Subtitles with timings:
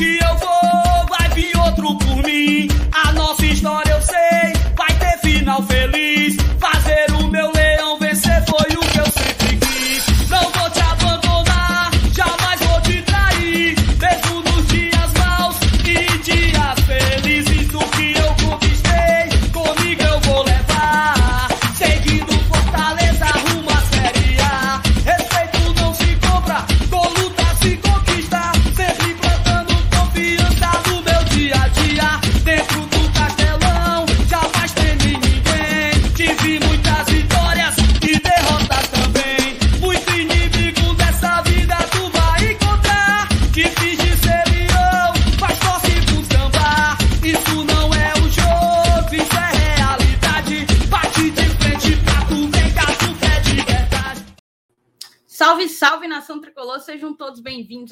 [0.00, 0.29] Tokyo.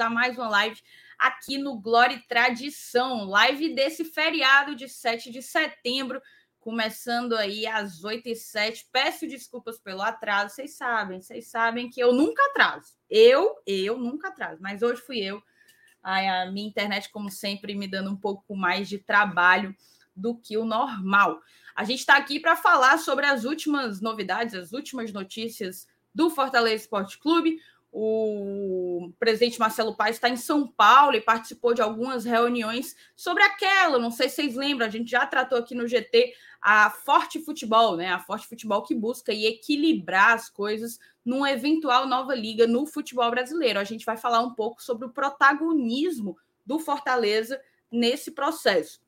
[0.09, 0.81] Mais uma live
[1.19, 3.25] aqui no Glória e Tradição.
[3.25, 6.23] Live desse feriado de 7 de setembro,
[6.59, 12.01] começando aí às 8 e 7 Peço desculpas pelo atraso, vocês sabem, vocês sabem que
[12.01, 12.97] eu nunca atraso.
[13.11, 15.43] Eu, eu nunca atraso, mas hoje fui eu.
[16.03, 19.77] Ai, a minha internet, como sempre, me dando um pouco mais de trabalho
[20.17, 21.41] do que o normal.
[21.77, 26.83] A gente está aqui para falar sobre as últimas novidades, as últimas notícias do Fortaleza
[26.83, 27.59] Esporte Clube.
[28.01, 33.99] O presidente Marcelo Paes está em São Paulo e participou de algumas reuniões sobre aquela,
[33.99, 36.33] não sei se vocês lembram, a gente já tratou aqui no GT
[36.63, 38.13] a Forte Futebol, né?
[38.13, 43.29] A Forte Futebol que busca e equilibrar as coisas numa eventual nova liga no futebol
[43.33, 43.81] brasileiro.
[43.81, 49.01] A gente vai falar um pouco sobre o protagonismo do Fortaleza nesse processo.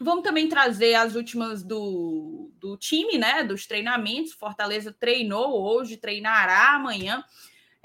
[0.00, 3.44] Vamos também trazer as últimas do, do time, né?
[3.44, 4.32] Dos treinamentos.
[4.32, 7.24] Fortaleza treinou hoje, treinará amanhã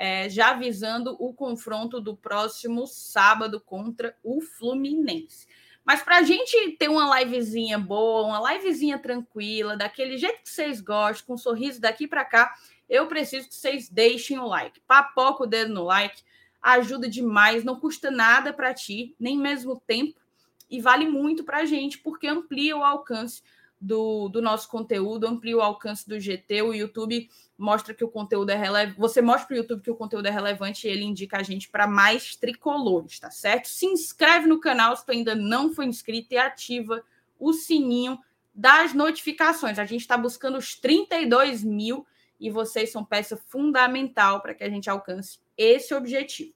[0.04, 5.46] é, já visando o confronto do próximo sábado contra o Fluminense.
[5.86, 10.82] Mas para a gente ter uma livezinha boa, uma livezinha tranquila, daquele jeito que vocês
[10.82, 12.52] gostam, com um sorriso daqui para cá,
[12.90, 14.82] eu preciso que vocês deixem o like.
[14.88, 16.24] Papoca o dedo no like,
[16.60, 20.20] ajuda demais, não custa nada para ti, nem mesmo tempo,
[20.68, 23.44] e vale muito para a gente, porque amplia o alcance
[23.82, 27.28] do, do nosso conteúdo, amplia o alcance do GT, o YouTube
[27.58, 29.00] mostra que o conteúdo é relevante.
[29.00, 31.68] Você mostra para o YouTube que o conteúdo é relevante e ele indica a gente
[31.68, 33.68] para mais tricolores, tá certo?
[33.68, 37.04] Se inscreve no canal se tu ainda não foi inscrito e ativa
[37.40, 38.20] o sininho
[38.54, 39.80] das notificações.
[39.80, 42.06] A gente está buscando os 32 mil
[42.40, 46.54] e vocês são peça fundamental para que a gente alcance esse objetivo.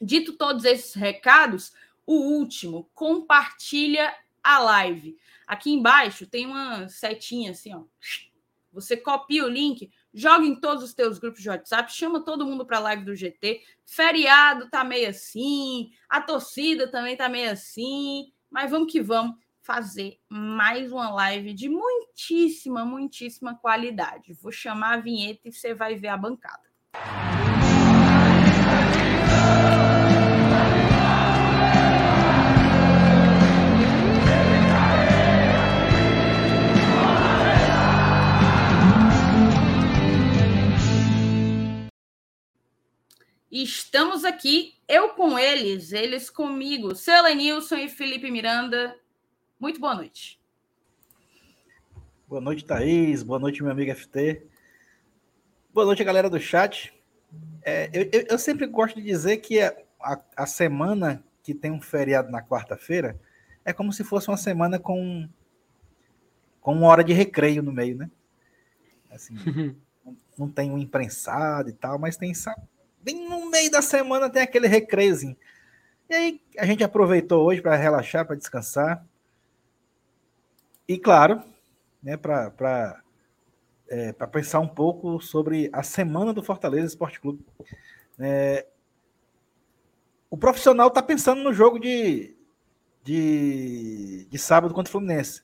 [0.00, 1.72] Dito todos esses recados,
[2.06, 5.16] o último, compartilha a live.
[5.46, 7.84] Aqui embaixo tem uma setinha assim, ó.
[8.72, 12.66] Você copia o link, joga em todos os teus grupos de WhatsApp, chama todo mundo
[12.66, 13.62] para a live do GT.
[13.86, 20.18] Feriado tá meio assim, a torcida também tá meio assim, mas vamos que vamos fazer
[20.28, 24.34] mais uma live de muitíssima, muitíssima qualidade.
[24.34, 26.66] Vou chamar a vinheta e você vai ver a bancada.
[43.62, 48.94] Estamos aqui, eu com eles, eles comigo, seu Lenilson e Felipe Miranda.
[49.58, 50.38] Muito boa noite.
[52.28, 53.22] Boa noite, Thaís.
[53.22, 54.46] Boa noite, meu amigo FT.
[55.72, 56.92] Boa noite, galera do chat.
[57.62, 59.74] É, eu, eu, sempre gosto de dizer que a,
[60.36, 63.18] a semana que tem um feriado na quarta-feira
[63.64, 65.26] é como se fosse uma semana com,
[66.60, 68.10] com uma hora de recreio no meio, né?
[69.10, 69.34] Assim,
[70.04, 72.34] não, não tem um imprensado e tal, mas tem
[73.06, 75.36] bem no meio da semana tem aquele recreiozinho.
[76.10, 79.06] E aí a gente aproveitou hoje para relaxar, para descansar.
[80.88, 81.40] E claro,
[82.02, 83.00] né, para
[83.88, 87.46] é, pensar um pouco sobre a semana do Fortaleza Esporte Clube.
[88.18, 88.66] É,
[90.28, 92.36] o profissional está pensando no jogo de,
[93.04, 95.42] de, de sábado contra o Fluminense.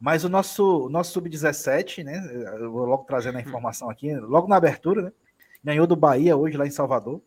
[0.00, 2.18] Mas o nosso, nosso sub-17, né?
[2.58, 5.12] Eu vou logo trazendo a informação aqui, logo na abertura, né?
[5.62, 7.20] Ganhou do Bahia hoje lá em Salvador,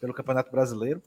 [0.00, 1.02] pelo Campeonato Brasileiro.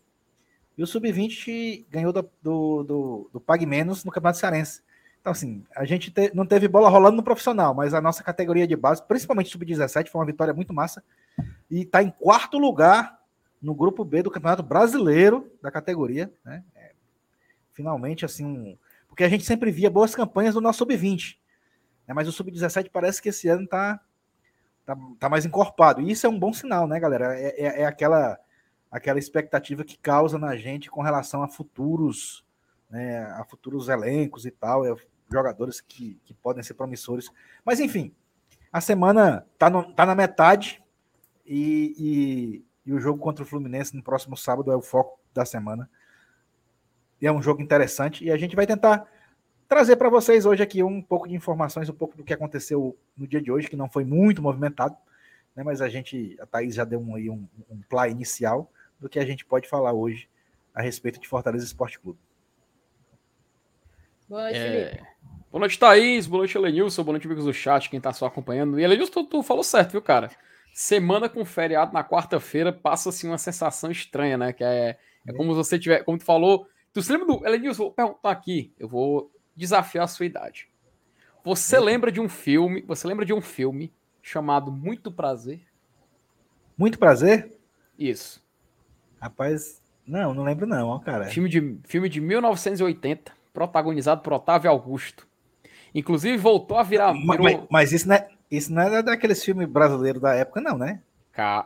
[0.78, 4.82] E o Sub-20 ganhou do, do, do, do Pag Menos no Campeonato Cearense.
[5.22, 8.68] Então, assim, a gente te, não teve bola rolando no profissional, mas a nossa categoria
[8.68, 11.04] de base, principalmente Sub-17, foi uma vitória muito massa.
[11.72, 13.20] E está em quarto lugar
[13.62, 16.32] no grupo B do Campeonato Brasileiro da categoria.
[16.44, 16.64] Né?
[16.76, 16.92] É,
[17.74, 18.78] finalmente, assim, um,
[19.08, 21.38] porque a gente sempre via boas campanhas do nosso Sub-20.
[22.08, 22.14] Né?
[22.14, 24.00] Mas o Sub-17 parece que esse ano está
[24.86, 26.02] tá, tá mais encorpado.
[26.02, 27.38] E isso é um bom sinal, né, galera?
[27.38, 28.38] É, é, é aquela,
[28.92, 32.46] aquela expectativa que causa na gente com relação a futuros,
[32.90, 34.96] né, a futuros elencos e tal, é,
[35.32, 37.30] jogadores que, que podem ser promissores.
[37.64, 38.14] Mas enfim,
[38.72, 40.84] a semana tá, no, tá na metade
[41.46, 41.96] e,
[42.86, 45.90] e, e, o jogo contra o Fluminense no próximo sábado é o foco da semana.
[47.22, 49.08] E é um jogo interessante e a gente vai tentar
[49.68, 53.28] trazer para vocês hoje aqui um pouco de informações, um pouco do que aconteceu no
[53.28, 54.96] dia de hoje, que não foi muito movimentado,
[55.56, 59.20] né, mas a gente, a Thaís já deu um, um, um play inicial do que
[59.20, 60.30] a gente pode falar hoje
[60.74, 62.20] a respeito de Fortaleza Esporte Clube.
[64.28, 65.02] Boa noite, é...
[65.52, 66.28] Boa noite, Thaís.
[66.28, 67.04] Boa noite, Elenilson.
[67.04, 68.78] Boa noite, amigos do chat, quem tá só acompanhando.
[68.78, 70.30] E Elenilson, tu, tu falou certo, viu, cara?
[70.74, 74.52] Semana com feriado na quarta-feira passa assim uma sensação estranha, né?
[74.52, 76.68] Que é, é como se você tiver, como tu falou.
[76.92, 77.46] Tu se lembra do.
[77.46, 80.68] Elenilson, vou perguntar aqui, eu vou desafiar a sua idade.
[81.44, 82.84] Você lembra de um filme?
[82.88, 85.62] Você lembra de um filme chamado Muito Prazer?
[86.78, 87.56] Muito Prazer?
[87.98, 88.44] Isso.
[89.22, 91.26] Rapaz, não, não lembro não, ó, cara.
[91.26, 95.28] Filme de, filme de 1980, protagonizado por Otávio Augusto.
[95.94, 97.14] Inclusive voltou a virar.
[97.14, 100.78] Mas, mas, mas isso, não é, isso não é daqueles filmes brasileiros da época, não,
[100.78, 101.02] né?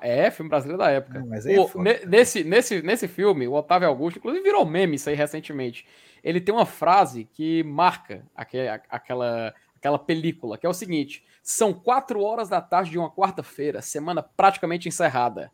[0.02, 1.20] É, filme brasileiro da época.
[1.46, 5.86] É o, nesse, nesse, nesse filme, o Otávio Augusto, inclusive virou meme isso aí recentemente.
[6.24, 11.74] Ele tem uma frase que marca aquela, aquela, aquela película, que é o seguinte: são
[11.74, 15.52] quatro horas da tarde de uma quarta-feira, semana praticamente encerrada.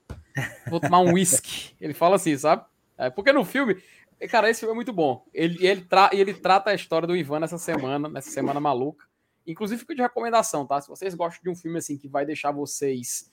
[0.70, 1.76] Vou tomar um whisky.
[1.80, 2.64] Ele fala assim, sabe?
[2.98, 3.82] É, porque no filme,
[4.30, 5.26] cara, esse filme é muito bom.
[5.34, 9.06] Ele, ele, tra ele trata a história do Ivan nessa semana, nessa semana maluca.
[9.46, 10.80] Inclusive, fica de recomendação, tá?
[10.82, 13.30] Se vocês gostam de um filme assim que vai deixar vocês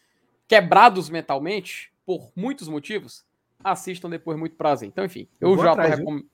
[0.49, 3.25] quebrados mentalmente, por muitos motivos,
[3.63, 4.89] assistam depois muito prazer.
[4.89, 6.27] Então, enfim, eu, eu já recomendo.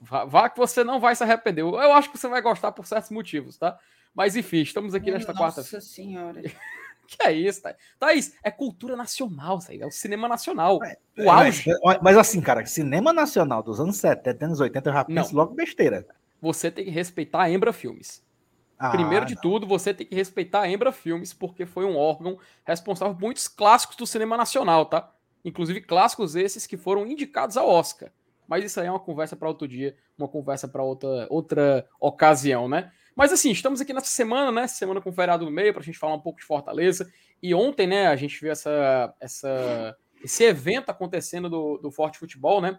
[0.00, 1.62] Vá que você não vai se arrepender.
[1.62, 3.78] Eu acho que você vai gostar por certos motivos, tá?
[4.14, 5.60] Mas enfim, estamos aqui nesta quarta.
[5.60, 6.40] Nossa senhora.
[7.08, 7.76] que é isso, Thaís?
[7.98, 10.78] Thaís, é cultura nacional, Thaís, é o cinema nacional.
[10.84, 11.70] É, o auge.
[11.82, 15.42] Mas, mas, assim, cara, cinema nacional dos anos 70, anos 80, eu já penso não.
[15.42, 16.06] logo besteira.
[16.40, 18.22] Você tem que respeitar a Embra Filmes.
[18.78, 19.42] Ah, Primeiro de não.
[19.42, 23.48] tudo, você tem que respeitar a Embra Filmes, porque foi um órgão responsável por muitos
[23.48, 25.12] clássicos do cinema nacional, tá?
[25.44, 28.10] Inclusive clássicos esses que foram indicados ao Oscar.
[28.46, 32.68] Mas isso aí é uma conversa para outro dia, uma conversa para outra, outra ocasião,
[32.68, 32.90] né?
[33.14, 34.66] Mas assim, estamos aqui nessa semana, né?
[34.68, 37.10] Semana com feriado no meio, para a gente falar um pouco de Fortaleza.
[37.42, 42.60] E ontem, né, a gente viu essa, essa, esse evento acontecendo do, do Forte Futebol,
[42.60, 42.78] né?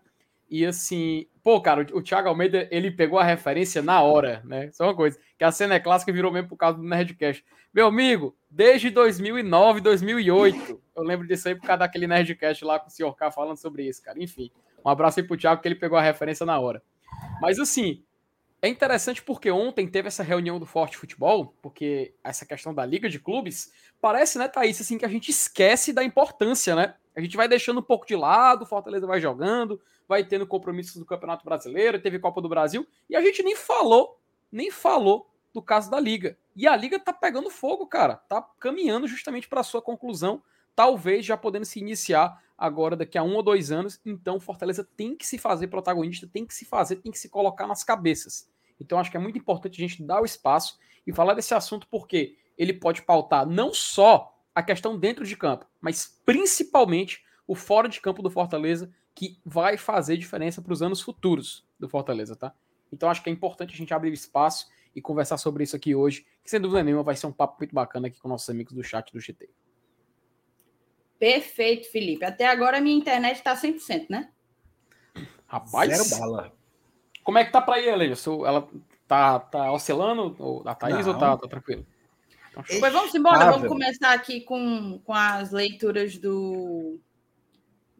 [0.50, 4.72] E assim, pô, cara, o, Thiago Almeida, ele pegou a referência na hora, né?
[4.72, 7.46] Só uma coisa, que a cena é clássica virou mesmo por causa do Nerdcast.
[7.74, 12.88] Meu amigo, desde 2009, 2008, eu lembro disso aí por causa daquele Nerdcast lá com
[12.88, 13.14] o Sr.
[13.16, 14.22] K falando sobre isso, cara.
[14.22, 14.52] Enfim,
[14.84, 16.82] um abraço aí pro Thiago, que ele pegou a referência na hora.
[17.42, 18.04] Mas assim,
[18.62, 23.08] é interessante porque ontem teve essa reunião do Forte Futebol, porque essa questão da Liga
[23.08, 26.96] de Clubes, parece, né, Thaís, assim, que a gente esquece da importância, né?
[27.20, 31.06] A gente vai deixando um pouco de lado, Fortaleza vai jogando, vai tendo compromissos do
[31.06, 34.18] Campeonato Brasileiro, teve Copa do Brasil, e a gente nem falou,
[34.50, 36.38] nem falou do caso da Liga.
[36.56, 40.42] E a Liga tá pegando fogo, cara, tá caminhando justamente para sua conclusão,
[40.74, 44.00] talvez já podendo se iniciar agora daqui a um ou dois anos.
[44.06, 47.68] Então, Fortaleza tem que se fazer protagonista, tem que se fazer, tem que se colocar
[47.68, 48.50] nas cabeças.
[48.80, 51.86] Então, acho que é muito importante a gente dar o espaço e falar desse assunto,
[51.92, 57.90] porque ele pode pautar não só a questão dentro de campo, mas principalmente o fora
[57.90, 62.54] de campo do Fortaleza, que vai fazer diferença para os anos futuros do Fortaleza, tá?
[62.92, 66.26] Então, acho que é importante a gente abrir espaço e conversar sobre isso aqui hoje,
[66.44, 68.84] que sem dúvida nenhuma vai ser um papo muito bacana aqui com nossos amigos do
[68.84, 69.50] chat do GT.
[71.18, 72.24] Perfeito, Felipe.
[72.24, 74.32] Até agora a minha internet está 100%, né?
[75.46, 75.96] Rapaz.
[75.96, 76.54] Zero bala.
[77.24, 78.46] Como é que tá para aí, Alejo?
[78.46, 78.68] Ela
[79.08, 80.64] tá, tá oscilando?
[80.66, 81.14] A Thaís Não.
[81.14, 81.86] ou tá, tá tranquilo?
[82.80, 87.00] Pois vamos embora, vamos começar aqui com, com as leituras do.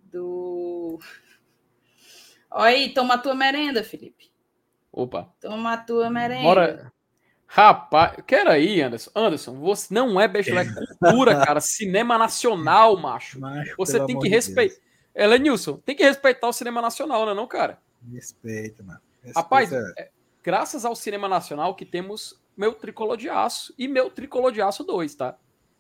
[0.04, 1.00] Do.
[2.52, 4.32] Olha aí, toma a tua merenda, Felipe.
[4.92, 5.32] Opa.
[5.40, 6.44] Toma a tua merenda.
[6.44, 6.92] Bora.
[7.52, 9.10] Rapaz, quero aí, Anderson.
[9.16, 11.60] Anderson, você não é besta, é cultura, cara.
[11.60, 13.40] Cinema nacional, macho.
[13.40, 14.76] macho você tem que respeitar.
[14.76, 14.82] De
[15.16, 17.80] Ela Nilson, tem que respeitar o cinema nacional, não é não, cara?
[18.14, 19.00] Respeita, mano.
[19.24, 19.40] Respeita.
[19.40, 20.12] Rapaz, é,
[20.44, 24.84] graças ao cinema nacional que temos meu tricolor de aço e meu tricolor de aço
[24.84, 25.38] 2, tá?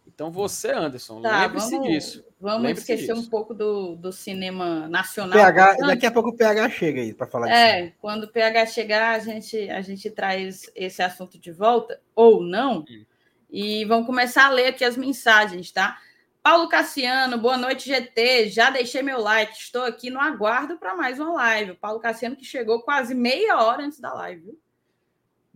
[0.08, 2.26] Então você, Anderson, tá, lembre-se disso.
[2.40, 3.20] Vamos lembre esquecer disso.
[3.20, 5.38] um pouco do, do cinema nacional.
[5.38, 7.96] PH, daqui a pouco o PH chega aí para falar É, disso.
[8.00, 12.80] quando o PH chegar, a gente, a gente traz esse assunto de volta, ou não.
[12.90, 13.06] Hum.
[13.52, 16.00] E vamos começar a ler aqui as mensagens, tá?
[16.42, 18.48] Paulo Cassiano, boa noite, GT.
[18.48, 21.72] Já deixei meu like, estou aqui no aguardo para mais uma live.
[21.72, 24.60] O Paulo Cassiano que chegou quase meia hora antes da live, viu?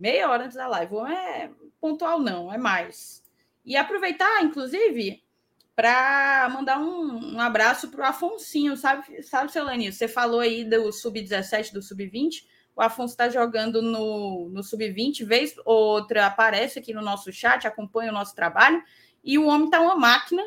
[0.04, 0.92] Meia hora antes da live.
[0.92, 3.24] Não é pontual, não, é mais.
[3.64, 5.24] E aproveitar, inclusive,
[5.74, 9.94] para mandar um, um abraço para o Afonsinho, sabe, sabe, seu Leninho?
[9.94, 12.44] Você falou aí do Sub-17, do Sub-20.
[12.76, 17.66] O Afonso está jogando no, no Sub-20, vez ou outra aparece aqui no nosso chat,
[17.66, 18.84] acompanha o nosso trabalho.
[19.24, 20.46] E o homem está uma máquina,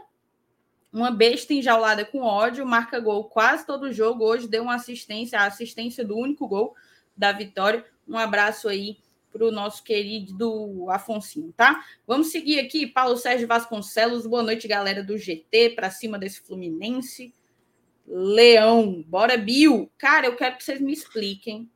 [0.94, 4.24] uma besta enjaulada com ódio, marca gol quase todo jogo.
[4.24, 6.76] Hoje deu uma assistência, a assistência do único gol
[7.18, 7.84] da vitória.
[8.08, 9.00] Um abraço aí
[9.32, 11.84] para o nosso querido Afonso, tá?
[12.06, 14.26] Vamos seguir aqui, Paulo Sérgio Vasconcelos.
[14.26, 17.34] Boa noite, galera do GT, para cima desse Fluminense.
[18.08, 19.92] Leão, bora Bill.
[19.98, 21.70] Cara, eu quero que vocês me expliquem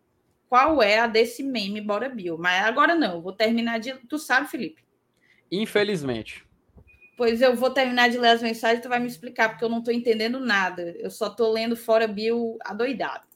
[0.51, 2.38] qual é a desse meme Bora Bill.
[2.38, 3.93] Mas agora não, vou terminar de.
[4.08, 4.84] Tu sabe, Felipe?
[5.51, 6.46] Infelizmente.
[7.15, 9.79] Pois eu vou terminar de ler as mensagens tu vai me explicar, porque eu não
[9.79, 10.96] estou entendendo nada.
[10.98, 13.30] Eu só estou lendo fora Bill adoidado.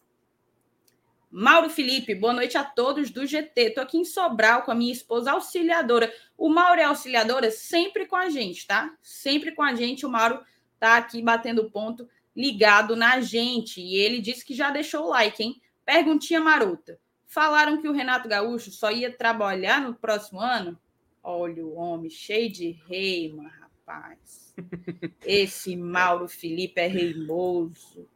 [1.37, 3.63] Mauro Felipe, boa noite a todos do GT.
[3.63, 6.09] Estou aqui em Sobral com a minha esposa auxiliadora.
[6.37, 8.95] O Mauro é auxiliadora sempre com a gente, tá?
[9.01, 10.05] Sempre com a gente.
[10.05, 10.39] O Mauro
[10.79, 13.81] tá aqui batendo ponto, ligado na gente.
[13.81, 15.61] E ele disse que já deixou o like, hein?
[15.83, 16.97] Perguntinha marota.
[17.27, 20.79] Falaram que o Renato Gaúcho só ia trabalhar no próximo ano?
[21.21, 24.55] Olha o homem cheio de reima, rapaz.
[25.21, 28.07] Esse Mauro Felipe é reimoso.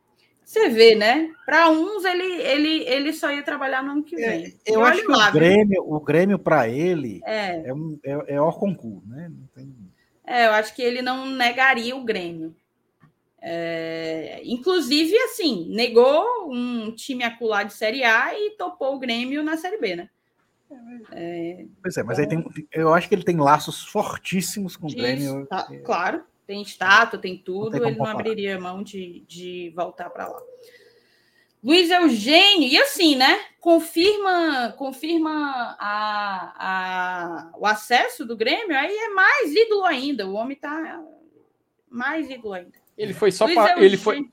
[0.49, 1.31] Você vê, né?
[1.45, 4.45] Para uns ele, ele, ele só ia trabalhar no ano que é, vem.
[4.65, 8.33] É, eu acho que lá, o Grêmio, o Grêmio para ele é, é, um, é,
[8.33, 9.31] é concurso, né?
[9.53, 9.71] Tem...
[10.25, 12.55] É, eu acho que ele não negaria o Grêmio.
[13.39, 19.55] É, inclusive, assim, negou um time acular de Série A e topou o Grêmio na
[19.55, 20.09] Série B, né?
[21.11, 22.39] É, pois é, mas então...
[22.39, 25.45] aí tem, eu acho que ele tem laços fortíssimos com o Grêmio.
[25.45, 30.09] Tá, claro tem estátua, tem tudo, não tem ele não abriria mão de, de voltar
[30.09, 30.41] para lá.
[31.63, 33.39] Luiz Eugênio, e assim, né?
[33.59, 40.25] Confirma, confirma a, a, o acesso do Grêmio, aí é mais ídolo ainda.
[40.25, 40.99] O homem tá
[41.87, 42.79] mais ídolo ainda.
[42.97, 44.27] Ele foi só para ele foi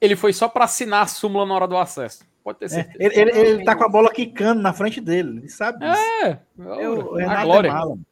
[0.00, 2.26] ele foi só para assinar a súmula na hora do acesso.
[2.42, 2.98] Pode ter é, certeza.
[2.98, 6.02] É, ele, ele, ele, tá com a bola quicando na frente dele, ele sabe disso.
[6.24, 7.68] É, é o, a glória.
[7.68, 8.09] É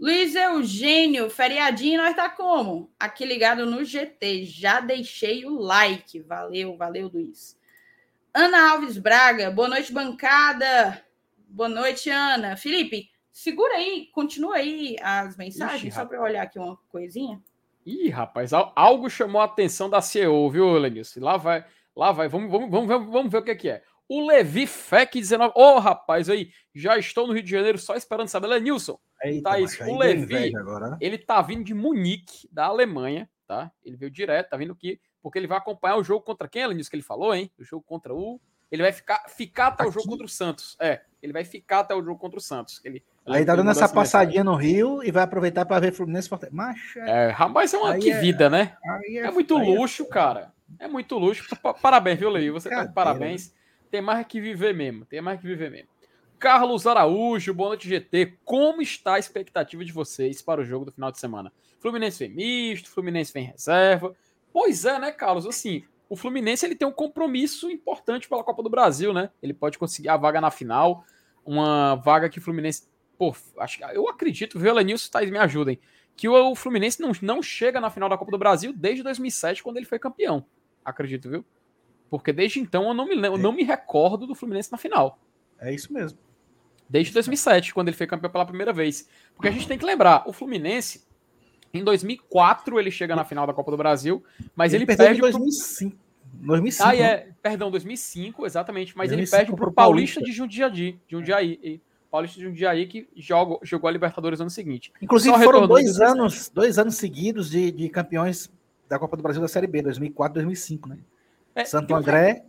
[0.00, 2.90] Luiz Eugênio, feriadinho, nós tá como?
[2.98, 4.46] Aqui ligado no GT.
[4.46, 6.20] Já deixei o like.
[6.20, 7.54] Valeu, valeu, Luiz.
[8.32, 11.04] Ana Alves Braga, boa noite, bancada.
[11.46, 12.56] Boa noite, Ana.
[12.56, 17.38] Felipe, segura aí, continua aí as mensagens, Ixi, só para eu olhar aqui uma coisinha.
[17.84, 21.20] Ih, rapaz, algo chamou a atenção da CEO, viu, Lenilson?
[21.20, 21.62] Lá vai,
[21.94, 22.26] lá vai.
[22.26, 23.82] Vamos, vamos, vamos, ver, vamos ver o que, que é.
[24.08, 25.52] O Levi Fec 19.
[25.54, 28.46] Ô, oh, rapaz, aí, já estou no Rio de Janeiro só esperando saber.
[28.46, 29.82] Lenilson, Eita, tá isso.
[29.84, 30.98] O Levi, agora, né?
[31.00, 33.70] ele tá vindo de Munique, da Alemanha, tá?
[33.84, 36.88] Ele veio direto, tá vindo aqui, porque ele vai acompanhar o jogo contra quem, Alanis,
[36.88, 37.50] que ele falou, hein?
[37.58, 38.40] O jogo contra o.
[38.70, 39.90] Ele vai ficar, ficar até aqui?
[39.90, 40.76] o jogo contra o Santos.
[40.80, 42.80] É, ele vai ficar até o jogo contra o Santos.
[42.84, 46.56] Ele, aí tá dando essa passadinha no Rio e vai aproveitar para ver Fluminense Fortaleza.
[46.56, 47.00] Macha.
[47.00, 48.76] É, rapaz, é uma que é, vida, né?
[48.82, 50.52] É, é, muito é luxo, cara.
[50.78, 51.44] É muito luxo.
[51.82, 52.50] Parabéns, viu, Levi?
[52.50, 53.52] Você tá de parabéns.
[53.90, 55.04] Tem mais que viver mesmo.
[55.04, 55.88] Tem mais que viver mesmo.
[56.40, 58.38] Carlos Araújo, boa noite GT.
[58.46, 61.52] Como está a expectativa de vocês para o jogo do final de semana?
[61.78, 64.16] Fluminense vem misto, Fluminense vem reserva.
[64.50, 65.44] Pois é, né, Carlos?
[65.44, 69.28] Assim, o Fluminense ele tem um compromisso importante pela Copa do Brasil, né?
[69.42, 71.04] Ele pode conseguir a vaga na final,
[71.44, 75.78] uma vaga que o Fluminense, pô, acho, eu acredito, viu, Lenilson, Thais, me ajudem,
[76.16, 79.76] que o Fluminense não, não chega na final da Copa do Brasil desde 2007, quando
[79.76, 80.46] ele foi campeão.
[80.82, 81.44] Acredito, viu?
[82.08, 85.18] Porque desde então eu não me, eu não me recordo do Fluminense na final.
[85.58, 86.29] É isso mesmo.
[86.90, 89.08] Desde 2007, quando ele foi campeão pela primeira vez.
[89.36, 91.04] Porque a gente tem que lembrar, o Fluminense,
[91.72, 94.24] em 2004 ele chega na final da Copa do Brasil,
[94.56, 95.96] mas ele, ele perde em 2005.
[96.32, 96.88] 2005.
[96.88, 100.98] Ah, é, perdão, 2005, exatamente, mas 2005 ele perde para o Paulista, Paulista de Jundiaí,
[101.08, 101.80] Jundiaí, e
[102.10, 104.92] Paulista de Jundiaí que joga, jogou a Libertadores no ano seguinte.
[105.00, 108.50] Inclusive Só foram dois anos, dois anos seguidos de, de campeões
[108.88, 110.98] da Copa do Brasil da Série B, 2004 2005, né?
[111.54, 112.44] É, Santo André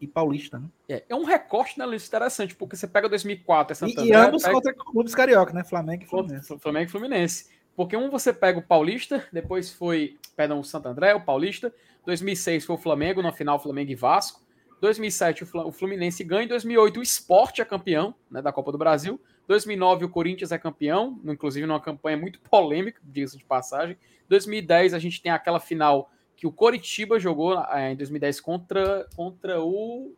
[0.00, 0.66] e Paulista, né?
[0.88, 4.12] É, é um recorte na lista interessante, porque você pega 2004, é Santo e, e
[4.12, 4.54] ambos pega...
[4.54, 5.62] contra clubes carioca, né?
[5.62, 6.58] Flamengo e Fluminense.
[6.58, 7.50] Flamengo e Fluminense.
[7.76, 11.72] Porque um você pega o Paulista, depois foi, perdão, o Santo André, o Paulista.
[12.04, 14.40] 2006 foi o Flamengo, na final Flamengo e Vasco.
[14.80, 19.20] 2007 o Fluminense ganha, em 2008 o Sport é campeão né, da Copa do Brasil.
[19.46, 23.96] 2009 o Corinthians é campeão, inclusive numa campanha muito polêmica, disso de passagem.
[24.28, 26.10] 2010 a gente tem aquela final
[26.40, 30.14] que o Coritiba jogou é, em 2010 contra, contra o.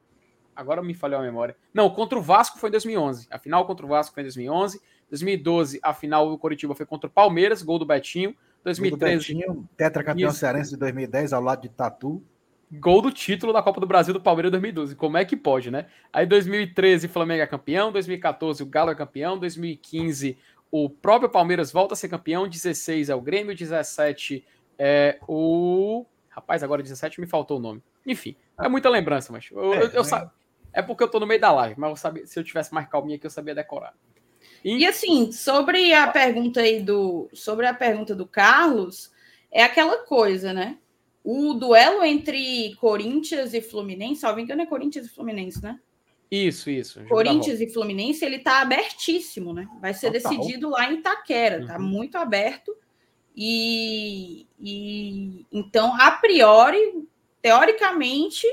[0.55, 1.57] Agora me falhou a memória.
[1.75, 3.27] Não, contra o Vasco foi em 2011.
[3.29, 4.81] A final contra o Vasco foi em 2011.
[5.11, 8.37] 2012, a final do Coritiba foi contra o Palmeiras, gol do Betinho.
[8.63, 9.35] 2013.
[9.35, 12.23] Gol do Betinho, tetracampeão cearense de 2010, ao lado de Tatu.
[12.71, 14.95] Gol do título da Copa do Brasil do Palmeiras 2012.
[14.95, 15.87] Como é que pode, né?
[16.13, 17.91] Aí 2013, Flamengo é campeão.
[17.91, 19.37] 2014, o Galo é campeão.
[19.37, 20.39] 2015,
[20.71, 24.45] o próprio Palmeiras volta a ser campeão, 16 é o Grêmio, 17
[24.79, 26.07] é o.
[26.33, 27.83] Rapaz, agora 17 me faltou o nome.
[28.07, 30.31] Enfim, é muita lembrança, mas eu, é, eu, eu né?
[30.73, 32.89] é porque eu tô no meio da live, mas eu sabia, se eu tivesse mais
[32.89, 33.95] calminha aqui, eu sabia decorar.
[34.65, 34.79] E...
[34.79, 37.29] e assim, sobre a pergunta aí do.
[37.35, 39.13] Sobre a pergunta do Carlos,
[39.51, 40.79] é aquela coisa, né?
[41.23, 45.79] O duelo entre Corinthians e Fluminense, salvo engano, é Corinthians e Fluminense, né?
[46.31, 47.05] Isso, isso.
[47.05, 49.69] Corinthians e Fluminense, ele tá abertíssimo, né?
[49.83, 50.33] Vai ser Total.
[50.33, 51.83] decidido lá em Itaquera, tá uhum.
[51.83, 52.75] muito aberto.
[53.35, 57.07] E, e então, a priori,
[57.41, 58.47] teoricamente,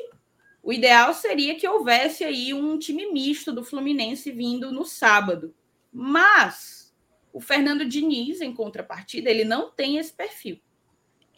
[0.64, 5.54] o ideal seria que houvesse aí um time misto do Fluminense vindo no sábado.
[5.92, 6.94] Mas
[7.34, 10.60] o Fernando Diniz, em contrapartida, ele não tem esse perfil.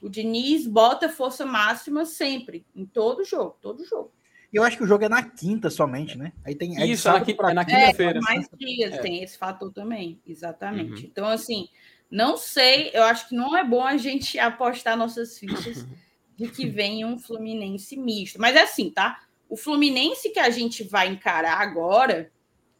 [0.01, 4.11] O Diniz bota força máxima sempre, em todo jogo, todo jogo.
[4.51, 6.33] Eu acho que o jogo é na quinta somente, né?
[6.43, 8.19] Aí tem é isso, é na, quinta, é na quinta-feira.
[8.19, 8.97] É, mais dias, é.
[8.97, 11.03] tem esse fator também, exatamente.
[11.03, 11.09] Uhum.
[11.09, 11.69] Então, assim,
[12.11, 15.87] não sei, eu acho que não é bom a gente apostar nossas fichas
[16.35, 18.39] de que vem um Fluminense misto.
[18.39, 19.21] Mas é assim, tá?
[19.47, 22.29] O Fluminense que a gente vai encarar agora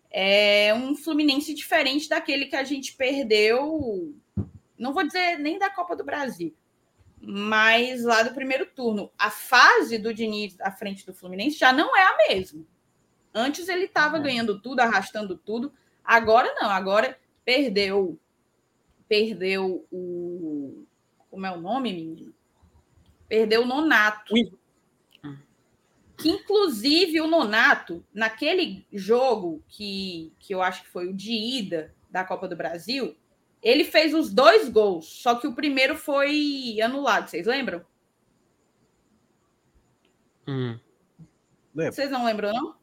[0.10, 4.14] é um Fluminense diferente daquele que a gente perdeu,
[4.78, 6.54] não vou dizer nem da Copa do Brasil,
[7.22, 11.96] mas lá do primeiro turno, a fase do Diniz à frente do Fluminense já não
[11.96, 12.66] é a mesma.
[13.34, 14.22] Antes ele estava é.
[14.22, 15.72] ganhando tudo, arrastando tudo.
[16.04, 18.20] Agora não, agora perdeu
[19.12, 20.88] perdeu o
[21.30, 22.34] como é o nome, menino?
[23.28, 24.34] Perdeu o Nonato.
[24.34, 24.54] Ui.
[26.18, 31.94] Que inclusive o Nonato, naquele jogo que, que eu acho que foi o de ida
[32.10, 33.18] da Copa do Brasil,
[33.62, 37.86] ele fez os dois gols, só que o primeiro foi anulado, vocês lembram?
[40.48, 40.80] Hum.
[41.74, 42.76] Vocês não lembram, não?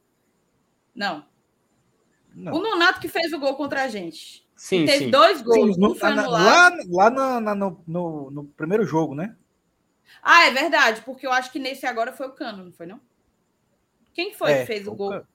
[0.95, 1.27] Não.
[2.35, 2.53] não.
[2.55, 4.47] O Nonato que fez o gol contra a gente.
[4.59, 5.11] Sim, teve sim.
[5.11, 6.77] dois gols, sim, no, foi anulado.
[6.91, 9.37] Lá, lá na, no, no, no, primeiro jogo, né?
[10.21, 13.01] Ah, é verdade, porque eu acho que nesse agora foi o Cano, não foi, não?
[14.13, 15.11] Quem foi é, que fez o gol?
[15.11, 15.29] Cano.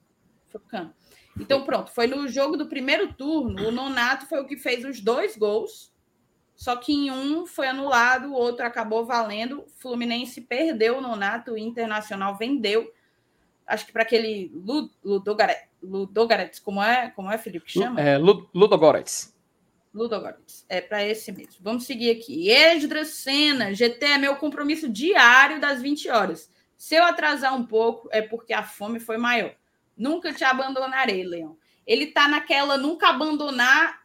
[0.50, 0.94] Foi o Cano.
[1.40, 3.66] Então, pronto, foi no jogo do primeiro turno.
[3.66, 5.90] O Nonato foi o que fez os dois gols.
[6.54, 9.64] Só que em um foi anulado, o outro acabou valendo.
[9.78, 12.92] Fluminense perdeu o Nonato, o Internacional vendeu.
[13.66, 14.52] Acho que para aquele
[15.02, 18.00] Ludogorets, Ludogorets, como é, como é, Felipe, que chama?
[18.00, 19.34] É, Ludogorets.
[19.92, 21.56] Ludogorets, é para esse mesmo.
[21.60, 22.50] Vamos seguir aqui.
[22.50, 26.50] Esdras Senna, GT é meu compromisso diário das 20 horas.
[26.76, 29.54] Se eu atrasar um pouco, é porque a fome foi maior.
[29.96, 31.56] Nunca te abandonarei, Leão.
[31.86, 34.02] Ele tá naquela nunca abandonar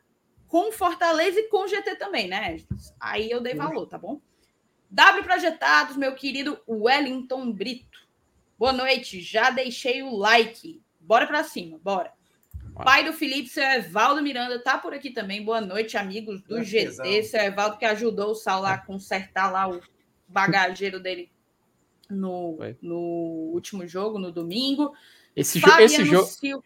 [0.48, 2.58] com Fortaleza e com GT também, né?
[3.00, 4.22] Aí eu dei valor, tá bom?
[4.92, 8.00] W projetados, meu querido Wellington Brito.
[8.58, 10.82] Boa noite, já deixei o like.
[11.10, 12.13] Bora para cima, bora.
[12.84, 15.43] Pai do Felipe, seu Evaldo Miranda, tá por aqui também.
[15.43, 17.24] Boa noite, amigos do GT.
[17.24, 19.82] Seu Evaldo que ajudou o Sal lá a consertar lá o
[20.28, 21.32] bagageiro dele
[22.08, 24.93] no, no último jogo, no domingo.
[25.36, 26.63] Esse, jo esse jogo.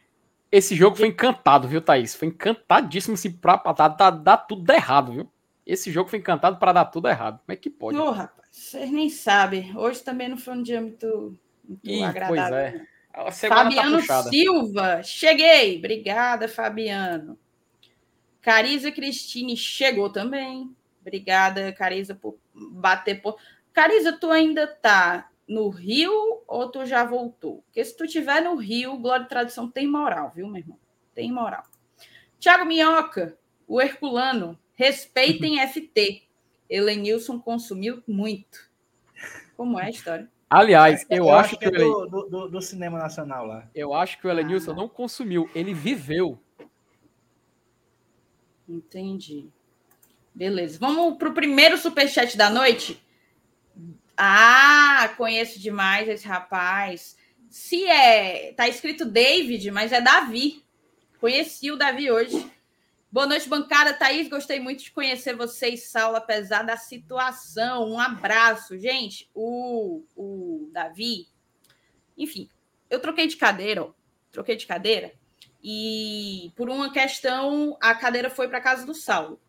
[0.51, 2.13] Esse jogo foi encantado, viu, Thaís?
[2.13, 5.31] Foi encantadíssimo assim, pra, pra dar, dar tudo errado, viu?
[5.65, 7.39] Esse jogo foi encantado para dar tudo errado.
[7.45, 7.97] Como é que pode?
[7.97, 9.73] Ô, oh, rapaz, vocês nem sabem.
[9.77, 12.49] Hoje também não foi um dia muito, muito Ih, agradável.
[12.49, 12.92] Pois é.
[13.13, 15.77] Tá Fabiano tá Silva, cheguei.
[15.77, 17.37] Obrigada, Fabiano.
[18.41, 20.75] Cariza Cristine chegou também.
[20.99, 23.37] Obrigada, Cariza, por bater por.
[23.71, 27.61] Cariza, tu ainda tá no Rio ou tu já voltou?
[27.63, 30.79] Porque se tu tiver no Rio, Glória e Tradição tem moral, viu, meu irmão?
[31.13, 31.63] Tem moral.
[32.39, 36.23] Tiago Minhoca, o Herculano, respeitem FT.
[36.69, 38.69] Helenilson consumiu muito.
[39.55, 40.32] Como é a história?
[40.53, 43.67] Aliás, eu, eu acho, acho, que, que é do, do, do, cinema nacional lá.
[43.73, 46.39] Eu acho que o Helenilson ah, não consumiu, ele viveu.
[48.69, 49.49] Entendi.
[50.33, 50.77] Beleza.
[50.79, 53.03] Vamos para o primeiro superchat da noite.
[54.15, 57.17] Ah, conheço demais esse rapaz.
[57.49, 58.53] Se é.
[58.53, 60.63] Tá escrito David, mas é Davi.
[61.19, 62.45] Conheci o Davi hoje.
[63.13, 63.93] Boa noite, bancada.
[63.93, 67.91] Thaís, gostei muito de conhecer vocês, Saulo, apesar da situação.
[67.91, 68.75] Um abraço.
[68.79, 71.27] Gente, o, o Davi.
[72.17, 72.49] Enfim,
[72.89, 73.91] eu troquei de cadeira, ó.
[74.31, 75.13] Troquei de cadeira.
[75.63, 79.39] E por uma questão, a cadeira foi para casa do Saulo.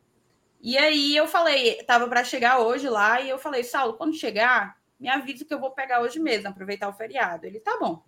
[0.60, 4.76] E aí eu falei, tava para chegar hoje lá, e eu falei, Saulo, quando chegar,
[5.00, 7.46] me avisa que eu vou pegar hoje mesmo, aproveitar o feriado.
[7.46, 8.04] Ele, tá bom.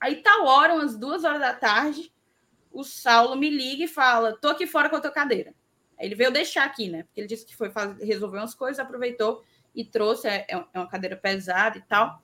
[0.00, 2.13] Aí tal hora, umas duas horas da tarde,
[2.74, 5.54] o Saulo me liga e fala, tô aqui fora com a tua cadeira.
[5.98, 7.04] Ele veio deixar aqui, né?
[7.04, 9.42] Porque ele disse que foi fazer, resolver umas coisas, aproveitou
[9.74, 12.20] e trouxe, é, é, é uma cadeira pesada e tal.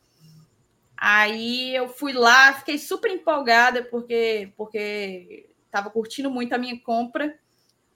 [0.96, 7.38] Aí eu fui lá, fiquei super empolgada, porque, porque tava curtindo muito a minha compra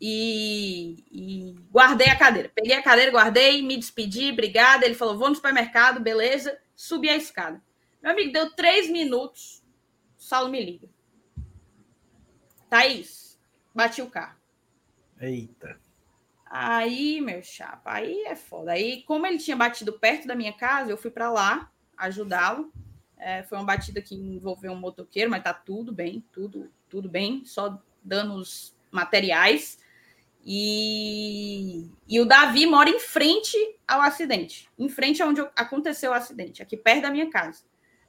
[0.01, 2.51] e, e, guardei a cadeira.
[2.55, 4.87] Peguei a cadeira, guardei, me despedi, obrigada.
[4.87, 6.57] Ele falou: vou no supermercado, beleza.
[6.75, 7.61] Subi a escada.
[8.03, 9.63] Meu amigo, deu três minutos.
[10.19, 10.94] O Saulo me liga.
[12.75, 13.39] Thaís,
[13.73, 14.35] bati o carro.
[15.21, 15.79] Eita.
[16.45, 18.73] Aí, meu chapa, aí é foda.
[18.73, 22.73] Aí, como ele tinha batido perto da minha casa, eu fui para lá ajudá-lo.
[23.17, 27.45] É, foi uma batida que envolveu um motoqueiro, mas tá tudo bem, tudo, tudo bem,
[27.45, 29.79] só danos materiais.
[30.45, 33.57] E, e o Davi mora em frente
[33.87, 37.63] ao acidente, em frente aonde aconteceu o acidente, aqui perto da minha casa.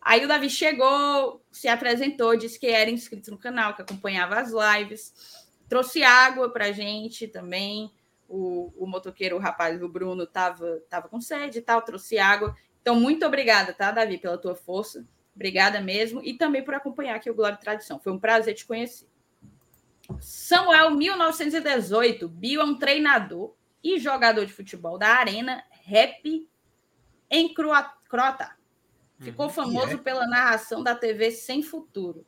[0.05, 4.51] Aí o Davi chegou, se apresentou, disse que era inscrito no canal, que acompanhava as
[4.51, 5.11] lives,
[5.67, 7.91] trouxe água para gente também.
[8.29, 12.55] O, o motoqueiro, o rapaz, o Bruno, estava tava com sede e tal, trouxe água.
[12.81, 15.07] Então, muito obrigada, tá, Davi, pela tua força.
[15.35, 16.21] Obrigada mesmo.
[16.23, 17.99] E também por acompanhar aqui o Glória e Tradição.
[17.99, 19.07] Foi um prazer te conhecer.
[20.19, 22.29] Samuel, 1918.
[22.29, 26.47] Bio é um treinador e jogador de futebol da Arena Rap
[27.29, 28.54] em Croatá.
[29.19, 29.51] Ficou uhum.
[29.51, 29.97] famoso é.
[29.97, 32.25] pela narração da TV Sem Futuro.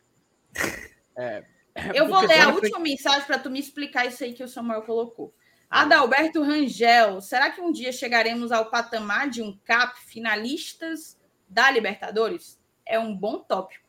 [1.19, 1.43] É,
[1.95, 2.89] Eu vou ler a última foi...
[2.89, 5.33] mensagem para tu me explicar isso aí que o Samuel colocou.
[5.67, 11.17] Adalberto Rangel, será que um dia chegaremos ao patamar de um CAP finalistas
[11.49, 12.59] da Libertadores?
[12.85, 13.83] É um bom tópico.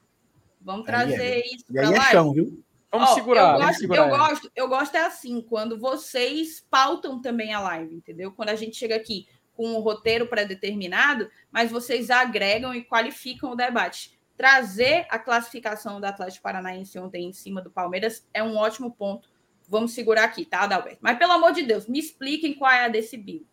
[0.59, 1.55] Vamos trazer aí é.
[1.55, 2.09] isso para lá.
[2.09, 2.65] É chão, viu?
[2.91, 4.03] Vamos, segurar, eu gosto, segurar.
[4.03, 8.33] Eu gosto, eu gosto é assim, quando vocês pautam também a live, entendeu?
[8.33, 13.57] Quando a gente chega aqui com um roteiro pré-determinado, mas vocês agregam e qualificam o
[13.57, 14.17] debate.
[14.37, 19.29] Trazer a classificação do Atlético Paranaense ontem em cima do Palmeiras é um ótimo ponto.
[19.69, 21.01] Vamos segurar aqui, tá, Adalberto?
[21.01, 23.45] Mas pelo amor de Deus, me expliquem qual é a desse Bill.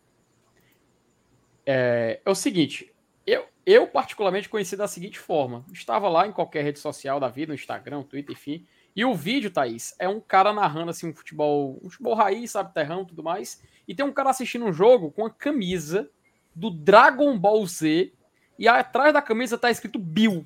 [1.66, 2.94] É, é o seguinte,
[3.26, 7.50] eu, eu particularmente conheci da seguinte forma: estava lá em qualquer rede social da vida,
[7.50, 8.64] no Instagram, Twitter, enfim
[8.96, 12.74] e o vídeo, Thaís, é um cara narrando assim um futebol, um futebol raiz, sabe,
[12.74, 13.62] terrão e tudo mais.
[13.86, 16.10] E tem um cara assistindo um jogo com a camisa
[16.56, 18.14] do Dragon Ball Z
[18.58, 20.46] e atrás da camisa tá escrito Bill.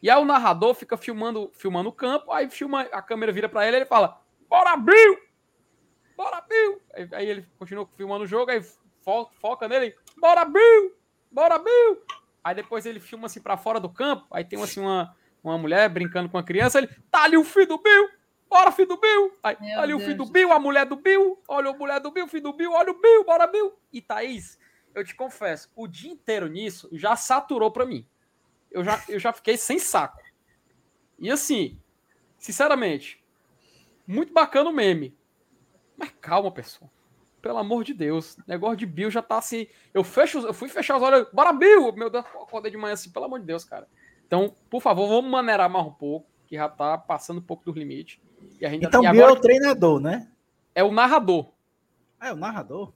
[0.00, 3.66] E aí o narrador fica filmando, filmando o campo, aí filma, a câmera vira para
[3.66, 5.18] ele ele fala: "Bora Bill!
[6.16, 8.62] Bora Bill!" Aí, aí ele continua filmando o jogo, aí
[9.02, 10.94] fo foca nele: "Bora Bill!
[11.32, 12.00] Bora Bill!"
[12.44, 15.16] Aí depois ele filma assim para fora do campo, aí tem assim uma
[15.48, 18.08] uma mulher brincando com a criança, ele, tá ali o filho do Bill,
[18.48, 20.96] bora filho do Bill, aí, tá ali Deus o filho do Bill, a mulher do
[20.96, 23.72] Bill, olha a mulher do Bill, filho do Bill, olha o Bill, bora Bill.
[23.92, 24.58] E Thaís,
[24.94, 28.06] eu te confesso, o dia inteiro nisso já saturou para mim.
[28.70, 30.20] Eu já, eu já fiquei sem saco.
[31.18, 31.80] E assim,
[32.38, 33.22] sinceramente,
[34.06, 35.16] muito bacana o meme.
[35.96, 36.90] Mas calma, pessoal.
[37.40, 38.36] Pelo amor de Deus.
[38.46, 39.66] Negócio de Bill já tá assim.
[39.92, 41.28] Eu fecho, eu fui fechar os olhos.
[41.32, 41.92] Bora, Bill!
[41.92, 43.86] Meu Deus, acordei de manhã assim, pelo amor de Deus, cara.
[44.34, 47.78] Então, por favor, vamos maneirar mais um pouco, que já tá passando um pouco do
[47.78, 48.20] limite.
[48.60, 50.28] E a gente então, Bill é o treinador, né?
[50.74, 51.52] É o narrador.
[52.18, 52.92] Ah, é o narrador?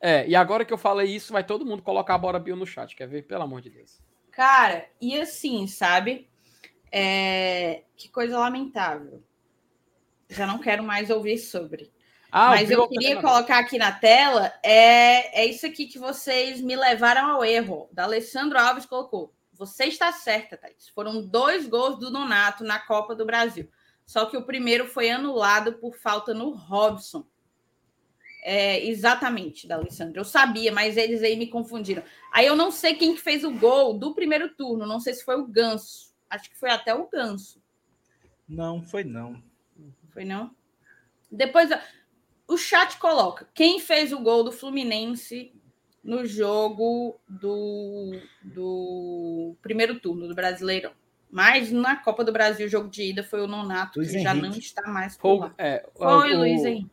[0.00, 2.66] É, e agora que eu falei isso, vai todo mundo colocar a Bora Bill no
[2.66, 3.22] chat, quer ver?
[3.22, 4.00] Pelo amor de Deus.
[4.32, 6.28] Cara, e assim, sabe?
[6.90, 7.82] É...
[7.96, 9.22] Que coisa lamentável.
[10.28, 11.92] Já não quero mais ouvir sobre.
[12.32, 16.74] Ah, Mas eu queria colocar aqui na tela, é, é isso aqui que vocês me
[16.74, 17.88] levaram ao erro.
[17.92, 19.32] Da Alessandro Alves colocou.
[19.60, 20.88] Você está certa, Thaís.
[20.88, 23.70] Foram dois gols do Nonato na Copa do Brasil.
[24.06, 27.26] Só que o primeiro foi anulado por falta no Robson.
[28.42, 30.18] É, exatamente, da Alessandra.
[30.18, 32.02] Eu sabia, mas eles aí me confundiram.
[32.32, 34.86] Aí eu não sei quem que fez o gol do primeiro turno.
[34.86, 36.14] Não sei se foi o Ganso.
[36.30, 37.62] Acho que foi até o Ganso.
[38.48, 39.42] Não, foi não.
[40.08, 40.56] Foi não?
[41.30, 41.68] Depois
[42.48, 45.52] o chat coloca quem fez o gol do Fluminense
[46.02, 50.92] no jogo do, do primeiro turno do Brasileirão.
[51.30, 54.28] Mas na Copa do Brasil, o jogo de ida foi o Nonato, Luiz que Henrique.
[54.28, 55.54] já não está mais por lá.
[55.56, 56.90] É, foi o, Luiz Henrique.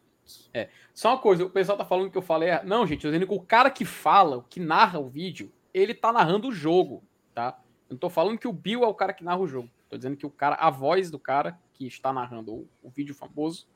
[0.54, 0.70] É.
[0.94, 2.50] Só uma coisa, o pessoal tá falando que eu falei.
[2.64, 6.12] Não, gente, eu dizendo que o cara que fala, que narra o vídeo, ele tá
[6.12, 7.60] narrando o jogo, tá?
[7.90, 9.70] Eu não tô falando que o Bill é o cara que narra o jogo.
[9.90, 13.16] Tô dizendo que o cara, a voz do cara que está narrando o, o vídeo
[13.16, 13.68] famoso,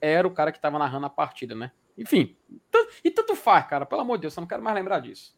[0.00, 1.70] era o cara que estava narrando a partida, né?
[2.00, 2.34] Enfim,
[3.04, 3.84] e tanto faz, cara.
[3.84, 5.36] Pelo amor de Deus, eu não quero mais lembrar disso.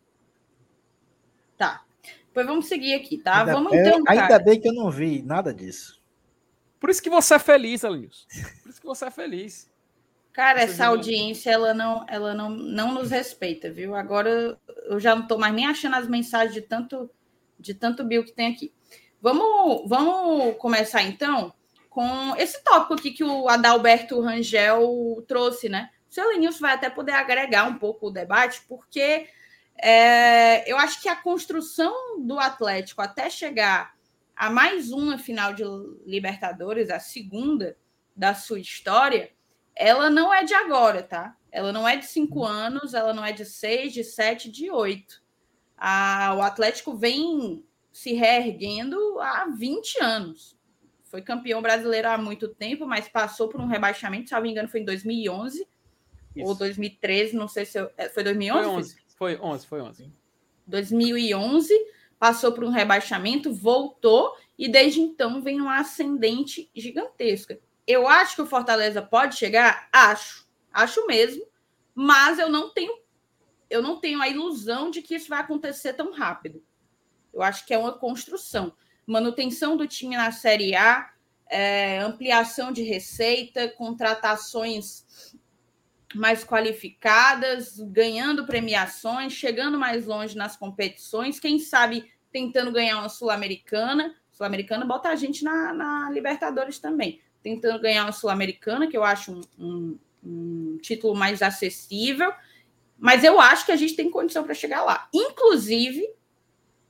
[1.58, 1.84] Tá.
[2.32, 3.40] Pois vamos seguir aqui, tá?
[3.40, 4.22] Ainda vamos então, cara.
[4.22, 6.00] Ainda bem que eu não vi nada disso.
[6.78, 8.28] Por isso que você é feliz, Alinhos.
[8.62, 9.70] Por isso que você é feliz.
[10.32, 13.96] Cara, você essa audiência, ela não, ela não, não nos respeita, viu?
[13.96, 17.10] Agora eu já não tô mais nem achando as mensagens de tanto,
[17.58, 18.72] de tanto Bill que tem aqui.
[19.20, 21.52] Vamos, vamos começar então
[21.90, 25.90] com esse tópico aqui que o Adalberto Rangel trouxe, né?
[26.12, 29.28] O seu Lenilson vai até poder agregar um pouco o debate, porque
[29.78, 33.94] é, eu acho que a construção do Atlético até chegar
[34.36, 35.62] a mais uma final de
[36.04, 37.78] Libertadores, a segunda
[38.14, 39.32] da sua história,
[39.74, 41.34] ela não é de agora, tá?
[41.50, 45.22] Ela não é de cinco anos, ela não é de seis, de sete, de oito.
[45.78, 50.58] A, o Atlético vem se reerguendo há 20 anos.
[51.04, 54.68] Foi campeão brasileiro há muito tempo, mas passou por um rebaixamento, se não me engano,
[54.68, 55.71] foi em 2011
[56.34, 56.48] Isso.
[56.48, 58.96] ou 2013, não sei se eu, é, foi 2011.
[59.16, 60.12] Foi 11, foi 11, foi 11.
[60.66, 61.74] 2011
[62.18, 67.58] passou por um rebaixamento, voltou e desde então vem uma ascendente gigantesca.
[67.86, 71.44] Eu acho que o Fortaleza pode chegar, acho, acho mesmo,
[71.94, 73.02] mas eu não tenho
[73.68, 76.62] eu não tenho a ilusão de que isso vai acontecer tão rápido.
[77.32, 78.74] Eu acho que é uma construção.
[79.06, 81.10] Manutenção do time na Série A,
[81.48, 85.34] é, ampliação de receita, contratações
[86.14, 94.14] mais qualificadas, ganhando premiações, chegando mais longe nas competições, quem sabe tentando ganhar uma Sul-Americana.
[94.30, 97.20] Sul-Americana bota a gente na, na, Libertadores também.
[97.42, 102.32] Tentando ganhar uma Sul-Americana, que eu acho um, um, um título mais acessível.
[102.98, 105.08] Mas eu acho que a gente tem condição para chegar lá.
[105.12, 106.08] Inclusive,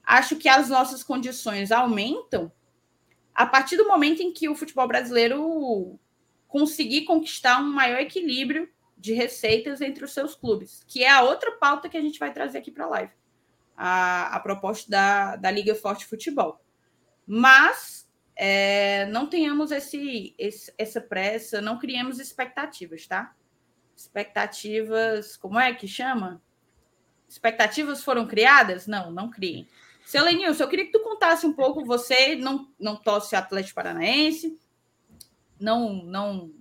[0.05, 2.53] acho que as nossas condições aumentam
[3.35, 5.99] a partir do momento em que o futebol brasileiro
[6.47, 8.69] conseguir conquistar um maior equilíbrio
[9.03, 12.33] de receitas entre os seus clubes, que é a outra pauta que a gente vai
[12.33, 13.13] trazer aqui para a live,
[13.77, 16.65] a, proposta da, da Liga Forte Futebol.
[17.27, 23.35] Mas é, não tenhamos esse, esse, essa pressa, não criemos expectativas, tá?
[23.97, 26.41] Expectativas, como é que chama?
[27.29, 28.87] Expectativas foram criadas?
[28.87, 29.67] Não, não criem.
[30.07, 34.57] Seu Lenilson, eu queria que tu contasse um pouco, você não, não torce Atlético Paranaense,
[35.59, 36.53] não, não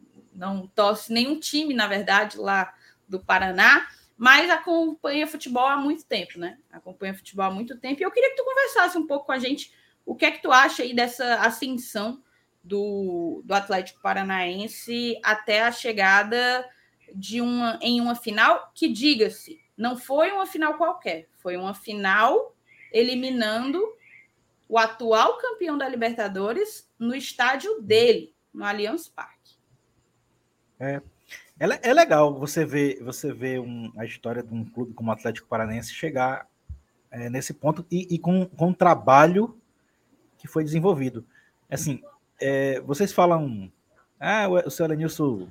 [0.41, 2.73] não torce nenhum time, na verdade, lá
[3.08, 6.58] do Paraná, mas acompanha futebol há muito tempo, né?
[6.71, 8.01] Acompanha futebol há muito tempo.
[8.01, 9.71] E eu queria que tu conversasse um pouco com a gente
[10.04, 12.23] o que é que tu acha aí dessa ascensão
[12.63, 16.67] do, do Atlético Paranaense até a chegada
[17.13, 22.56] de uma em uma final que, diga-se, não foi uma final qualquer, foi uma final
[22.91, 23.80] eliminando
[24.67, 29.40] o atual campeão da Libertadores no estádio dele, no Allianz Parque.
[30.82, 31.00] É,
[31.60, 35.13] é, é legal você ver, você ver um, a história de um clube como o
[35.13, 36.48] Atlético Paranense chegar
[37.12, 39.56] é, nesse ponto e, e, com, com um trabalho
[40.39, 41.24] que foi desenvolvido.
[41.70, 42.02] Assim,
[42.39, 43.72] é, vocês falam,
[44.20, 45.48] ah, o senhor Lenilson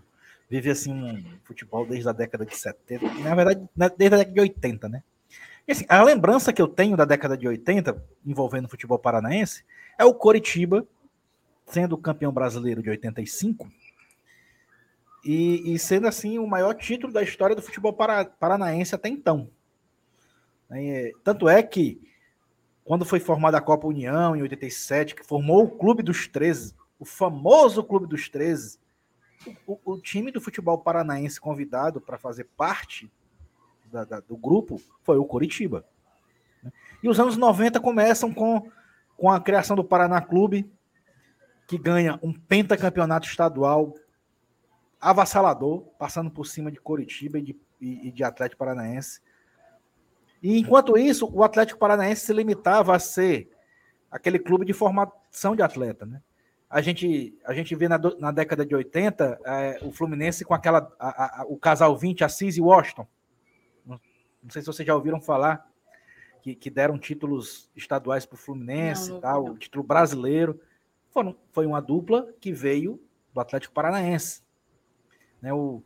[0.50, 4.40] vive assim um futebol desde a década de 70, na verdade, desde a década de
[4.40, 5.04] 80, né?
[5.68, 9.64] E, assim, a lembrança que eu tenho da década de 80, envolvendo o futebol paranaense,
[9.96, 10.84] é o Coritiba
[11.66, 13.70] sendo campeão brasileiro de 85
[15.24, 19.50] e, e, sendo assim o maior título da história do futebol para, paranaense até então.
[20.70, 22.00] É, tanto é que,
[22.84, 27.04] quando foi formada a Copa União, em 87, que formou o Clube dos 13, o
[27.04, 28.78] famoso Clube dos 13,
[29.66, 33.10] o, o, o time do futebol paranaense convidado para fazer parte
[33.90, 35.84] da, da, do grupo foi o Coritiba.
[36.62, 36.72] Né?
[37.02, 38.70] E os anos 90 começam com,
[39.16, 40.70] com a criação do Paraná Clube,
[41.66, 43.94] que ganha um pentacampeonato estadual
[45.00, 49.20] avassalador, passando por cima de Coritiba e de, e, de Atlético Paranaense.
[50.42, 53.50] E enquanto isso, o Atlético Paranaense se limitava a ser
[54.10, 56.20] aquele clube de formação de atleta, né?
[56.68, 60.92] A gente, a gente vê na, na década de 80 é, o Fluminense com aquela
[61.00, 63.08] a, a, o casal 20, Assis e Washington.
[63.84, 64.00] Não,
[64.40, 65.68] não, sei se vocês já ouviram falar
[66.42, 70.60] que, que deram títulos estaduais para o Fluminense, não, não, tal, título brasileiro.
[71.08, 73.02] Foram, foi uma dupla que veio
[73.34, 74.42] do Atlético Paranaense.
[75.40, 75.52] Né?
[75.52, 75.82] O,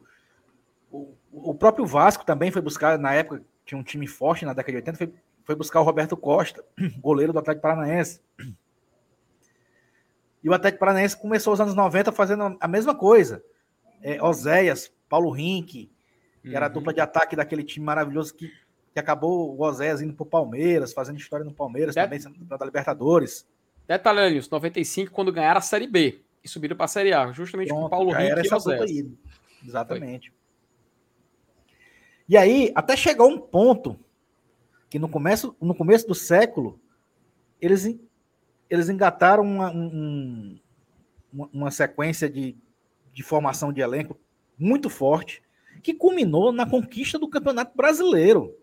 [0.90, 4.72] o, o próprio Vasco também foi buscar, na época, tinha um time forte na década
[4.72, 5.14] de 80, foi,
[5.44, 6.64] foi buscar o Roberto Costa,
[7.00, 8.20] goleiro do Atlético Paranaense.
[10.42, 13.42] E o Atlético Paranaense começou os anos 90 fazendo a mesma coisa.
[14.02, 15.90] É, Oséias, Paulo Rink,
[16.42, 16.54] que uhum.
[16.54, 16.74] era a uhum.
[16.74, 18.52] dupla de ataque daquele time maravilhoso que,
[18.92, 22.58] que acabou o Oséias indo para o Palmeiras, fazendo história no Palmeiras, também sendo campeão
[22.58, 23.46] da Libertadores.
[23.88, 27.68] Detalhe, isso, 95, quando ganharam a Série B e subiram para a Série A, justamente
[27.68, 29.06] Pronto, com o Paulo Rink e Oséias.
[29.64, 30.30] Exatamente.
[30.30, 30.38] Foi.
[32.28, 33.98] E aí, até chegar um ponto
[34.88, 36.80] que no começo, no começo do século,
[37.60, 37.98] eles,
[38.70, 40.58] eles engataram uma, um,
[41.52, 42.56] uma sequência de,
[43.12, 44.18] de formação de elenco
[44.58, 45.42] muito forte,
[45.82, 48.56] que culminou na conquista do Campeonato Brasileiro.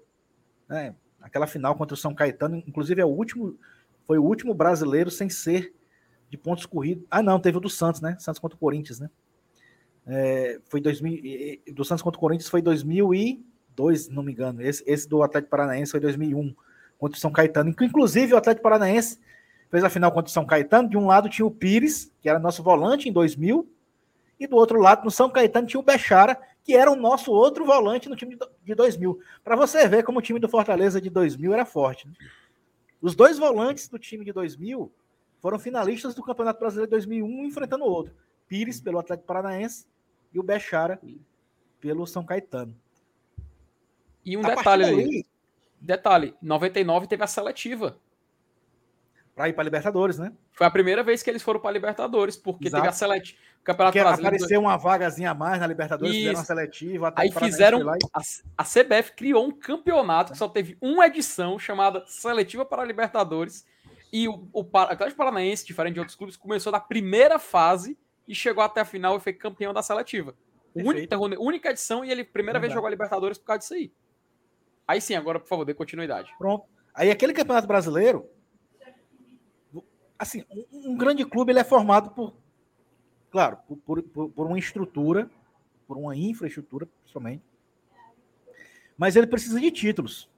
[0.67, 0.95] Né?
[1.21, 3.57] Aquela final contra o São Caetano, inclusive é o último,
[4.05, 5.73] foi o último brasileiro sem ser
[6.29, 7.05] de pontos corridos.
[7.11, 8.15] Ah, não, teve o do Santos, né?
[8.17, 9.09] Santos contra o Corinthians, né?
[10.05, 14.61] É, foi 2000, do Santos contra o Corinthians foi 2002, não me engano.
[14.61, 16.55] Esse, esse do Atlético Paranaense foi 2001
[16.97, 17.69] contra o São Caetano.
[17.69, 19.19] Inclusive o Atlético Paranaense
[19.69, 20.89] fez a final contra o São Caetano.
[20.89, 23.67] De um lado tinha o Pires, que era nosso volante em 2000,
[24.39, 27.65] E do outro lado, no São Caetano, tinha o Bechara, que era o nosso outro
[27.65, 29.19] volante no time de 2000.
[29.43, 32.07] Para você ver como o time do Fortaleza de 2000 era forte.
[32.07, 32.13] Né?
[33.01, 34.91] Os dois volantes do time de 2000
[35.39, 38.13] foram finalistas do Campeonato Brasileiro de 2001, enfrentando o outro.
[38.51, 39.85] Pires, pelo Atlético Paranaense,
[40.33, 40.99] e o Bechara,
[41.79, 42.75] pelo São Caetano.
[44.25, 45.25] E um a detalhe aí.
[45.79, 47.97] Detalhe, 99 teve a seletiva.
[49.33, 50.33] Para ir para Libertadores, né?
[50.51, 52.83] Foi a primeira vez que eles foram para Libertadores, porque Exato.
[52.83, 53.39] teve a seletiva.
[53.63, 54.35] Campeonato porque Brasileiro.
[54.35, 56.19] Apareceu uma vagazinha a mais na Libertadores, Isso.
[56.19, 57.13] fizeram uma seletiva.
[57.15, 57.79] Aí fizeram.
[57.79, 57.99] E...
[58.13, 58.21] A,
[58.57, 63.65] a, CBF criou um campeonato que só teve uma edição chamada Seletiva para Libertadores.
[64.11, 68.35] E o, o, o Atlético Paranaense, diferente de outros clubes, começou na primeira fase e
[68.35, 70.35] chegou até a final e foi campeão da seletiva.
[70.73, 73.91] Única, única edição e ele primeira vez jogou a Libertadores por causa disso aí.
[74.87, 76.33] Aí sim, agora, por favor, dê continuidade.
[76.37, 76.65] Pronto.
[76.93, 78.29] Aí aquele campeonato brasileiro,
[80.17, 82.33] assim, um, um grande clube ele é formado por,
[83.29, 85.29] claro, por, por, por uma estrutura,
[85.87, 87.43] por uma infraestrutura, principalmente.
[88.97, 90.29] Mas ele precisa de títulos.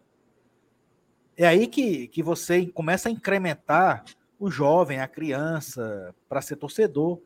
[1.36, 4.06] É aí que, que você começa a incrementar
[4.40, 7.20] o jovem, a criança, para ser torcedor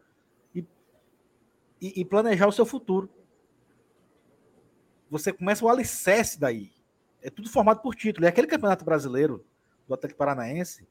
[1.81, 3.09] e, e, planejar o seu futuro.
[5.09, 6.71] Você começa o alicerce daí
[7.21, 8.25] é tudo formado por título.
[8.25, 9.43] E aquele campeonato brasileiro
[9.87, 10.87] do Atlético Paranaense,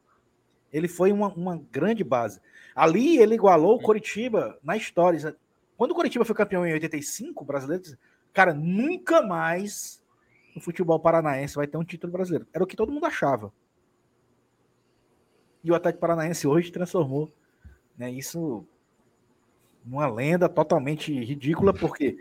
[0.72, 2.40] ele foi uma, uma grande base.
[2.75, 5.37] Ali ele igualou o Coritiba na história.
[5.77, 7.99] Quando o Coritiba foi campeão em 85, brasileiro,
[8.33, 10.03] cara, nunca mais
[10.55, 12.46] no futebol paranaense vai ter um título brasileiro.
[12.53, 13.53] Era o que todo mundo achava.
[15.62, 17.33] E o Atlético Paranaense hoje transformou
[17.96, 18.66] né, isso
[19.87, 22.18] numa lenda totalmente ridícula, porque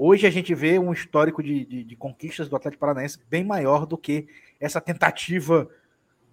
[0.00, 3.84] Hoje a gente vê um histórico de, de, de, conquistas do Atlético Paranaense bem maior
[3.84, 4.28] do que
[4.60, 5.68] essa tentativa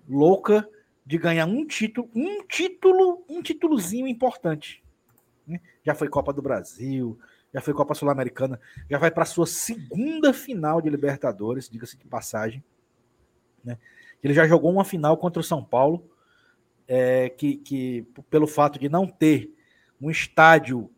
[0.07, 0.69] louca
[1.03, 4.83] de ganhar um título, um título, um títulozinho importante.
[5.47, 5.59] Né?
[5.83, 7.17] Já foi Copa do Brasil,
[7.51, 12.63] já foi Copa Sul-Americana, já vai para sua segunda final de Libertadores, diga-se de passagem.
[13.63, 13.79] Né?
[14.23, 16.07] Ele já jogou uma final contra o São Paulo,
[16.87, 19.51] é, que, que pelo fato de não ter
[20.01, 20.89] um estádio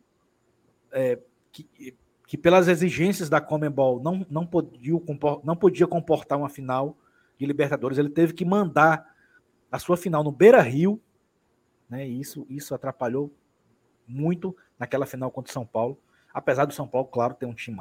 [0.92, 1.18] é,
[1.52, 5.00] que, que pelas exigências da Comembol não, não, podia,
[5.44, 6.96] não podia comportar uma final
[7.38, 9.14] de Libertadores, ele teve que mandar
[9.70, 11.00] a sua final no Beira Rio,
[11.88, 12.06] né?
[12.06, 13.32] E isso, isso atrapalhou
[14.06, 15.98] muito naquela final contra o São Paulo.
[16.32, 17.78] Apesar do São Paulo, claro, ter um time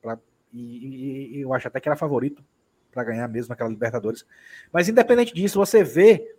[0.00, 0.18] pra,
[0.52, 2.42] e, e, eu acho até que era favorito
[2.90, 4.24] para ganhar mesmo aquela Libertadores.
[4.72, 6.36] Mas independente disso, você vê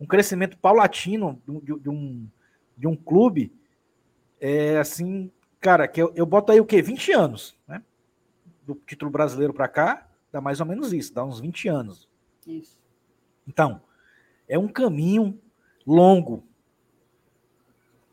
[0.00, 2.28] um crescimento paulatino de, de um,
[2.76, 3.52] de um clube
[4.40, 5.30] é, assim
[5.66, 6.80] cara, que eu, eu boto aí o quê?
[6.80, 7.82] 20 anos, né?
[8.64, 12.08] Do título brasileiro para cá, dá mais ou menos isso, dá uns 20 anos.
[12.46, 12.78] Isso.
[13.48, 13.82] Então,
[14.48, 15.40] é um caminho
[15.84, 16.44] longo.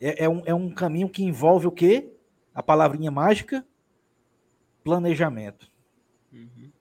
[0.01, 2.11] É, é, um, é um caminho que envolve o quê?
[2.55, 3.65] A palavrinha mágica,
[4.83, 5.71] planejamento.
[6.31, 6.71] Uhum.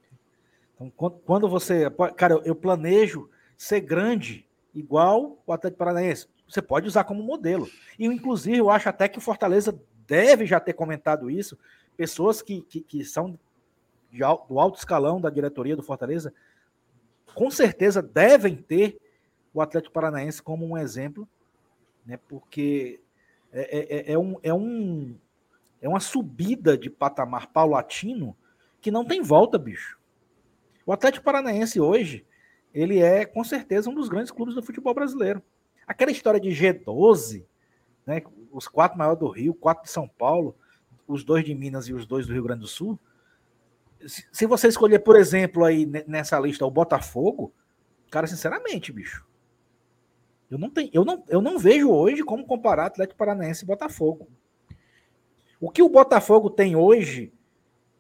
[0.75, 0.91] Então,
[1.25, 1.91] quando você.
[2.17, 3.29] Cara, eu planejo
[3.59, 6.29] ser grande, igual o Atlético Paranaense.
[6.53, 7.67] Você pode usar como modelo.
[7.99, 11.59] E, inclusive, eu acho até que o Fortaleza deve já ter comentado isso,
[11.97, 13.39] pessoas que, que, que são
[14.11, 16.35] de, do alto escalão da diretoria do Fortaleza,
[17.35, 19.01] com certeza devem ter
[19.55, 21.27] o Atlético Paranaense como um exemplo,
[22.05, 23.01] né, porque
[23.51, 25.17] é, é, é, é, um, é, um,
[25.81, 28.37] é uma subida de patamar paulatino
[28.79, 29.99] que não tem volta, bicho.
[30.85, 32.27] O Atlético Paranaense hoje,
[32.75, 35.43] ele é com certeza um dos grandes clubes do futebol brasileiro.
[35.93, 37.45] Aquela história de G12,
[38.07, 40.57] né, os quatro maiores do Rio, quatro de São Paulo,
[41.07, 42.99] os dois de Minas e os dois do Rio Grande do Sul.
[44.33, 47.53] Se, você escolher, por exemplo, aí nessa lista o Botafogo,
[48.11, 49.27] cara, sinceramente, bicho,
[50.51, 54.31] eu não, tenho, eu não, eu não vejo hoje como comparar Atlético Paranaense e Botafogo.
[55.61, 57.35] O que o Botafogo tem hoje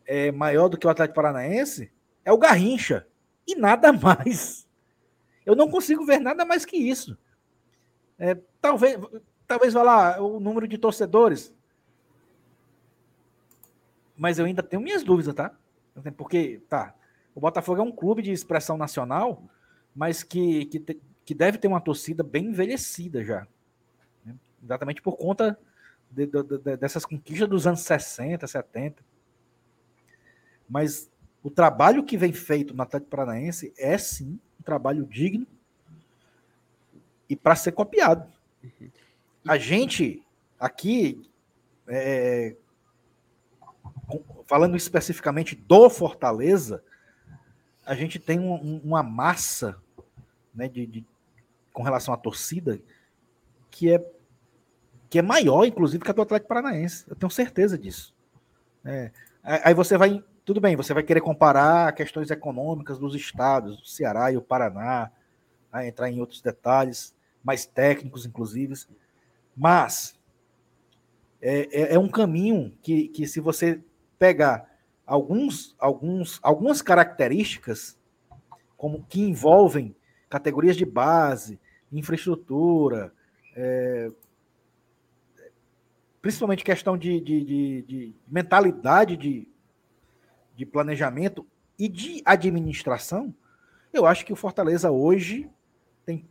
[0.06, 1.92] é maior do que o Atlético Paranaense
[2.24, 3.06] é o Garrincha.
[3.46, 4.66] E nada mais.
[5.44, 7.18] Eu não consigo ver nada mais que isso.
[8.22, 8.98] É, talvez,
[9.52, 11.54] Talvez vá lá o número de torcedores.
[14.16, 15.54] Mas eu ainda tenho minhas dúvidas, tá?
[16.16, 16.94] Porque, tá,
[17.34, 19.44] o Botafogo é um clube de expressão nacional,
[19.94, 23.46] mas que, que, te, que deve ter uma torcida bem envelhecida já.
[24.24, 24.34] Né?
[24.64, 25.58] Exatamente por conta
[26.10, 29.04] de, de, de, dessas conquistas dos anos 60, 70.
[30.66, 31.10] Mas
[31.42, 35.46] o trabalho que vem feito no Atlético Paranaense é sim um trabalho digno
[37.32, 38.30] e para ser copiado.
[38.62, 38.90] Uhum.
[39.48, 40.22] A gente
[40.60, 41.26] aqui,
[41.88, 42.54] é,
[44.44, 46.84] falando especificamente do Fortaleza,
[47.86, 49.80] a gente tem um, uma massa
[50.54, 51.06] né, de, de,
[51.72, 52.78] com relação à torcida
[53.70, 54.06] que é,
[55.08, 57.06] que é maior, inclusive, que a do Atlético Paranaense.
[57.08, 58.14] Eu tenho certeza disso.
[58.84, 59.10] É,
[59.42, 64.30] aí você vai, tudo bem, você vai querer comparar questões econômicas dos estados, do Ceará
[64.30, 65.10] e o Paraná,
[65.80, 68.74] entrar em outros detalhes, mais técnicos, inclusive.
[69.56, 70.18] Mas
[71.40, 73.82] é, é, é um caminho que, que, se você
[74.18, 74.70] pegar
[75.06, 77.98] alguns, alguns, algumas características
[78.76, 79.94] como que envolvem
[80.28, 81.60] categorias de base,
[81.92, 83.12] infraestrutura,
[83.54, 84.10] é,
[86.20, 89.48] principalmente questão de, de, de, de mentalidade de,
[90.56, 91.46] de planejamento
[91.78, 93.34] e de administração,
[93.92, 95.50] eu acho que o Fortaleza hoje
[96.06, 96.24] tem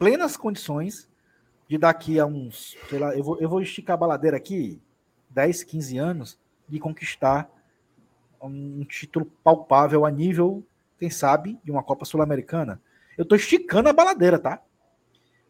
[0.00, 1.06] plenas condições
[1.68, 4.80] de daqui a uns, sei lá, eu vou, eu vou esticar a baladeira aqui,
[5.28, 7.50] 10, 15 anos, de conquistar
[8.42, 10.64] um título palpável a nível,
[10.98, 12.80] quem sabe, de uma Copa Sul-Americana.
[13.16, 14.62] Eu estou esticando a baladeira, tá?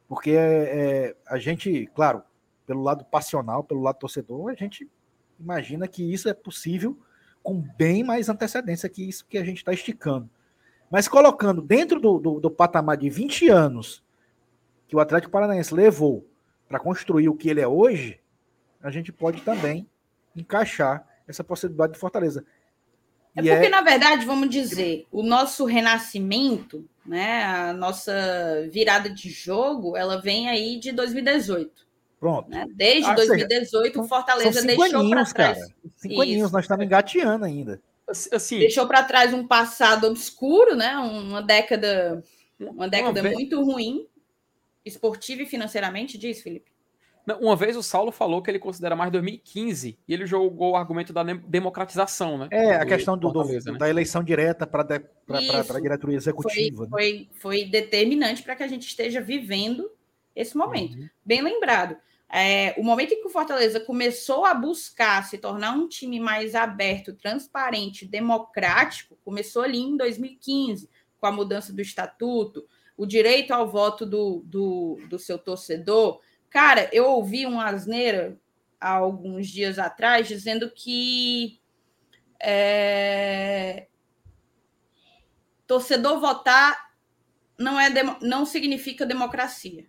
[0.09, 2.21] Porque é, a gente, claro,
[2.67, 4.91] pelo lado passional, pelo lado torcedor, a gente
[5.39, 6.99] imagina que isso é possível
[7.41, 10.29] com bem mais antecedência que isso que a gente está esticando.
[10.91, 14.03] Mas colocando dentro do, do, do patamar de 20 anos
[14.91, 16.27] que o Atlético Paranaense levou
[16.69, 18.19] para construir o que ele é hoje,
[18.83, 19.89] a gente pode também
[20.35, 22.45] encaixar essa possibilidade de Fortaleza.
[23.37, 23.69] É porque, é...
[23.69, 30.49] na verdade, vamos dizer, o nosso renascimento, né, a nossa virada de jogo, ela vem
[30.49, 31.87] aí de 2018.
[32.19, 32.51] Pronto.
[32.51, 32.67] Né?
[32.75, 35.33] Desde ah, 2018, seja, o Fortaleza deixou para trás.
[35.33, 35.55] Cara.
[35.95, 36.23] Cinco Isso.
[36.23, 37.81] aninhos, nós estamos engateando ainda.
[38.09, 40.97] Assim, deixou para trás um passado obscuro, né?
[40.97, 42.25] Uma década,
[42.59, 44.10] uma década uma muito ruim
[44.85, 46.71] esportivo e financeiramente diz, Felipe?
[47.41, 51.13] Uma vez o Saulo falou que ele considera mais 2015 e ele jogou o argumento
[51.13, 52.49] da democratização, né?
[52.51, 53.79] É, a questão do, do né?
[53.79, 56.89] da eleição direta para a diretoria executiva.
[56.89, 57.27] Foi, né?
[57.39, 59.91] foi, foi determinante para que a gente esteja vivendo
[60.35, 60.97] esse momento.
[60.97, 61.09] Uhum.
[61.25, 61.97] Bem lembrado.
[62.33, 66.55] É, o momento em que o Fortaleza começou a buscar se tornar um time mais
[66.55, 72.65] aberto, transparente, democrático, começou ali em 2015, com a mudança do estatuto,
[73.01, 76.21] o direito ao voto do, do, do seu torcedor.
[76.51, 78.39] Cara, eu ouvi uma asneira
[78.79, 81.59] há alguns dias atrás dizendo que
[82.39, 83.87] é,
[85.67, 86.91] torcedor votar
[87.59, 87.89] não, é,
[88.21, 89.87] não significa democracia.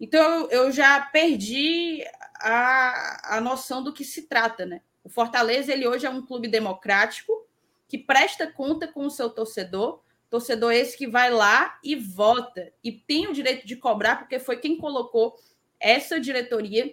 [0.00, 2.02] Então eu já perdi
[2.40, 4.80] a, a noção do que se trata, né?
[5.04, 7.46] O Fortaleza ele hoje é um clube democrático
[7.86, 10.02] que presta conta com o seu torcedor,
[10.34, 14.56] Torcedor esse que vai lá e vota e tem o direito de cobrar, porque foi
[14.56, 15.38] quem colocou
[15.78, 16.92] essa diretoria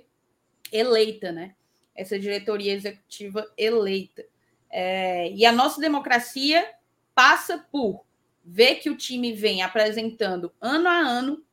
[0.72, 1.56] eleita, né?
[1.96, 4.24] Essa diretoria executiva eleita.
[4.70, 6.72] É, e a nossa democracia
[7.16, 8.06] passa por
[8.46, 11.44] ver que o time vem apresentando ano a ano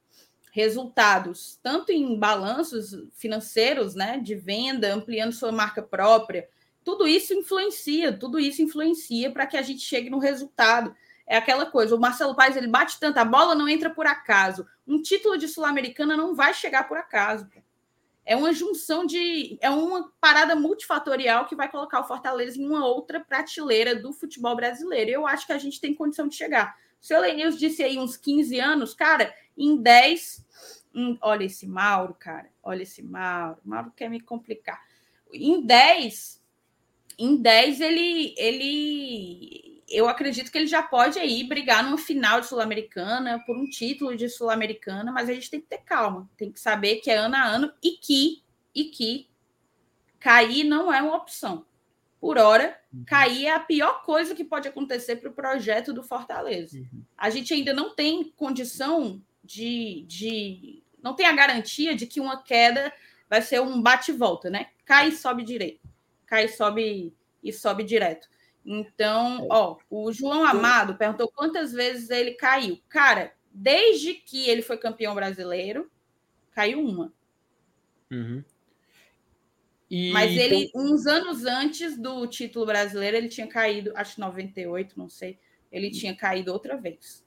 [0.53, 6.51] resultados, tanto em balanços financeiros, né, de venda, ampliando sua marca própria.
[6.85, 10.95] Tudo isso influencia, tudo isso influencia para que a gente chegue no resultado
[11.29, 14.67] é aquela coisa, o Marcelo Paes ele bate tanto, a bola não entra por acaso.
[14.87, 17.47] Um título de Sul-Americana não vai chegar por acaso.
[18.25, 19.59] É uma junção de.
[19.61, 24.57] É uma parada multifatorial que vai colocar o Fortaleza em uma outra prateleira do futebol
[24.57, 25.11] brasileiro.
[25.11, 26.75] Eu acho que a gente tem condição de chegar.
[27.01, 30.47] O seu Lenils disse aí uns 15 anos, cara, em 10.
[30.95, 32.49] Em, olha esse Mauro, cara.
[32.63, 33.59] Olha esse Mauro.
[33.63, 34.83] Mauro quer me complicar.
[35.31, 36.43] Em 10,
[37.19, 42.47] em 10 ele, ele eu acredito que ele já pode aí brigar numa final de
[42.47, 46.61] Sul-Americana, por um título de Sul-Americana, mas a gente tem que ter calma, tem que
[46.61, 48.43] saber que é ano a ano e que,
[48.75, 49.29] e que
[50.19, 51.65] cair não é uma opção.
[52.21, 53.05] Por hora, uhum.
[53.07, 56.77] cair é a pior coisa que pode acontecer para o projeto do Fortaleza.
[56.77, 57.03] Uhum.
[57.17, 60.83] A gente ainda não tem condição de, de.
[61.01, 62.93] Não tem a garantia de que uma queda
[63.31, 64.71] vai ser um bate-volta, né?
[64.85, 65.89] Cai e sobe direito.
[66.27, 68.29] Cai e sobe e sobe direto.
[68.71, 69.47] Então, é.
[69.49, 72.79] ó, o João Amado perguntou quantas vezes ele caiu.
[72.87, 75.91] Cara, desde que ele foi campeão brasileiro,
[76.53, 77.11] caiu uma.
[78.13, 78.45] Uhum.
[79.91, 80.73] E Mas ele, tem...
[80.75, 85.39] uns anos antes do título brasileiro, ele tinha caído, acho 98, não sei.
[85.73, 87.25] Ele tinha caído outra vez.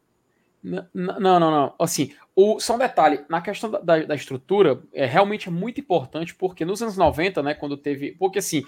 [0.62, 1.74] Não, não, não.
[1.80, 5.82] Assim, o, só um detalhe, na questão da, da, da estrutura, é realmente é muito
[5.82, 8.12] importante, porque nos anos 90, né, quando teve.
[8.12, 8.64] Porque assim,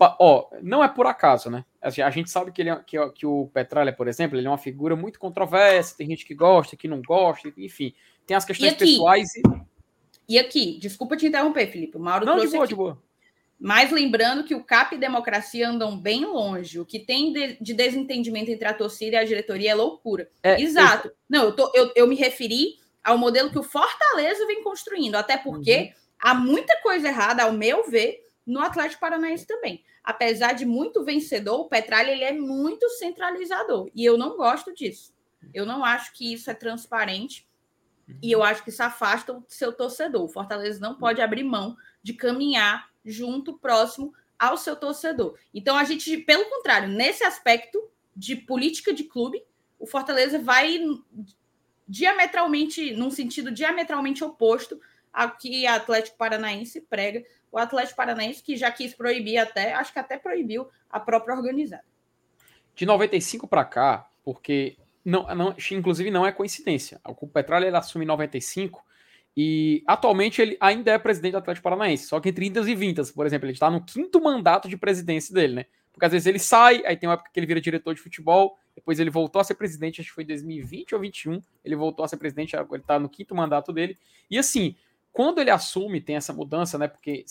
[0.00, 1.64] Ó, não é por acaso, né?
[1.80, 4.50] Assim, a gente sabe que, ele é, que, que, o Petralha, por exemplo, ele é
[4.50, 7.94] uma figura muito controversa, tem gente que gosta, que não gosta, enfim.
[8.26, 9.42] Tem as questões e pessoais e...
[10.28, 12.72] E aqui, desculpa te interromper, Felipe, o Mauro não, trouxe de boa, aqui.
[12.72, 13.02] de boa.
[13.58, 16.78] Mas lembrando que o CAP e democracia andam bem longe.
[16.78, 20.28] O que tem de, de desentendimento entre a torcida e a diretoria é loucura.
[20.42, 21.08] É, Exato.
[21.08, 21.14] Eu...
[21.28, 25.36] Não, eu, tô, eu, eu me referi ao modelo que o Fortaleza vem construindo, até
[25.36, 25.92] porque...
[25.94, 29.84] Uhum há muita coisa errada, ao meu ver, no Atlético Paranaense também.
[30.02, 33.90] Apesar de muito vencedor, o Petralha ele é muito centralizador.
[33.94, 35.14] E eu não gosto disso.
[35.52, 37.46] Eu não acho que isso é transparente.
[38.22, 40.24] E eu acho que isso afasta o seu torcedor.
[40.24, 45.38] O Fortaleza não pode abrir mão de caminhar junto, próximo ao seu torcedor.
[45.52, 47.78] Então, a gente, pelo contrário, nesse aspecto
[48.16, 49.44] de política de clube,
[49.78, 50.80] o Fortaleza vai
[51.86, 54.80] diametralmente, num sentido diametralmente oposto
[55.12, 57.24] ao que a Atlético Paranaense prega.
[57.50, 61.84] O Atlético Paranaense, que já quis proibir até, acho que até proibiu a própria organizada.
[62.74, 67.00] De 95 para cá, porque não, não, inclusive não é coincidência.
[67.04, 68.84] O Petralha ele assume em 95
[69.36, 73.12] e atualmente ele ainda é presidente do Atlético Paranaense, só que em 30 e 20,
[73.12, 75.66] por exemplo, ele está no quinto mandato de presidência dele, né?
[75.92, 78.56] Porque às vezes ele sai, aí tem uma época que ele vira diretor de futebol,
[78.74, 82.04] depois ele voltou a ser presidente, acho que foi em 2020 ou 2021, ele voltou
[82.04, 83.96] a ser presidente, ele está no quinto mandato dele.
[84.30, 84.76] E assim,
[85.18, 86.86] quando ele assume, tem essa mudança, né?
[86.86, 87.24] Porque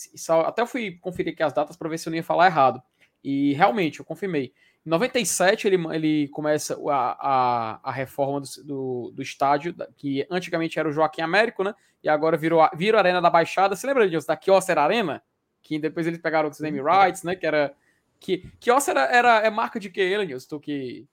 [0.44, 2.82] até eu fui conferir aqui as datas para ver se eu não ia falar errado.
[3.24, 4.52] E realmente, eu confirmei.
[4.84, 10.78] Em 97, ele, ele começa a, a, a reforma do, do, do, estádio, que antigamente
[10.78, 11.74] era o Joaquim Américo, né?
[12.02, 13.74] E agora virou, virou a Arena da Baixada.
[13.74, 14.26] Você lembra disso?
[14.26, 15.22] Da Kyocera Arena?
[15.62, 17.36] Que depois eles pegaram os name rights, né?
[17.36, 17.74] Que era
[18.20, 20.44] que, que era, era, é marca de que, Elanius?
[20.44, 21.08] Tu que,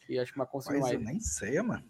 [0.00, 0.94] que acho que uma mais.
[0.94, 1.84] Eu nem sei, mano.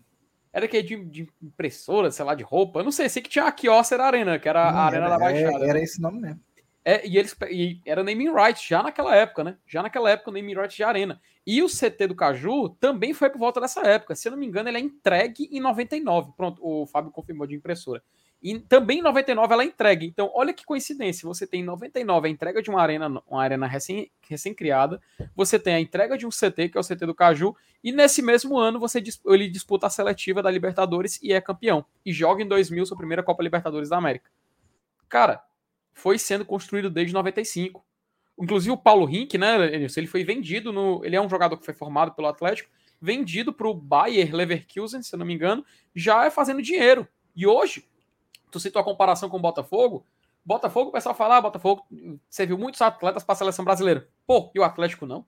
[0.53, 2.81] Era que de, de impressora, sei lá, de roupa.
[2.81, 5.11] Eu não sei, sei que tinha a Kyocera Arena, que era não, a Arena era,
[5.11, 5.55] da Baixada.
[5.57, 6.41] Era, era esse nome mesmo.
[6.85, 9.59] É, e eles e era naming rights já naquela época, né?
[9.67, 11.21] Já naquela época o naming rights de Arena.
[11.47, 14.15] E o CT do Caju também foi por volta dessa época.
[14.15, 16.33] Se eu não me engano, ele é entregue em 99.
[16.37, 18.03] Pronto, o Fábio confirmou de impressora.
[18.41, 20.07] E também em 99 ela entregue.
[20.07, 21.27] Então, olha que coincidência.
[21.27, 25.01] Você tem em 99 a entrega de uma arena, uma arena recém, recém-criada.
[25.35, 27.57] Você tem a entrega de um CT, que é o CT do Caju.
[27.83, 31.85] E nesse mesmo ano, você ele disputa a seletiva da Libertadores e é campeão.
[32.07, 34.31] E joga em 2000 sua primeira Copa Libertadores da América.
[35.09, 35.43] Cara,
[35.93, 37.85] foi sendo construído desde 95.
[38.41, 41.05] Inclusive o Paulo Rink, né, ele foi vendido no.
[41.05, 42.71] Ele é um jogador que foi formado pelo Atlético,
[43.01, 47.07] vendido para o Bayer Leverkusen, se eu não me engano, já é fazendo dinheiro.
[47.35, 47.85] E hoje,
[48.51, 50.05] tu citou a comparação com o Botafogo.
[50.45, 51.87] Botafogo, o pessoal fala, ah, Botafogo,
[52.29, 54.09] você viu muitos atletas para a seleção brasileira.
[54.27, 55.27] Pô, e o Atlético não?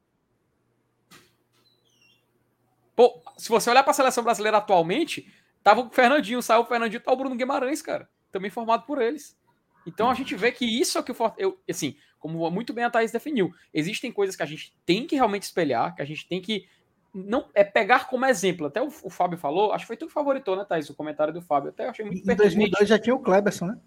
[2.96, 7.02] Pô, se você olhar para a seleção brasileira atualmente, tava o Fernandinho, saiu o Fernandinho,
[7.02, 8.08] tá o Bruno Guimarães, cara.
[8.30, 9.38] Também formado por eles.
[9.86, 12.84] Então a gente vê que isso é o que o eu, assim, como muito bem
[12.84, 16.28] a Thaís definiu, existem coisas que a gente tem que realmente espelhar, que a gente
[16.28, 16.68] tem que
[17.14, 18.66] não é pegar como exemplo.
[18.66, 20.88] Até o, o, Fábio falou, acho que foi tu que favoritou, né, Thaís?
[20.88, 21.70] O comentário do Fábio.
[21.70, 23.78] Até achei muito Em 2002 já tinha o Kleberson, né?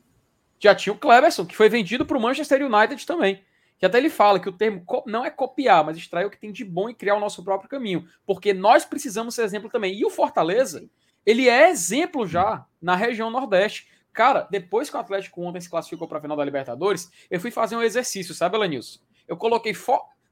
[0.59, 3.43] Já tinha o Kleberson, que foi vendido para o Manchester United também.
[3.77, 6.51] Que até ele fala que o termo não é copiar, mas extrair o que tem
[6.51, 8.07] de bom e criar o nosso próprio caminho.
[8.25, 9.93] Porque nós precisamos ser exemplo também.
[9.93, 10.87] E o Fortaleza,
[11.25, 13.87] ele é exemplo já na região Nordeste.
[14.13, 17.51] Cara, depois que o Atlético ontem se classificou para a final da Libertadores, eu fui
[17.51, 18.99] fazer um exercício, sabe, Elenilson?
[19.27, 19.73] Eu coloquei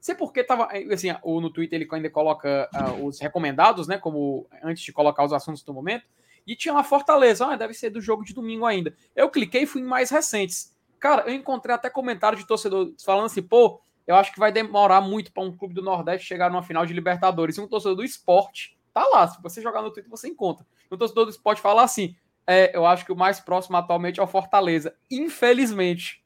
[0.02, 0.68] Sei porque tava.
[0.92, 3.98] Assim, o, no Twitter ele ainda coloca uh, os recomendados, né?
[3.98, 6.04] Como antes de colocar os assuntos do momento.
[6.44, 8.92] E tinha uma Fortaleza, ah, deve ser do jogo de domingo ainda.
[9.14, 10.76] Eu cliquei e fui em mais recentes.
[10.98, 15.00] Cara, eu encontrei até comentário de torcedor falando assim, pô, eu acho que vai demorar
[15.00, 17.56] muito para um clube do Nordeste chegar numa final de Libertadores.
[17.56, 19.28] E um torcedor do esporte tá lá.
[19.28, 20.66] Se você jogar no Twitter, você encontra.
[20.90, 24.22] Um torcedor do esporte fala assim: é, eu acho que o mais próximo atualmente é
[24.22, 24.96] o Fortaleza.
[25.08, 26.21] Infelizmente.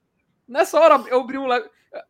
[0.47, 1.47] Nessa hora, eu abri um.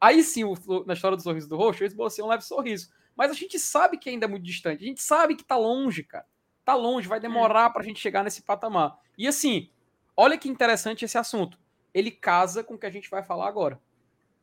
[0.00, 0.54] Aí sim, o,
[0.86, 2.90] na história do sorriso do roxo, eu esbocei um leve sorriso.
[3.14, 4.84] Mas a gente sabe que ainda é muito distante.
[4.84, 6.26] A gente sabe que tá longe, cara.
[6.64, 8.98] Tá longe, vai demorar pra gente chegar nesse patamar.
[9.16, 9.70] E assim,
[10.16, 11.58] olha que interessante esse assunto.
[11.94, 13.80] Ele casa com o que a gente vai falar agora.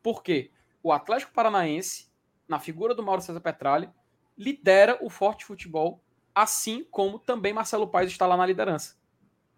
[0.02, 0.52] Por quê?
[0.82, 2.10] O Atlético Paranaense,
[2.48, 3.94] na figura do Mauro César Petralha,
[4.38, 6.02] lidera o forte futebol,
[6.34, 8.98] assim como também Marcelo Paes está lá na liderança.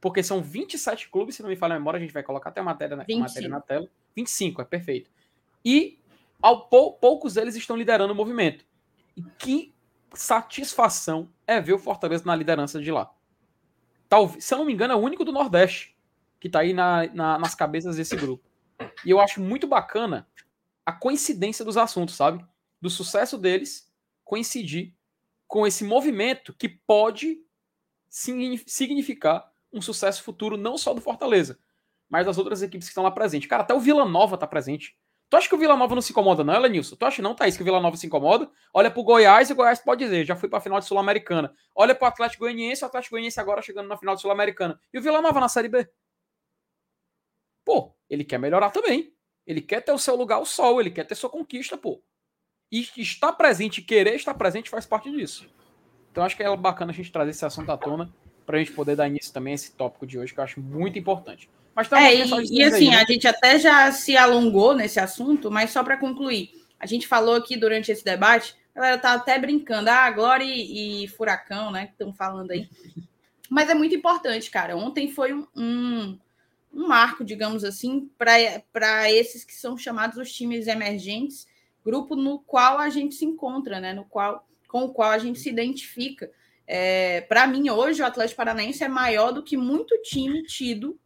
[0.01, 2.59] Porque são 27 clubes, se não me falha a memória, a gente vai colocar até
[2.59, 3.89] a matéria, a matéria na tela.
[4.15, 5.09] 25, é perfeito.
[5.63, 5.99] E
[6.41, 8.65] ao pou, poucos deles estão liderando o movimento.
[9.15, 9.73] E que
[10.13, 13.11] satisfação é ver o Fortaleza na liderança de lá.
[14.07, 15.95] Talvez, se eu não me engano, é o único do Nordeste
[16.39, 18.43] que está aí na, na, nas cabeças desse grupo.
[19.03, 20.27] E eu acho muito bacana
[20.85, 22.45] a coincidência dos assuntos, sabe?
[22.79, 23.91] Do sucesso deles
[24.23, 24.93] coincidir
[25.47, 27.41] com esse movimento que pode
[28.07, 31.59] significar um sucesso futuro não só do Fortaleza,
[32.09, 33.49] mas das outras equipes que estão lá presentes.
[33.49, 34.95] Cara, até o Vila Nova está presente.
[35.29, 36.95] Tu acha que o Vila Nova não se incomoda, não, Elenilson?
[36.95, 38.49] Tu acha não, Thaís, que o Vila Nova se incomoda?
[38.73, 41.53] Olha pro Goiás e o Goiás pode dizer, já fui pra final de Sul-Americana.
[41.73, 44.79] Olha pro Atlético Goianiense, o Atlético Goianiense agora chegando na final de Sul-Americana.
[44.93, 45.89] E o Vila Nova na Série B?
[47.65, 49.13] Pô, ele quer melhorar também.
[49.47, 52.03] Ele quer ter o seu lugar ao sol, ele quer ter sua conquista, pô.
[52.71, 55.47] E estar presente, querer estar presente faz parte disso.
[56.11, 58.13] Então acho que é bacana a gente trazer esse assunto à tona
[58.45, 60.99] pra gente poder dar início também a esse tópico de hoje, que eu acho muito
[60.99, 61.49] importante.
[61.75, 63.01] Mas é, e, e assim, aí, né?
[63.01, 67.35] a gente até já se alongou nesse assunto, mas só para concluir, a gente falou
[67.35, 71.87] aqui durante esse debate, a galera tá até brincando, ah, Glória e, e Furacão, né,
[71.87, 72.69] que estão falando aí.
[73.49, 74.77] Mas é muito importante, cara.
[74.77, 76.17] Ontem foi um, um,
[76.73, 81.45] um marco, digamos assim, para esses que são chamados os times emergentes,
[81.83, 85.39] grupo no qual a gente se encontra, né, no qual, com o qual a gente
[85.39, 86.31] se identifica.
[86.65, 90.97] É, para mim, hoje, o Atlético Paranaense é maior do que muito time tido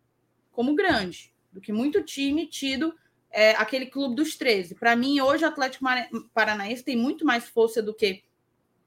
[0.60, 2.94] como grande, do que muito time tido
[3.32, 4.76] é, aquele clube dos 13.
[4.76, 5.86] Para mim, hoje, o Atlético
[6.34, 8.26] Paranaense tem muito mais força do que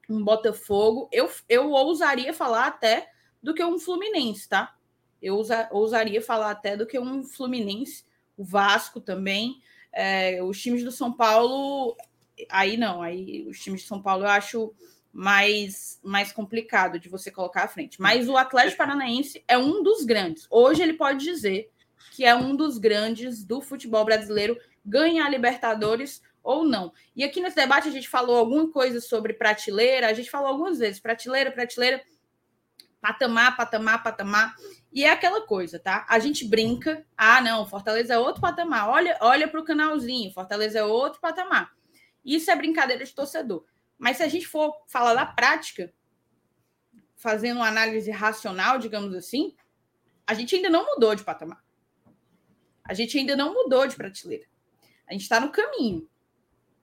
[0.06, 1.08] um Botafogo.
[1.10, 3.10] Eu, eu ousaria falar até
[3.42, 4.76] do que um Fluminense, tá?
[5.22, 8.04] Eu ousa, ousaria falar até do que um Fluminense,
[8.36, 9.62] o Vasco também.
[9.94, 11.96] É, os times do São Paulo,
[12.50, 14.74] aí não, aí os times de São Paulo eu acho
[15.12, 18.00] mais, mais complicado de você colocar à frente.
[18.00, 20.46] Mas o Atlético Paranaense é um dos grandes.
[20.50, 21.70] Hoje ele pode dizer
[22.12, 26.92] que é um dos grandes do futebol brasileiro, ganha a Libertadores ou não.
[27.14, 30.78] E aqui nesse debate a gente falou alguma coisa sobre prateleira, a gente falou algumas
[30.78, 32.02] vezes, prateleira, prateleira,
[33.00, 34.54] patamar, patamar, patamar.
[34.92, 36.06] E é aquela coisa, tá?
[36.08, 38.88] A gente brinca, ah, não, Fortaleza é outro patamar.
[38.88, 41.70] Olha, olha para o canalzinho, Fortaleza é outro patamar.
[42.24, 43.64] Isso é brincadeira de torcedor.
[44.02, 45.94] Mas se a gente for falar da prática,
[47.14, 49.54] fazendo uma análise racional, digamos assim,
[50.26, 51.64] a gente ainda não mudou de patamar.
[52.82, 54.44] A gente ainda não mudou de prateleira.
[55.06, 56.10] A gente está no caminho.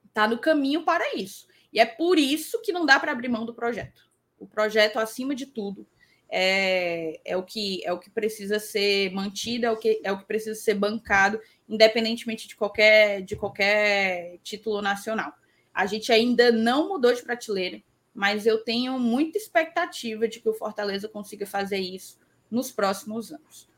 [0.06, 1.46] Está no caminho para isso.
[1.70, 4.10] E é por isso que não dá para abrir mão do projeto.
[4.38, 5.86] O projeto, acima de tudo,
[6.26, 10.18] é, é, o que é o que precisa ser mantido, é o que, é o
[10.18, 15.34] que precisa ser bancado, independentemente de qualquer, de qualquer título nacional.
[15.74, 17.82] A gente ainda não mudou de prateleira,
[18.14, 22.18] mas eu tenho muita expectativa de que o Fortaleza consiga fazer isso
[22.50, 23.68] nos próximos anos.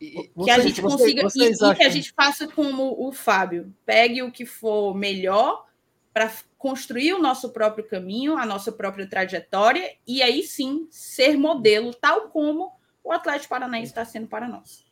[0.00, 3.72] E, que a gente consiga vocês, e, e, que a gente faça como o Fábio,
[3.86, 5.64] pegue o que for melhor
[6.12, 11.94] para construir o nosso próprio caminho, a nossa própria trajetória e aí sim ser modelo,
[11.94, 12.72] tal como
[13.02, 14.84] o Atlético Paranaense está sendo para nós.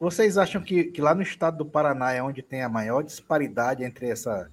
[0.00, 3.84] Vocês acham que, que lá no estado do Paraná é onde tem a maior disparidade
[3.84, 4.50] entre essa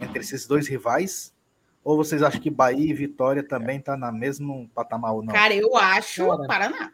[0.00, 1.34] entre esses dois rivais?
[1.82, 5.32] Ou vocês acham que Bahia e Vitória também está na mesmo patamar ou não?
[5.32, 6.92] Cara, eu acho Cara, Paraná.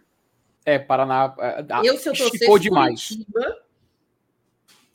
[0.64, 1.34] É, Paraná.
[1.38, 3.08] É, eu, se eu torcesse demais.
[3.08, 3.56] Curitiba,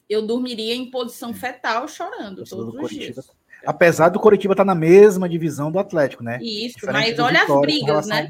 [0.09, 3.31] eu dormiria em posição fetal chorando todos os dias.
[3.65, 6.39] Apesar do Coritiba estar tá na mesma divisão do Atlético, né?
[6.41, 8.27] Isso, Diferente mas olha as brigas, né?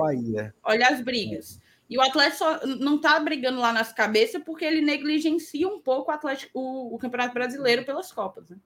[0.63, 1.59] Olha as brigas.
[1.89, 6.11] E o Atlético só não está brigando lá nas cabeças porque ele negligencia um pouco
[6.11, 8.57] o, Atlético, o, o Campeonato Brasileiro pelas Copas, né?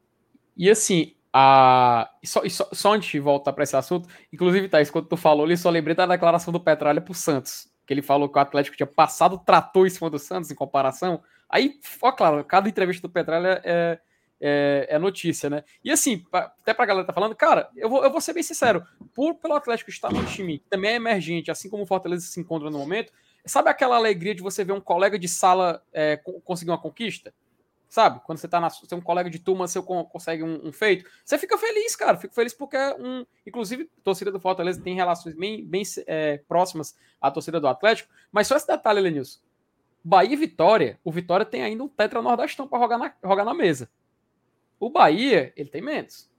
[0.56, 2.10] E assim, a...
[2.24, 5.58] só, só, só antes de voltar para esse assunto, inclusive, Thaís, quando tu falou, ele
[5.58, 8.88] só lembrei da declaração do Petralha pro Santos, que ele falou que o Atlético tinha
[8.88, 11.22] passado tratou em cima do Santos em comparação.
[11.49, 13.99] Aí, ó, claro, cada entrevista do Petralha é,
[14.39, 15.64] é, é, notícia, né?
[15.84, 18.86] E assim, até pra galera tá falando, cara, eu vou, eu vou ser bem sincero,
[19.14, 22.39] por pelo Atlético estar no time que também é emergente, assim como o Fortaleza se
[22.39, 23.12] encontra no momento,
[23.45, 27.34] sabe aquela alegria de você ver um colega de sala é, conseguir uma conquista?
[27.88, 28.19] Sabe?
[28.25, 28.69] Quando você tá na.
[28.69, 31.09] Você é um colega de turma, você consegue um, um, feito.
[31.23, 32.17] Você fica feliz, cara.
[32.17, 33.25] Fico feliz porque é um.
[33.45, 38.11] Inclusive, a torcida do Fortaleza tem relações bem, bem é, próximas à torcida do Atlético.
[38.31, 39.39] Mas só esse detalhe, Lenilson.
[40.03, 40.99] Bahia e Vitória.
[41.03, 43.89] O Vitória tem ainda um Tetra Nordestão para jogar na, jogar na mesa.
[44.79, 46.29] O Bahia, ele tem menos.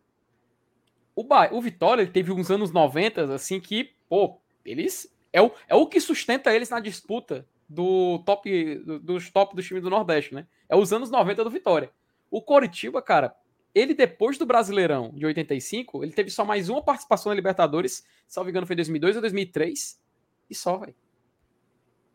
[1.15, 1.49] O, ba...
[1.53, 5.13] o Vitória, ele teve uns anos 90, assim, que, pô, eles.
[5.33, 9.63] É o, é o que sustenta eles na disputa do top do, dos top do
[9.63, 10.47] time do Nordeste, né?
[10.69, 11.91] É os anos 90 do Vitória.
[12.31, 13.35] O Coritiba, cara,
[13.75, 18.51] ele depois do Brasileirão de 85, ele teve só mais uma participação na Libertadores, salvo
[18.51, 20.01] engano foi 2002 ou 2003,
[20.49, 20.95] e só, velho.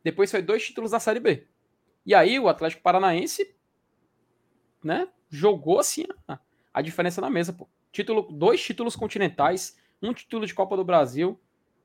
[0.04, 1.48] Depois foi dois títulos da Série B.
[2.06, 3.56] E aí o Atlético Paranaense,
[4.84, 6.40] né, jogou assim a,
[6.74, 7.70] a diferença na mesa, pô.
[7.92, 11.40] Título, dois títulos continentais, um título de Copa do Brasil,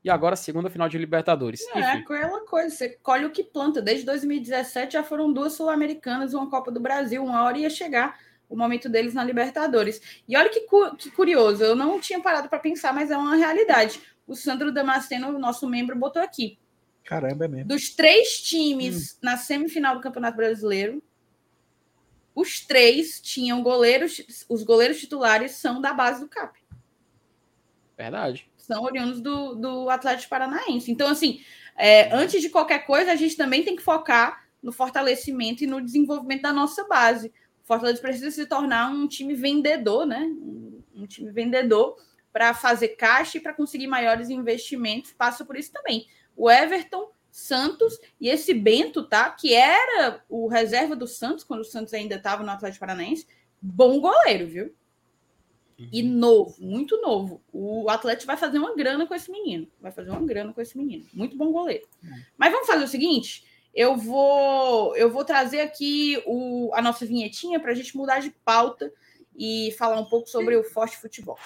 [0.07, 1.61] e agora a segunda final de Libertadores.
[1.73, 1.99] É, Enfim.
[1.99, 3.81] aquela coisa, você colhe o que planta.
[3.81, 8.17] Desde 2017 já foram duas Sul-Americanas, uma Copa do Brasil, uma hora ia chegar
[8.49, 10.23] o momento deles na Libertadores.
[10.25, 13.35] E olha que, cu que curioso, eu não tinha parado para pensar, mas é uma
[13.35, 14.01] realidade.
[14.25, 16.57] O Sandro Damasceno, nosso membro, botou aqui.
[17.03, 17.67] Caramba, é mesmo.
[17.67, 19.17] Dos três times hum.
[19.23, 21.03] na semifinal do Campeonato Brasileiro,
[22.33, 26.59] os três tinham goleiros, os goleiros titulares são da base do CAP.
[27.97, 30.91] Verdade são oriundos do, do Atlético Paranaense.
[30.91, 31.41] Então, assim,
[31.75, 35.81] é, antes de qualquer coisa, a gente também tem que focar no fortalecimento e no
[35.81, 37.29] desenvolvimento da nossa base.
[37.63, 40.19] O Fortaleza precisa se tornar um time vendedor, né?
[40.19, 41.97] Um, um time vendedor
[42.33, 45.13] para fazer caixa e para conseguir maiores investimentos.
[45.13, 46.05] Passa por isso também.
[46.35, 49.29] O Everton Santos, e esse Bento, tá?
[49.29, 53.27] Que era o reserva do Santos, quando o Santos ainda estava no Atlético Paranaense,
[53.61, 54.75] bom goleiro, viu?
[55.79, 56.09] E uhum.
[56.09, 57.41] novo, muito novo.
[57.53, 59.67] O Atlético vai fazer uma grana com esse menino.
[59.79, 61.05] Vai fazer uma grana com esse menino.
[61.13, 61.87] Muito bom goleiro.
[62.03, 62.19] Uhum.
[62.35, 67.59] Mas vamos fazer o seguinte: eu vou eu vou trazer aqui o, a nossa vinhetinha
[67.59, 68.91] para a gente mudar de pauta
[69.35, 71.37] e falar um pouco sobre o Forte Futebol.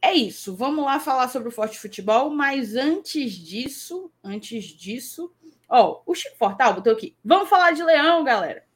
[0.00, 0.56] É isso.
[0.56, 5.30] Vamos lá falar sobre o Forte Futebol, mas antes disso, antes disso,
[5.68, 7.14] ó, o Chico Fortal botou aqui.
[7.22, 8.67] Vamos falar de Leão, galera.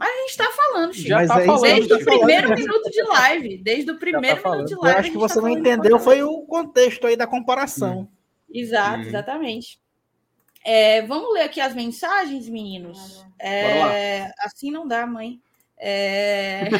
[0.00, 1.08] Mas a gente está falando, Chico.
[1.08, 2.58] Já tá é falando, desde o primeiro falando.
[2.58, 3.58] minuto de live.
[3.58, 4.94] Desde o tá primeiro tá minuto de live.
[4.94, 8.00] Eu acho que você tá não entendeu, foi o contexto aí da comparação.
[8.00, 8.08] Hum.
[8.50, 9.08] Exato, hum.
[9.08, 9.78] exatamente.
[10.64, 13.26] É, vamos ler aqui as mensagens, meninos.
[13.38, 15.38] É, assim não dá, mãe.
[15.76, 16.70] É...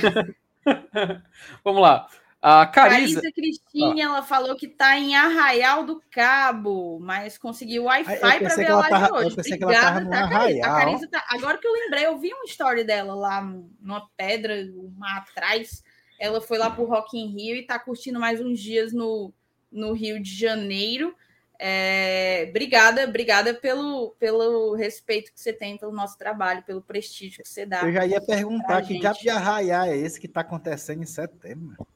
[1.62, 2.08] vamos lá.
[2.42, 4.00] A Carisa, Carisa Cristina, ah.
[4.00, 8.90] ela falou que está em Arraial do Cabo, mas conseguiu Wi-Fi para ver a live
[8.90, 9.28] tava, hoje.
[9.28, 10.70] Eu pensei Obrigada, que ela tá, Arraial.
[10.70, 13.42] A Carisa tá, agora que eu lembrei, eu vi uma story dela lá
[13.78, 15.82] numa pedra, uma atrás.
[16.18, 19.34] Ela foi lá para o Rock in Rio e está curtindo mais uns dias no,
[19.70, 21.14] no Rio de Janeiro.
[21.58, 27.48] É, obrigada, obrigada pelo, pelo respeito que você tem pelo nosso trabalho, pelo prestígio que
[27.50, 27.82] você dá.
[27.82, 31.86] Eu já ia perguntar que diabo de arraiar é esse que está acontecendo em setembro.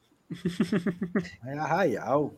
[1.45, 2.33] É Arraial.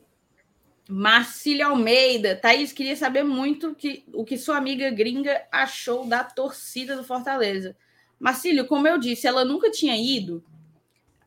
[0.90, 2.36] Marcília Almeida.
[2.36, 7.76] Thaís, queria saber muito que, o que sua amiga gringa achou da torcida do Fortaleza.
[8.20, 10.44] Marcílio, como eu disse, ela nunca tinha ido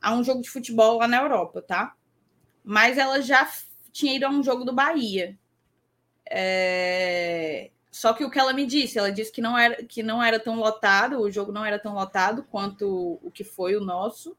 [0.00, 1.94] a um jogo de futebol lá na Europa, tá?
[2.64, 3.48] Mas ela já
[3.92, 5.38] tinha ido a um jogo do Bahia.
[6.28, 7.70] É...
[7.90, 10.38] Só que o que ela me disse, ela disse que não era que não era
[10.38, 14.36] tão lotado, o jogo não era tão lotado quanto o que foi o nosso.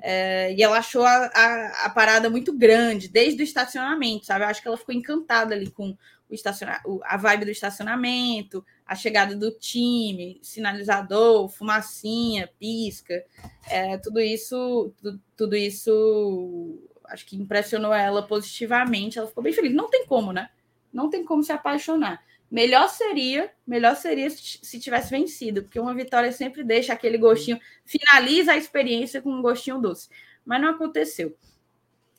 [0.00, 4.44] É, e ela achou a, a, a, parada muito grande, desde o estacionamento, sabe?
[4.44, 5.96] Eu acho que ela ficou encantada ali com
[6.28, 13.24] o estaciona a vibe do estacionamento, a chegada do time, sinalizador, fumacinha, pisca,
[13.68, 16.78] é, tudo isso, tudo, tudo isso
[17.08, 19.18] acho que impressionou ela positivamente.
[19.18, 19.74] Ela ficou bem feliz.
[19.74, 20.50] Não tem como, né?
[20.92, 22.22] Não tem como se apaixonar.
[22.50, 28.52] Melhor seria, melhor seria se tivesse vencido, porque uma vitória sempre deixa aquele gostinho, finaliza
[28.52, 30.08] a experiência com um gostinho doce.
[30.44, 31.36] Mas não aconteceu.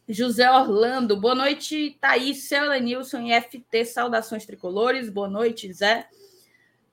[0.09, 6.07] José Orlando, boa noite, Thaís, seu Lenilson e FT, saudações tricolores, boa noite, Zé.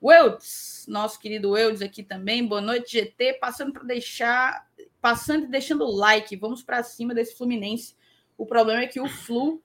[0.01, 4.69] Welds, nosso querido Welds aqui também, boa noite, GT, passando para deixar,
[5.01, 7.95] passando e deixando o like, vamos para cima desse Fluminense.
[8.37, 9.63] O problema é que o Flu,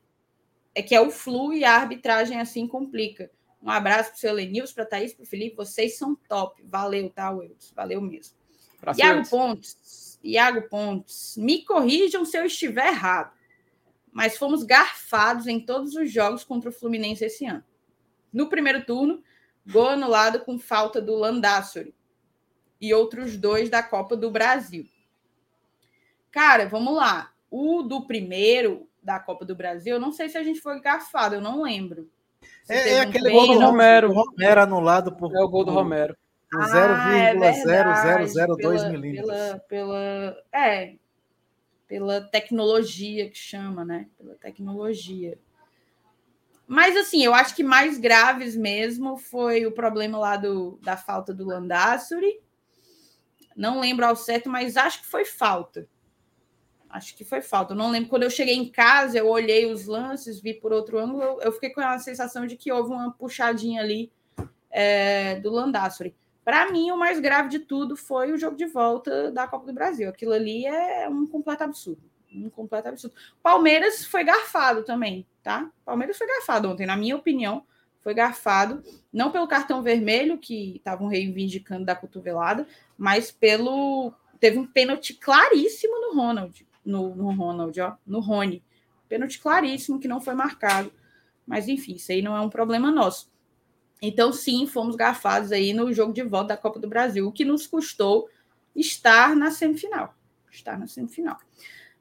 [0.75, 3.31] é que é o Flu e a arbitragem assim complica.
[3.63, 5.57] Um abraço para o seu Lenils, para a Thaís, para o Felipe.
[5.57, 6.63] Vocês são top.
[6.65, 7.75] Valeu, tá, Wilson?
[7.75, 8.35] Valeu mesmo.
[8.81, 10.19] Pra Iago Pontes.
[10.25, 11.37] Iago Pontes.
[11.37, 13.33] Me corrijam se eu estiver errado.
[14.11, 17.63] Mas fomos garfados em todos os jogos contra o Fluminense esse ano.
[18.33, 19.23] No primeiro turno,
[19.67, 21.95] gol anulado com falta do Landassori.
[22.81, 24.89] E outros dois da Copa do Brasil.
[26.31, 27.33] Cara, vamos lá.
[27.51, 31.35] O do primeiro da Copa do Brasil, eu não sei se a gente foi garfado,
[31.35, 32.11] eu não lembro.
[32.69, 34.13] É, é aquele gol do Romero.
[34.13, 35.35] Romero anulado por.
[35.35, 36.15] É o gol do Romero.
[36.53, 39.31] Ah, 0,0002 é milímetros.
[39.31, 40.97] Pela, pela, é,
[41.87, 44.09] pela tecnologia que chama, né?
[44.19, 45.39] Pela tecnologia.
[46.67, 51.35] Mas, assim, eu acho que mais graves mesmo foi o problema lá do, da falta
[51.35, 52.41] do Landassuri.
[53.57, 55.89] Não lembro ao certo, mas acho que foi falta.
[56.91, 57.73] Acho que foi falta.
[57.73, 58.09] Eu não lembro.
[58.09, 61.53] Quando eu cheguei em casa, eu olhei os lances, vi por outro ângulo, eu, eu
[61.53, 64.11] fiquei com a sensação de que houve uma puxadinha ali
[64.71, 66.15] é, do Landassori.
[66.45, 69.73] Para mim, o mais grave de tudo foi o jogo de volta da Copa do
[69.73, 70.09] Brasil.
[70.09, 72.03] Aquilo ali é um completo absurdo.
[72.35, 73.15] Um completo absurdo.
[73.43, 75.71] Palmeiras foi garfado também, tá?
[75.85, 77.65] Palmeiras foi garfado ontem, na minha opinião,
[78.03, 78.83] foi garfado,
[79.13, 82.67] não pelo cartão vermelho, que estavam reivindicando da cotovelada,
[82.97, 84.13] mas pelo.
[84.39, 88.63] Teve um pênalti claríssimo no Ronald no, no Ronald, ó, no Rony.
[89.09, 90.93] Pênalti claríssimo que não foi marcado.
[91.47, 93.31] Mas enfim, isso aí não é um problema nosso.
[94.01, 97.45] Então, sim, fomos garfados aí no jogo de volta da Copa do Brasil, o que
[97.45, 98.29] nos custou
[98.75, 100.15] estar na semifinal.
[100.51, 101.39] Estar na semifinal.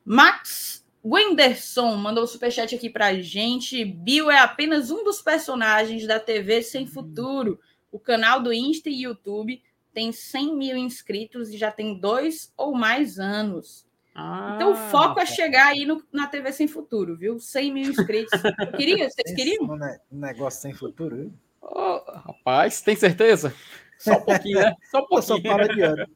[0.06, 3.84] Max Wenderson mandou um superchat aqui pra gente.
[3.84, 7.60] Bill é apenas um dos personagens da TV Sem Futuro.
[7.92, 9.62] O canal do Insta e YouTube
[9.94, 13.89] tem 100 mil inscritos e já tem dois ou mais anos.
[14.14, 17.40] Ah, então o foco é chegar aí no, na TV Sem Futuro, viu?
[17.40, 18.32] 100 mil inscritos.
[18.44, 19.66] Eu queria, vocês queriam?
[20.12, 21.32] Um negócio sem futuro?
[21.62, 23.54] Oh, rapaz, tem certeza?
[23.98, 24.76] Só um pouquinho, né?
[24.90, 25.24] Só um pouquinho.
[25.24, 26.08] Só para de ano.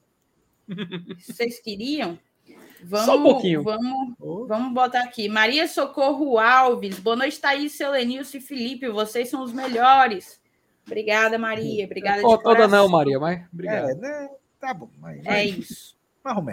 [1.20, 2.18] Vocês queriam?
[2.84, 3.64] Vamos, Só um pouquinho.
[3.64, 4.46] Vamos, oh.
[4.46, 5.30] vamos botar aqui.
[5.30, 7.00] Maria Socorro Alves.
[7.00, 8.90] Boa noite, Thaís, Selenilson e Felipe.
[8.90, 10.42] Vocês são os melhores.
[10.86, 11.86] Obrigada, Maria.
[11.86, 13.90] Obrigada oh, de toda não, Maria, mas obrigado.
[13.90, 14.30] É, né?
[14.60, 14.90] Tá bom.
[15.00, 15.96] Mas, é isso.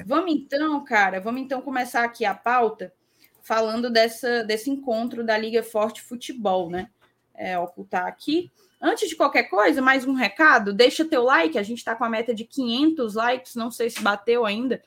[0.06, 2.92] Vamos então, cara, vamos então começar aqui a pauta
[3.40, 6.90] falando dessa, desse encontro da Liga Forte Futebol, né?
[7.34, 8.50] É, ocultar aqui.
[8.80, 12.08] Antes de qualquer coisa, mais um recado, deixa teu like, a gente está com a
[12.08, 14.82] meta de 500 likes, não sei se bateu ainda,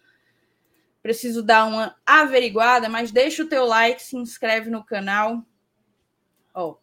[1.01, 5.45] preciso dar uma averiguada, mas deixa o teu like, se inscreve no canal.
[6.55, 6.77] Ó,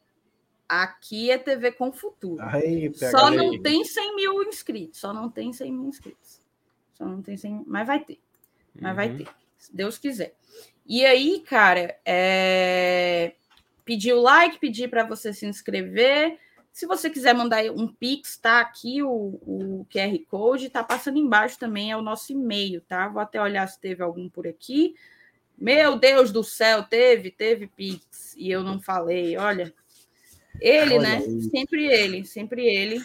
[0.68, 2.40] aqui é TV com Futuro.
[2.42, 6.30] Aí, só não tem 100 mil inscritos, só não tem 100 mil inscritos.
[7.01, 7.64] Só não tem sem.
[7.66, 8.20] Mas vai ter.
[8.78, 8.96] Mas uhum.
[8.96, 9.26] vai ter.
[9.57, 10.34] Se Deus quiser.
[10.86, 13.32] E aí, cara, é...
[13.86, 16.38] pedir o like, pedir para você se inscrever.
[16.70, 21.59] Se você quiser mandar um Pix, tá aqui o, o QR Code, tá passando embaixo
[21.59, 23.09] também, é o nosso e-mail, tá?
[23.09, 24.94] Vou até olhar se teve algum por aqui.
[25.59, 29.74] Meu Deus do céu, teve, teve Pix, e eu não falei, olha.
[30.61, 31.16] Ele, olha né?
[31.16, 31.42] Aí.
[31.42, 33.05] Sempre ele, sempre ele.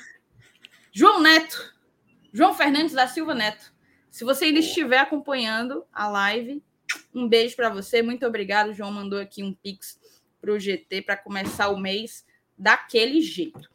[0.91, 1.73] João Neto.
[2.31, 3.74] João Fernandes da Silva Neto.
[4.15, 6.63] Se você ainda estiver acompanhando a live,
[7.13, 8.01] um beijo para você.
[8.01, 8.69] Muito obrigado.
[8.69, 9.99] O João mandou aqui um pix
[10.39, 12.25] para o GT para começar o mês
[12.57, 13.69] daquele jeito.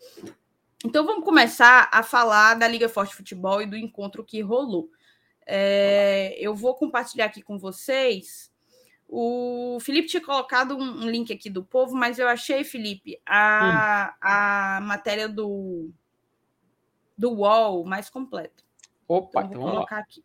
[0.83, 4.91] Então vamos começar a falar da Liga Forte Futebol e do encontro que rolou.
[5.45, 8.51] É, eu vou compartilhar aqui com vocês.
[9.07, 14.15] O Felipe tinha colocado um, um, link aqui do povo, mas eu achei, Felipe, a,
[14.15, 14.17] hum.
[14.23, 15.91] a matéria do,
[17.19, 18.65] do UOL mais completa.
[19.07, 20.01] Opa, então, vou colocar lá.
[20.01, 20.25] aqui.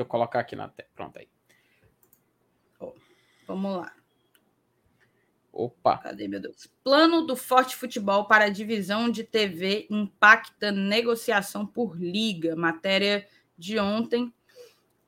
[0.00, 0.88] Deixa eu colocar aqui na tela.
[0.94, 1.28] Pronto aí.
[3.46, 3.92] vamos lá.
[5.52, 5.98] Opa.
[5.98, 6.66] Cadê, meu Deus?
[6.82, 12.56] Plano do Forte Futebol para a divisão de TV impacta negociação por liga.
[12.56, 13.28] Matéria
[13.58, 14.32] de ontem,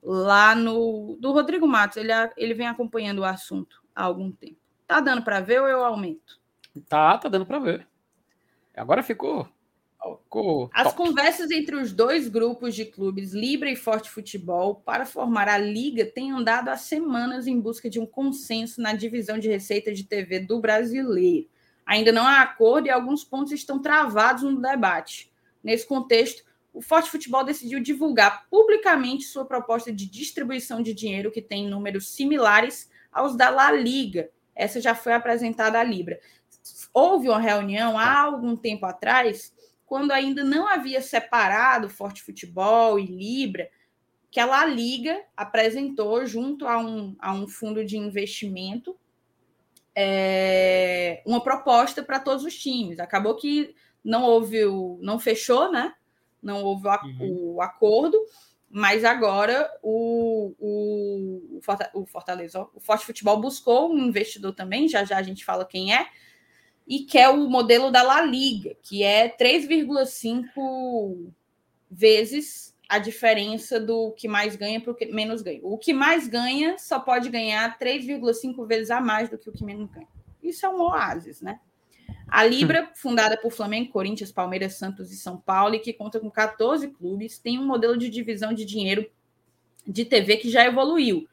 [0.03, 1.17] lá no.
[1.19, 1.97] Do Rodrigo Matos.
[1.97, 4.61] Ele, ele vem acompanhando o assunto há algum tempo.
[4.87, 6.39] Tá dando para ver ou eu aumento?
[6.87, 7.89] Tá, tá dando para ver.
[8.77, 9.49] Agora ficou
[10.73, 15.59] as conversas entre os dois grupos de clubes, Libra e Forte Futebol, para formar a
[15.59, 20.05] liga, têm andado há semanas em busca de um consenso na divisão de receita de
[20.05, 21.49] TV do brasileiro.
[21.87, 25.31] Ainda não há acordo e alguns pontos estão travados no debate.
[25.63, 26.43] Nesse contexto,
[26.73, 32.11] o Forte Futebol decidiu divulgar publicamente sua proposta de distribuição de dinheiro, que tem números
[32.11, 34.31] similares aos da La Liga.
[34.55, 36.19] Essa já foi apresentada à Libra.
[36.93, 39.53] Houve uma reunião há algum tempo atrás
[39.93, 43.69] quando ainda não havia separado Forte Futebol e Libra,
[44.31, 48.97] que a La Liga apresentou junto a um, a um fundo de investimento
[49.95, 53.01] é, uma proposta para todos os times.
[53.01, 55.93] Acabou que não houve o, não fechou, né?
[56.43, 57.55] Não houve o, uhum.
[57.57, 58.19] o acordo,
[58.71, 61.61] mas agora o, o,
[61.93, 65.95] o Fortaleza, o Forte Futebol buscou um investidor também, já já a gente fala quem
[65.95, 66.09] é,
[66.93, 71.33] e quer o modelo da La Liga, que é 3,5
[71.91, 75.61] vezes a diferença do que mais ganha para o que menos ganha.
[75.63, 79.65] O que mais ganha só pode ganhar 3,5 vezes a mais do que o que
[79.65, 80.07] menos ganha.
[80.43, 81.61] Isso é um oásis, né?
[82.29, 86.31] A Libra, fundada por Flamengo, Corinthians, Palmeiras, Santos e São Paulo, e que conta com
[86.31, 89.11] 14 clubes, tem um modelo de divisão de dinheiro
[89.89, 91.27] de TV que já evoluiu.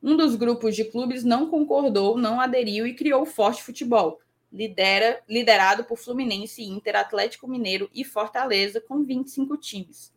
[0.00, 4.20] Um dos grupos de clubes não concordou, não aderiu e criou o Forte Futebol,
[4.52, 10.12] lidera, liderado por Fluminense, Inter, Atlético Mineiro e Fortaleza, com 25 times.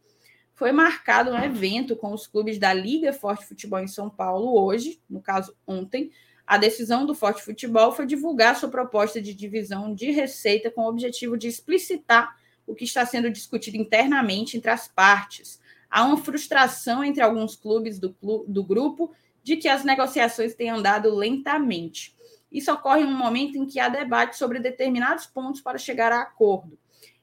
[0.53, 5.01] Foi marcado um evento com os clubes da Liga Forte Futebol em São Paulo hoje,
[5.09, 6.11] no caso ontem.
[6.45, 10.89] A decisão do Forte Futebol foi divulgar sua proposta de divisão de receita com o
[10.89, 12.35] objetivo de explicitar
[12.67, 15.59] o que está sendo discutido internamente entre as partes.
[15.89, 18.15] Há uma frustração entre alguns clubes do,
[18.47, 19.11] do grupo
[19.43, 22.15] de que as negociações têm andado lentamente.
[22.53, 26.21] Isso ocorre em um momento em que há debate sobre determinados pontos para chegar a
[26.21, 26.77] acordo.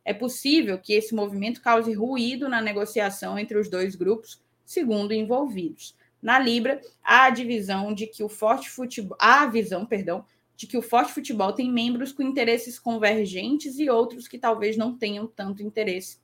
[0.05, 5.95] É possível que esse movimento cause ruído na negociação entre os dois grupos, segundo envolvidos.
[6.21, 10.25] Na Libra, há a divisão de que o forte futebol, há a visão, perdão,
[10.57, 14.97] de que o forte futebol tem membros com interesses convergentes e outros que talvez não
[14.99, 16.19] tenham tanto interesse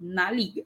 [0.00, 0.64] na liga.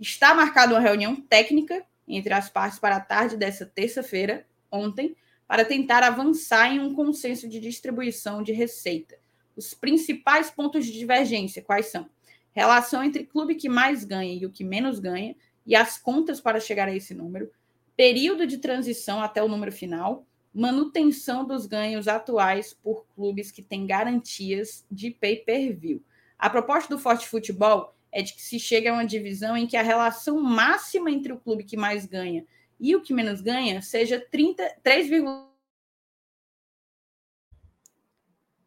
[0.00, 5.14] Está marcada uma reunião técnica entre as partes para a tarde dessa terça-feira, ontem,
[5.46, 9.16] para tentar avançar em um consenso de distribuição de receita.
[9.56, 12.08] Os principais pontos de divergência quais são?
[12.52, 15.36] Relação entre clube que mais ganha e o que menos ganha,
[15.66, 17.50] e as contas para chegar a esse número,
[17.96, 23.86] período de transição até o número final, manutenção dos ganhos atuais por clubes que têm
[23.86, 26.02] garantias de pay-per-view.
[26.38, 29.76] A proposta do Forte Futebol é de que se chega a uma divisão em que
[29.76, 32.46] a relação máxima entre o clube que mais ganha
[32.78, 35.08] e o que menos ganha seja 30, 3,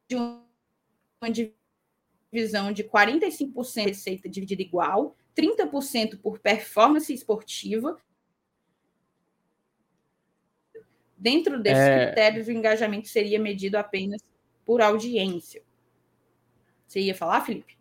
[0.08, 0.44] de uma
[2.32, 8.00] divisão de 45% receita dividida igual, 30% por performance esportiva.
[11.18, 12.06] Dentro desses é...
[12.06, 14.22] critérios, o engajamento seria medido apenas
[14.66, 15.64] por audiência.
[16.88, 17.79] Você ia falar, Felipe?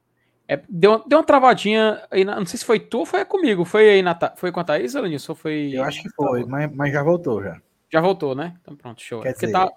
[0.50, 3.66] É, deu, deu uma travadinha aí, na, não sei se foi tu ou foi comigo.
[3.66, 5.28] Foi aí na, foi com a Thaís, Alanis?
[5.28, 5.72] Ou foi.
[5.74, 7.60] Eu acho que foi, mas, mas já voltou já.
[7.92, 8.56] Já voltou, né?
[8.62, 9.20] Então pronto, show.
[9.20, 9.70] Quer dizer, tá...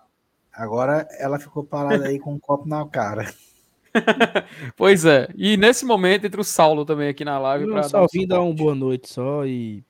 [0.53, 3.25] Agora ela ficou parada aí com um copo na cara.
[4.77, 5.27] pois é.
[5.35, 7.69] E nesse momento entra o Saulo também aqui na live.
[7.69, 9.83] Eu só vim dar uma boa noite só e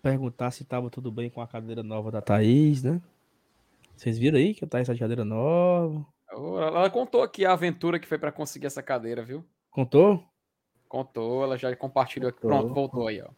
[0.00, 3.00] perguntar se tava tudo bem com a cadeira nova da Thaís, né?
[3.96, 6.04] Vocês viram aí que a Thaís tá de cadeira nova?
[6.30, 9.44] Ela contou aqui a aventura que foi para conseguir essa cadeira, viu?
[9.70, 10.24] Contou?
[10.88, 12.40] Contou, ela já compartilhou aqui.
[12.40, 13.28] Pronto, voltou aí, ó.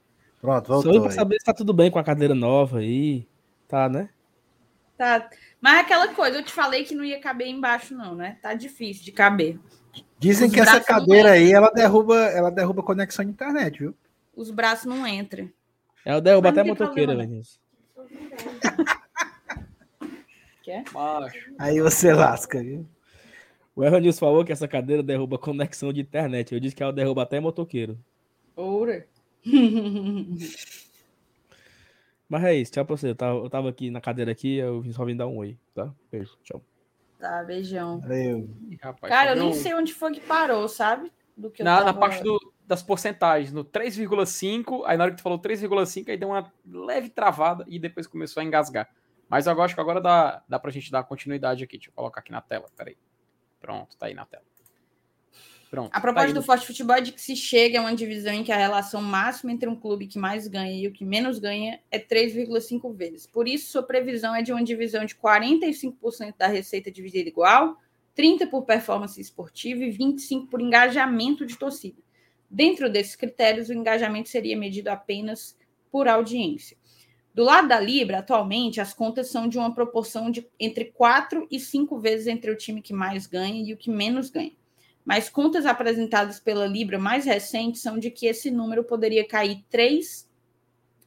[0.41, 0.95] Pronto, voltou.
[0.95, 3.27] Só pra saber se tá tudo bem com a cadeira nova aí.
[3.69, 4.09] Tá, né?
[4.97, 5.29] Tá.
[5.61, 8.39] Mas aquela coisa, eu te falei que não ia caber embaixo, não, né?
[8.41, 9.59] Tá difícil de caber.
[10.19, 13.95] Dizem Os que essa cadeira aí, ela derruba, ela derruba conexão de internet, viu?
[14.35, 15.51] Os braços não entram.
[16.05, 17.61] Ela derruba até motoqueira, Vinícius.
[20.63, 20.85] Quer?
[21.59, 22.87] Aí você lasca, viu?
[23.75, 26.53] O Erronils falou que essa cadeira derruba conexão de internet.
[26.53, 27.99] Eu disse que ela derruba até motoqueiro.
[28.55, 29.07] Oura.
[32.29, 33.11] Mas é isso, tchau pra você.
[33.11, 35.93] Eu tava, eu tava aqui na cadeira aqui, eu só vim dar um oi, tá?
[36.11, 36.63] Beijo, tchau.
[37.19, 38.01] Tá, beijão.
[38.01, 38.49] Valeu.
[38.81, 41.13] Rapaz, Cara, eu nem sei onde foi que parou, sabe?
[41.37, 41.93] Do que na, tava...
[41.93, 46.17] na parte do, das porcentagens, no 3,5, aí na hora que tu falou 3,5, aí
[46.17, 48.89] deu uma leve travada e depois começou a engasgar.
[49.29, 51.77] Mas eu acho que agora dá, dá pra gente dar continuidade aqui.
[51.77, 52.97] Deixa eu colocar aqui na tela, peraí.
[53.63, 54.45] Pronto, tá aí na tela.
[55.71, 55.91] Pronto.
[55.91, 58.45] A proposta tá do Forte Futebol é de que se chegue a uma divisão em
[58.45, 61.81] que a relação máxima entre um clube que mais ganha e o que menos ganha
[61.91, 63.27] é 3,5 vezes.
[63.27, 67.79] Por isso, sua previsão é de uma divisão de 45% da receita dividida igual,
[68.15, 72.03] 30% por performance esportiva e 25% por engajamento de torcida.
[72.51, 75.57] Dentro desses critérios, o engajamento seria medido apenas
[75.91, 76.77] por audiência.
[77.35, 81.59] Do lado da Libra, atualmente, as contas são de uma proporção de entre 4 e
[81.59, 84.53] 5 vezes entre o time que mais ganha e o que menos ganha.
[85.05, 90.31] Mas contas apresentadas pela Libra mais recentes são de que esse número poderia cair 3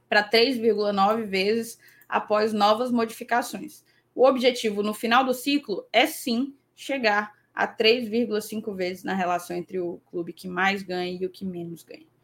[0.10, 1.78] para 3,9 vezes
[2.10, 3.84] após novas modificações.
[4.16, 9.80] O objetivo no final do ciclo é sim chegar a 3,5 vezes na relação entre
[9.80, 12.15] o clube que mais ganha e o que menos ganha.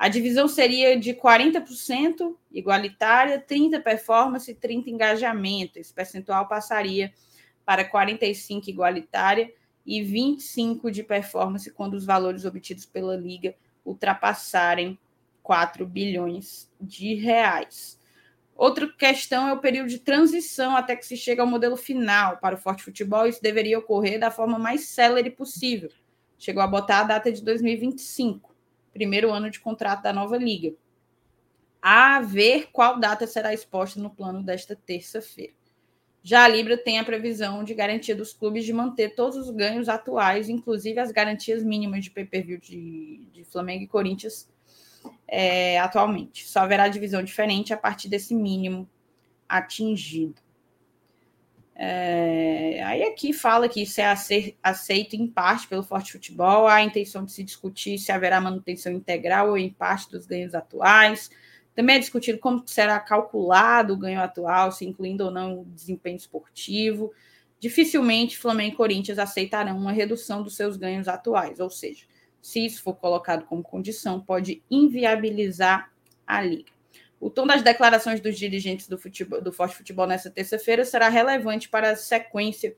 [0.00, 5.78] A divisão seria de 40% igualitária, 30% performance e 30% engajamento.
[5.78, 7.12] Esse percentual passaria
[7.66, 9.52] para 45% igualitária
[9.84, 14.98] e 25% de performance quando os valores obtidos pela Liga ultrapassarem
[15.42, 18.00] 4 bilhões de reais.
[18.56, 22.54] Outra questão é o período de transição até que se chegue ao modelo final para
[22.54, 23.26] o Forte Futebol.
[23.26, 25.90] Isso deveria ocorrer da forma mais célere possível.
[26.38, 28.49] Chegou a botar a data de 2025
[28.92, 30.74] primeiro ano de contrato da nova liga.
[31.80, 35.54] A ver qual data será exposta no plano desta terça-feira.
[36.22, 39.88] Já a Libra tem a previsão de garantia dos clubes de manter todos os ganhos
[39.88, 44.46] atuais, inclusive as garantias mínimas de pay-per-view de, de, Flamengo e Corinthians
[45.26, 46.46] é, atualmente.
[46.46, 48.86] Só haverá divisão diferente a partir desse mínimo
[49.48, 50.34] atingido.
[51.74, 52.19] É,
[53.00, 54.14] aí aqui fala que isso é
[54.62, 58.92] aceito em parte pelo Forte Futebol, há a intenção de se discutir se haverá manutenção
[58.92, 61.30] integral ou em parte dos ganhos atuais.
[61.74, 66.16] Também é discutido como será calculado o ganho atual, se incluindo ou não o desempenho
[66.16, 67.12] esportivo.
[67.58, 72.04] Dificilmente Flamengo e Corinthians aceitarão uma redução dos seus ganhos atuais, ou seja,
[72.40, 75.90] se isso for colocado como condição, pode inviabilizar
[76.26, 76.70] a liga.
[77.20, 81.68] O tom das declarações dos dirigentes do, futebol, do Forte Futebol nessa terça-feira será relevante
[81.68, 82.74] para a sequência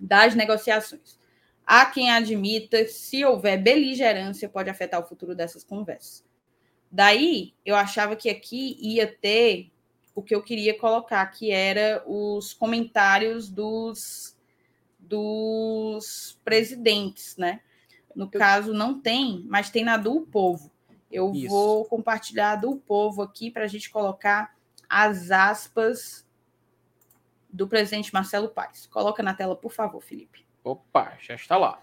[0.00, 1.18] das negociações.
[1.66, 6.24] Há quem admita, se houver beligerância, pode afetar o futuro dessas conversas.
[6.90, 9.70] Daí, eu achava que aqui ia ter
[10.14, 14.36] o que eu queria colocar, que era os comentários dos,
[14.98, 17.60] dos presidentes, né?
[18.16, 20.70] No caso, não tem, mas tem na do povo.
[21.10, 21.48] Eu Isso.
[21.48, 24.56] vou compartilhar do povo aqui para a gente colocar
[24.88, 26.26] as aspas
[27.52, 28.86] do presidente Marcelo Paes.
[28.86, 30.46] Coloca na tela, por favor, Felipe.
[30.62, 31.82] Opa, já está lá.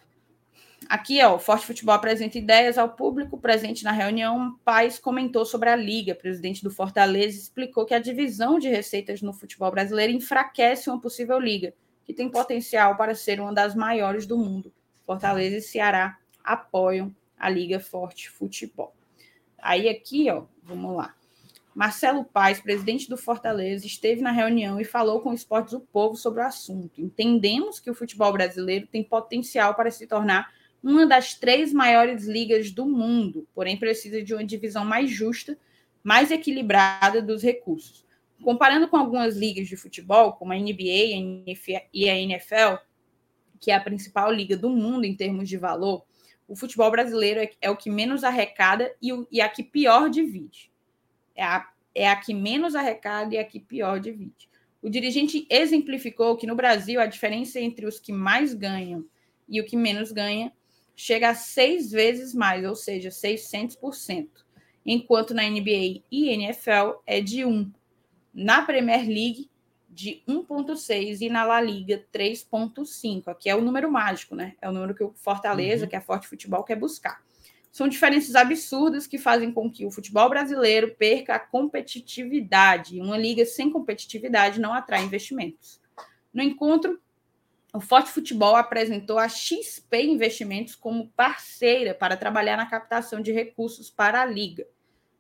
[0.88, 3.38] Aqui, ó, o Forte Futebol apresenta ideias ao público.
[3.38, 6.13] Presente na reunião, Paes comentou sobre a Liga.
[6.13, 11.01] O presidente do Fortaleza explicou que a divisão de receitas no futebol brasileiro enfraquece uma
[11.01, 11.74] possível liga,
[12.05, 14.72] que tem potencial para ser uma das maiores do mundo.
[15.03, 18.93] Fortaleza e Ceará apoiam a Liga Forte Futebol.
[19.57, 21.16] Aí aqui, ó, vamos lá.
[21.78, 26.15] Marcelo Paes, presidente do Fortaleza, esteve na reunião e falou com o Esportes do Povo
[26.15, 26.99] sobre o assunto.
[26.99, 30.51] Entendemos que o futebol brasileiro tem potencial para se tornar
[30.82, 35.55] uma das três maiores ligas do mundo, porém precisa de uma divisão mais justa,
[36.03, 38.03] mais equilibrada dos recursos.
[38.41, 41.45] Comparando com algumas ligas de futebol, como a NBA
[41.93, 42.78] e a NFL,
[43.59, 46.03] que é a principal liga do mundo em termos de valor,
[46.47, 50.71] o futebol brasileiro é, é o que menos arrecada e, e a que pior divide
[51.38, 54.49] é a, é a que menos arrecada e a que pior divide.
[54.81, 59.05] O dirigente exemplificou que no Brasil a diferença entre os que mais ganham
[59.47, 60.51] e o que menos ganha
[60.95, 64.27] chega a seis vezes mais, ou seja, 600%,
[64.85, 67.71] enquanto na NBA e NFL é de 1.
[68.33, 69.49] Na Premier League,
[69.97, 73.27] de 1,6 e na La Liga 3,5.
[73.27, 74.55] Aqui é o número mágico, né?
[74.61, 75.89] É o número que o Fortaleza, uhum.
[75.89, 77.19] que é Forte Futebol, quer buscar.
[77.72, 82.99] São diferenças absurdas que fazem com que o futebol brasileiro perca a competitividade.
[82.99, 85.80] Uma liga sem competitividade não atrai investimentos.
[86.34, 86.99] No encontro,
[87.74, 93.89] o Forte Futebol apresentou a XP Investimentos como parceira para trabalhar na captação de recursos
[93.89, 94.65] para a liga.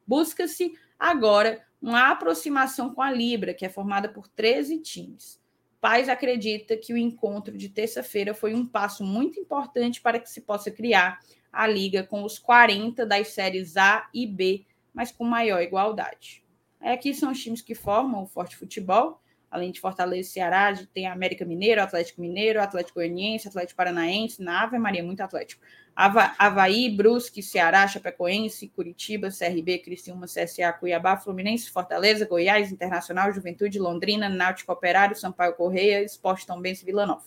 [0.05, 5.39] Busca-se agora uma aproximação com a Libra, que é formada por 13 times.
[5.79, 10.41] Paz acredita que o encontro de terça-feira foi um passo muito importante para que se
[10.41, 11.19] possa criar
[11.51, 16.43] a liga com os 40 das séries A e B, mas com maior igualdade.
[16.79, 21.07] Aqui são os times que formam o Forte Futebol, além de Fortaleza e Ceará, tem
[21.07, 25.61] América Mineiro, Atlético Mineiro, Atlético Goianiense, Atlético Paranaense, na Ave Maria, muito Atlético.
[25.95, 33.79] Ava, Havaí, Brusque, Ceará, Chapecoense, Curitiba, CRB, Criciúma, CSA, Cuiabá, Fluminense, Fortaleza, Goiás, Internacional, Juventude,
[33.79, 37.25] Londrina, Náutico Operário, Sampaio Correia, Esporte Tombense Vila Nova.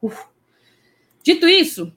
[0.00, 0.24] Uf.
[1.22, 1.92] Dito isso,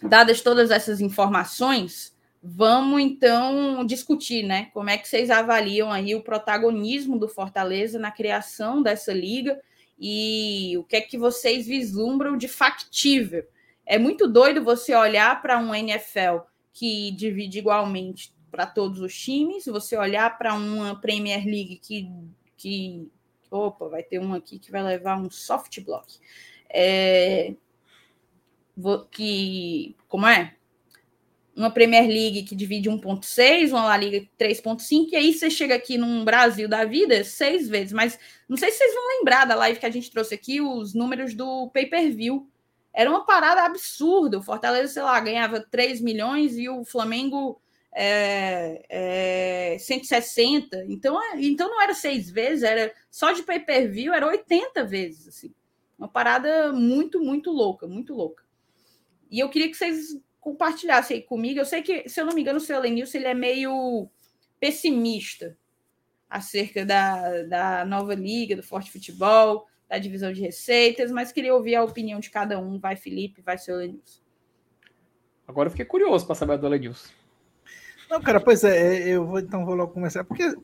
[0.00, 2.13] dadas todas essas informações,
[2.46, 4.66] vamos então discutir, né?
[4.74, 9.58] Como é que vocês avaliam aí o protagonismo do Fortaleza na criação dessa liga
[9.98, 13.46] e o que é que vocês vislumbram de factível?
[13.86, 16.40] É muito doido você olhar para um NFL
[16.70, 22.10] que divide igualmente para todos os times, você olhar para uma Premier League que,
[22.58, 23.10] que.
[23.50, 26.18] Opa, vai ter um aqui que vai levar um soft block.
[26.68, 27.54] É,
[29.10, 30.56] que, como é?
[31.56, 35.96] Uma Premier League que divide 1.6, uma La Liga 3.5, e aí você chega aqui
[35.96, 39.78] num Brasil da vida seis vezes, mas não sei se vocês vão lembrar da live
[39.78, 42.48] que a gente trouxe aqui, os números do pay-per-view.
[42.92, 44.38] Era uma parada absurda.
[44.38, 47.60] O Fortaleza, sei lá, ganhava 3 milhões e o Flamengo
[47.94, 48.84] é,
[49.74, 50.84] é, 160.
[50.88, 55.28] Então, é, então não era seis vezes, era só de pay-per-view, era 80 vezes.
[55.28, 55.54] Assim.
[55.98, 58.44] Uma parada muito, muito louca, muito louca.
[59.30, 61.58] E eu queria que vocês compartilhassem aí comigo.
[61.58, 64.06] Eu sei que, se eu não me engano, o seu Lenilson ele é meio
[64.60, 65.56] pessimista
[66.28, 71.76] acerca da, da nova liga, do Forte Futebol, da divisão de receitas, mas queria ouvir
[71.76, 72.78] a opinião de cada um.
[72.78, 74.20] Vai, Felipe, vai, seu Lenilson.
[75.48, 77.08] Agora eu fiquei curioso para saber do Lenilson.
[78.10, 80.54] Não, cara, pois é, é, eu vou então vou logo começar, porque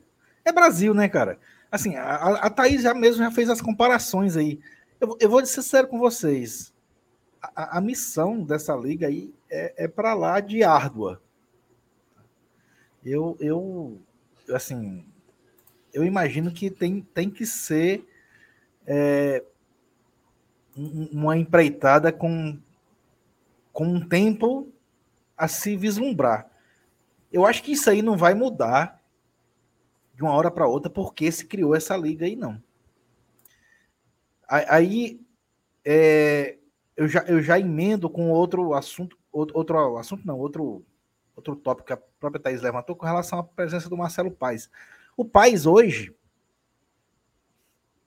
[0.45, 1.39] é Brasil, né, cara?
[1.71, 4.59] Assim, a, a Thaís já mesmo já fez as comparações aí.
[4.99, 6.71] Eu, eu vou ser sincero com vocês
[7.41, 11.21] a, a missão dessa liga aí é, é para lá de árdua.
[13.03, 14.01] Eu, eu,
[14.49, 15.05] assim,
[15.93, 18.07] eu imagino que tem, tem que ser
[18.87, 19.43] é,
[20.75, 22.57] uma empreitada com,
[23.73, 24.71] com um tempo
[25.35, 26.49] a se vislumbrar.
[27.31, 29.01] Eu acho que isso aí não vai mudar
[30.15, 32.61] de uma hora para outra porque se criou essa liga aí, não.
[34.47, 35.19] Aí,
[35.85, 36.57] é,
[36.95, 40.83] eu já, eu já emendo com outro assunto, outro, assunto não, outro,
[41.35, 44.69] outro tópico que a própria Thaís levantou com relação à presença do Marcelo Paes.
[45.15, 46.15] O Paes hoje,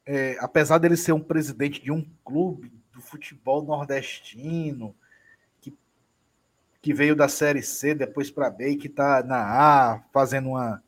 [0.06, 4.94] é, apesar dele ser um presidente de um clube do futebol nordestino,
[5.60, 5.76] que,
[6.80, 10.82] que veio da Série C, depois para B e que está na A, fazendo uma,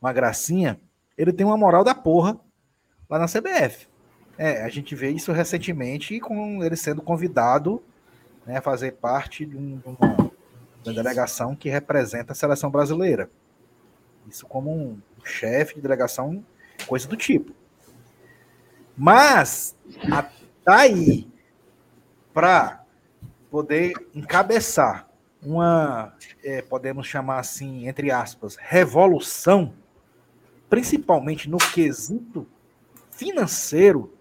[0.00, 0.80] uma gracinha,
[1.16, 2.38] ele tem uma moral da porra
[3.08, 3.88] lá na CBF.
[4.38, 7.82] É, a gente vê isso recentemente com ele sendo convidado
[8.46, 10.30] né, fazer parte de, um, de uma,
[10.84, 13.30] uma, delegação que representa a seleção brasileira.
[14.28, 16.44] Isso como um chefe de delegação,
[16.86, 17.52] coisa do tipo.
[18.96, 19.76] Mas,
[20.64, 21.30] tá aí
[22.32, 22.84] para
[23.50, 25.08] poder encabeçar
[25.42, 29.74] uma, é, podemos chamar assim, entre aspas, revolução,
[30.70, 32.46] principalmente no quesito
[33.10, 34.12] financeiro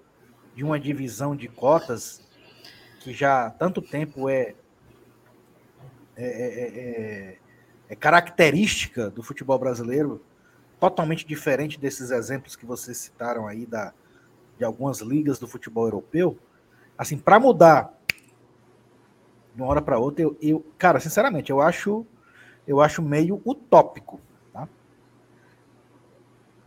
[0.55, 2.21] de uma divisão de cotas
[3.01, 4.53] que já há tanto tempo é,
[6.15, 7.37] é, é, é,
[7.89, 10.23] é, característica do futebol brasileiro,
[10.79, 13.93] totalmente diferente desses exemplos que vocês citaram aí da,
[14.57, 16.37] de algumas ligas do futebol europeu,
[16.97, 17.91] assim, para mudar
[19.55, 22.05] de uma hora para outra, eu, eu, cara, sinceramente, eu acho,
[22.67, 24.21] eu acho meio utópico,
[24.53, 24.69] tá?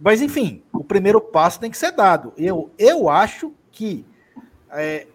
[0.00, 2.32] Mas enfim, o primeiro passo tem que ser dado.
[2.36, 4.04] Eu, eu acho que
[4.70, 5.06] é,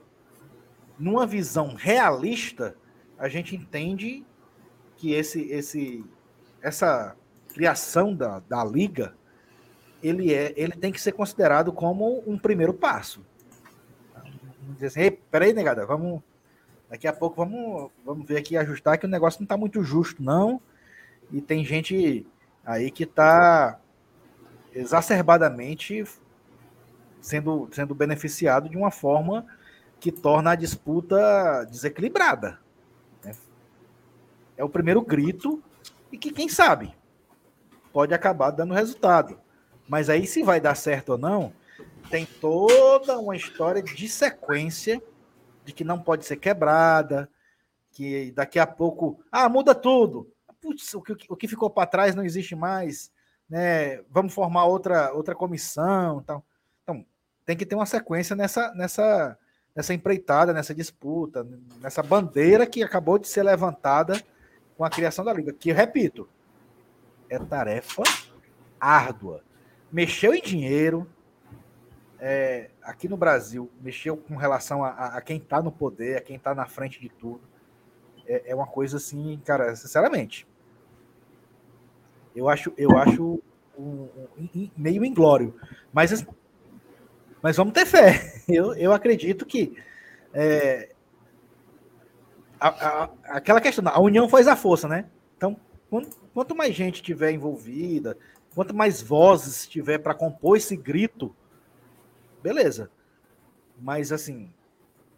[0.99, 2.75] numa visão realista,
[3.17, 4.25] a gente entende
[4.97, 6.05] que esse, esse,
[6.61, 7.15] essa
[7.53, 9.15] criação da, da liga,
[10.03, 13.25] ele, é, ele tem que ser considerado como um primeiro passo.
[14.73, 16.21] Dizer assim, Ei, peraí, negada, vamos,
[16.89, 20.21] daqui a pouco vamos, vamos ver aqui, ajustar, que o negócio não está muito justo,
[20.21, 20.61] não.
[21.31, 22.27] E tem gente
[22.65, 23.79] aí que está
[24.73, 26.03] exacerbadamente
[27.21, 29.45] sendo, sendo beneficiado de uma forma
[29.99, 32.59] que torna a disputa desequilibrada.
[33.23, 33.33] Né?
[34.57, 35.61] É o primeiro grito
[36.11, 36.95] e que, quem sabe,
[37.91, 39.39] pode acabar dando resultado.
[39.87, 41.51] Mas aí, se vai dar certo ou não,
[42.09, 45.01] tem toda uma história de sequência
[45.65, 47.29] de que não pode ser quebrada,
[47.91, 50.31] que daqui a pouco, ah, muda tudo.
[50.61, 53.11] Putz, o que, o que ficou para trás não existe mais,
[53.49, 54.01] né?
[54.09, 56.43] Vamos formar outra, outra comissão, tal.
[56.83, 57.05] Então,
[57.45, 59.37] tem que ter uma sequência nessa, nessa,
[59.75, 61.47] nessa empreitada, nessa disputa,
[61.81, 64.21] nessa bandeira que acabou de ser levantada
[64.77, 65.53] com a criação da liga.
[65.53, 66.27] Que, repito,
[67.29, 68.03] é tarefa
[68.79, 69.43] árdua.
[69.91, 71.07] Mexeu em dinheiro,
[72.19, 76.35] é, aqui no Brasil, mexeu com relação a, a quem está no poder, a quem
[76.35, 77.41] está na frente de tudo.
[78.25, 80.47] É, é, uma coisa assim, cara, sinceramente.
[82.35, 83.41] Eu acho, eu acho
[83.77, 85.55] um, um, meio inglório.
[85.91, 86.25] Mas
[87.41, 88.33] mas vamos ter fé.
[88.49, 89.77] Eu, eu acredito que
[90.33, 90.89] é,
[92.59, 95.05] a, a, aquela questão, a união faz a força, né?
[95.37, 95.55] Então,
[95.87, 98.17] quanto, quanto mais gente tiver envolvida,
[98.55, 101.35] quanto mais vozes tiver para compor esse grito,
[102.41, 102.89] beleza.
[103.79, 104.51] Mas assim,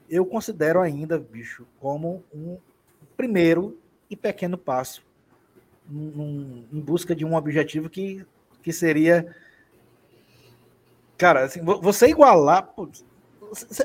[0.09, 2.57] eu considero ainda, bicho, como um
[3.15, 3.79] primeiro
[4.09, 5.01] e pequeno passo
[5.89, 8.25] num, em busca de um objetivo que,
[8.61, 9.35] que seria
[11.21, 12.67] Cara, assim, você igualar.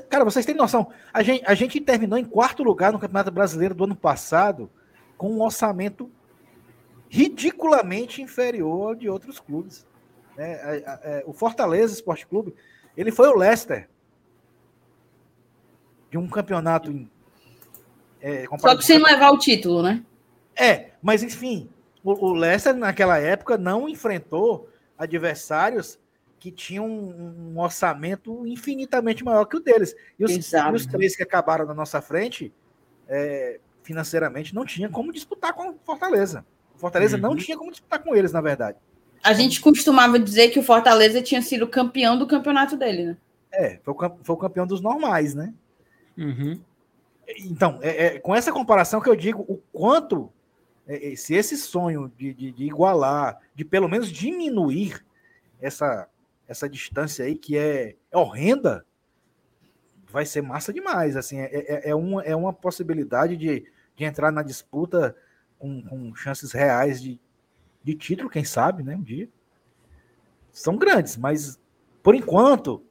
[0.08, 0.90] cara, vocês têm noção.
[1.12, 4.70] A gente, a gente terminou em quarto lugar no Campeonato Brasileiro do ano passado
[5.18, 6.10] com um orçamento
[7.10, 9.86] ridiculamente inferior ao de outros clubes.
[10.38, 12.54] É, é, é, o Fortaleza Esporte Clube,
[12.96, 13.86] ele foi o Leicester
[16.10, 16.90] de um campeonato.
[16.90, 17.10] Em,
[18.18, 20.02] é, Só que sem levar o título, né?
[20.58, 21.68] É, mas enfim,
[22.02, 25.98] o, o Leicester naquela época não enfrentou adversários
[26.38, 29.94] que tinham um, um, orçamento infinitamente maior que o deles.
[30.18, 32.52] E os, e os três que acabaram na nossa frente,
[33.08, 36.44] é, financeiramente, não tinha como disputar com o Fortaleza.
[36.74, 37.22] O Fortaleza uhum.
[37.22, 38.78] não tinha como disputar com eles, na verdade.
[39.22, 43.16] A gente costumava dizer que o Fortaleza tinha sido campeão do campeonato dele, né?
[43.50, 45.54] É, foi o, foi o campeão dos normais, né?
[46.16, 46.60] Uhum.
[47.38, 50.30] Então, é, é, com essa comparação que eu digo, o quanto,
[50.86, 55.04] é, é se esse sonho de, de, de, igualar, de pelo menos diminuir
[55.60, 56.08] essa,
[56.48, 58.84] essa distância aí que é, é horrenda,
[60.08, 61.16] vai ser massa demais.
[61.16, 65.16] Assim, é, é, é, uma, é uma possibilidade de, de entrar na disputa
[65.58, 67.20] com, com chances reais de,
[67.82, 68.96] de título, quem sabe, né?
[68.96, 69.28] Um dia.
[70.52, 71.60] São grandes, mas
[72.02, 72.84] por enquanto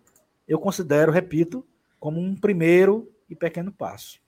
[0.48, 1.66] eu considero, repito,
[2.00, 4.20] como um primeiro e pequeno passo.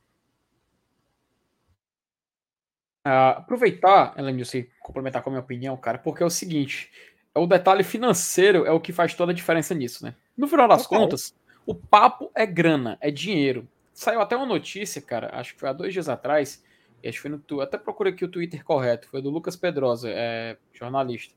[3.05, 6.91] Uh, aproveitar, Ellen, você complementar com a minha opinião, cara, porque é o seguinte:
[7.37, 10.15] o detalhe financeiro é o que faz toda a diferença nisso, né?
[10.35, 10.97] No final das okay.
[10.97, 11.35] contas,
[11.65, 13.67] o papo é grana, é dinheiro.
[13.93, 16.63] Saiu até uma notícia, cara, acho que foi há dois dias atrás,
[17.03, 20.09] acho que foi no Twitter, até procurei aqui o Twitter correto, foi do Lucas Pedrosa,
[20.09, 21.33] é, jornalista,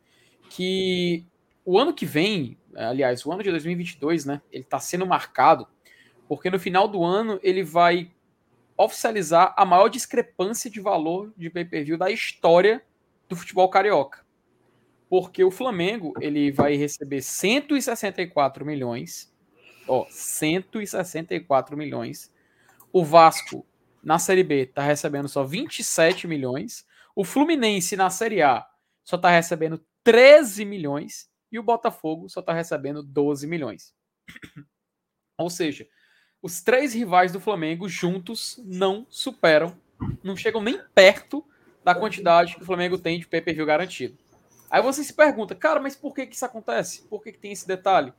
[0.49, 1.25] que
[1.65, 5.67] o ano que vem, aliás, o ano de 2022, né, ele está sendo marcado,
[6.29, 8.11] porque no final do ano ele vai
[8.77, 12.83] oficializar a maior discrepância de valor de pay-per-view da história
[13.29, 14.25] do futebol carioca
[15.11, 19.35] porque o Flamengo ele vai receber 164 milhões,
[19.89, 22.33] ó, 164 milhões.
[22.93, 23.67] O Vasco
[24.05, 26.87] na Série B está recebendo só 27 milhões.
[27.15, 28.65] O Fluminense na Série A
[29.03, 33.93] só está recebendo 13 milhões e o Botafogo só está recebendo 12 milhões.
[35.37, 35.89] Ou seja,
[36.41, 39.77] os três rivais do Flamengo juntos não superam,
[40.23, 41.45] não chegam nem perto
[41.83, 44.17] da quantidade que o Flamengo tem de pay-per-view garantido.
[44.71, 47.03] Aí você se pergunta, cara, mas por que, que isso acontece?
[47.09, 48.13] Por que, que tem esse detalhe?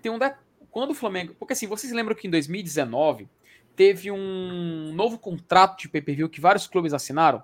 [0.00, 0.32] Tem um de...
[0.70, 1.34] Quando o Flamengo.
[1.38, 3.28] Porque assim, vocês lembram que em 2019
[3.74, 7.42] teve um novo contrato de pay-per-view que vários clubes assinaram?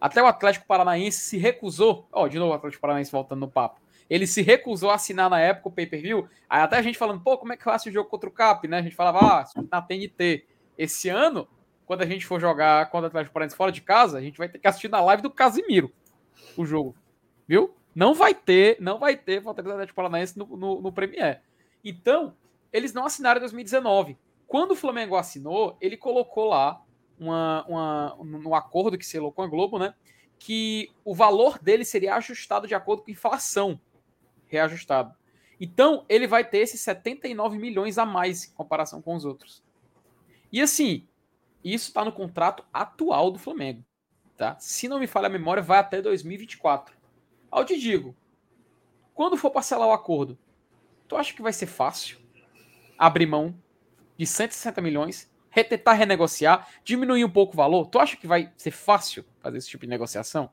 [0.00, 2.06] Até o Atlético Paranaense se recusou.
[2.12, 3.80] Ó, oh, de novo o Atlético Paranaense voltando no papo.
[4.08, 6.28] Ele se recusou a assinar na época o pay-per-view.
[6.48, 8.68] Aí até a gente falando, pô, como é que faz o jogo contra o Cap,
[8.68, 8.78] né?
[8.78, 10.44] A gente falava, ah, na TNT.
[10.78, 11.48] Esse ano,
[11.86, 14.48] quando a gente for jogar contra o Atlético Paranaense fora de casa, a gente vai
[14.48, 15.90] ter que assistir na live do Casimiro
[16.56, 16.94] o jogo.
[17.48, 17.74] Viu?
[17.96, 21.40] Não vai ter, não vai ter Fortaleza Atlético Paranaense no, no, no Premier.
[21.82, 22.36] Então,
[22.70, 24.18] eles não assinaram em 2019.
[24.46, 26.84] Quando o Flamengo assinou, ele colocou lá
[27.18, 29.94] uma, uma, um acordo que selou com a Globo, né?
[30.38, 33.80] Que o valor dele seria ajustado de acordo com inflação
[34.44, 35.14] reajustado.
[35.58, 39.64] Então, ele vai ter esses 79 milhões a mais em comparação com os outros.
[40.52, 41.08] E assim,
[41.64, 43.82] isso está no contrato atual do Flamengo.
[44.36, 44.54] Tá?
[44.60, 46.95] Se não me falha a memória, vai até 2024.
[47.56, 48.14] Eu te digo,
[49.14, 50.38] quando for parcelar o acordo,
[51.08, 52.18] tu acha que vai ser fácil
[52.98, 53.54] abrir mão
[54.16, 55.30] de 160 milhões,
[55.68, 57.86] tentar renegociar, diminuir um pouco o valor?
[57.86, 60.50] Tu acha que vai ser fácil fazer esse tipo de negociação?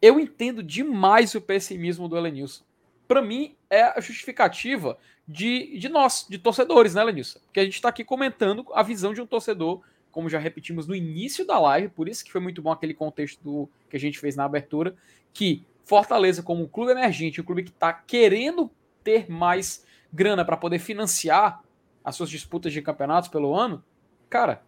[0.00, 2.64] Eu entendo demais o pessimismo do Elenilson
[3.06, 7.38] para mim, é a justificativa de, de nós, de torcedores, né, Lenilson?
[7.40, 10.94] Porque a gente está aqui comentando a visão de um torcedor, como já repetimos no
[10.94, 14.18] início da live, por isso que foi muito bom aquele contexto do, que a gente
[14.18, 14.94] fez na abertura,
[15.32, 18.70] que Fortaleza, como um clube emergente, um clube que está querendo
[19.02, 21.62] ter mais grana para poder financiar
[22.02, 23.84] as suas disputas de campeonatos pelo ano,
[24.28, 24.62] cara,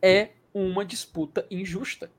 [0.00, 2.10] é uma disputa injusta.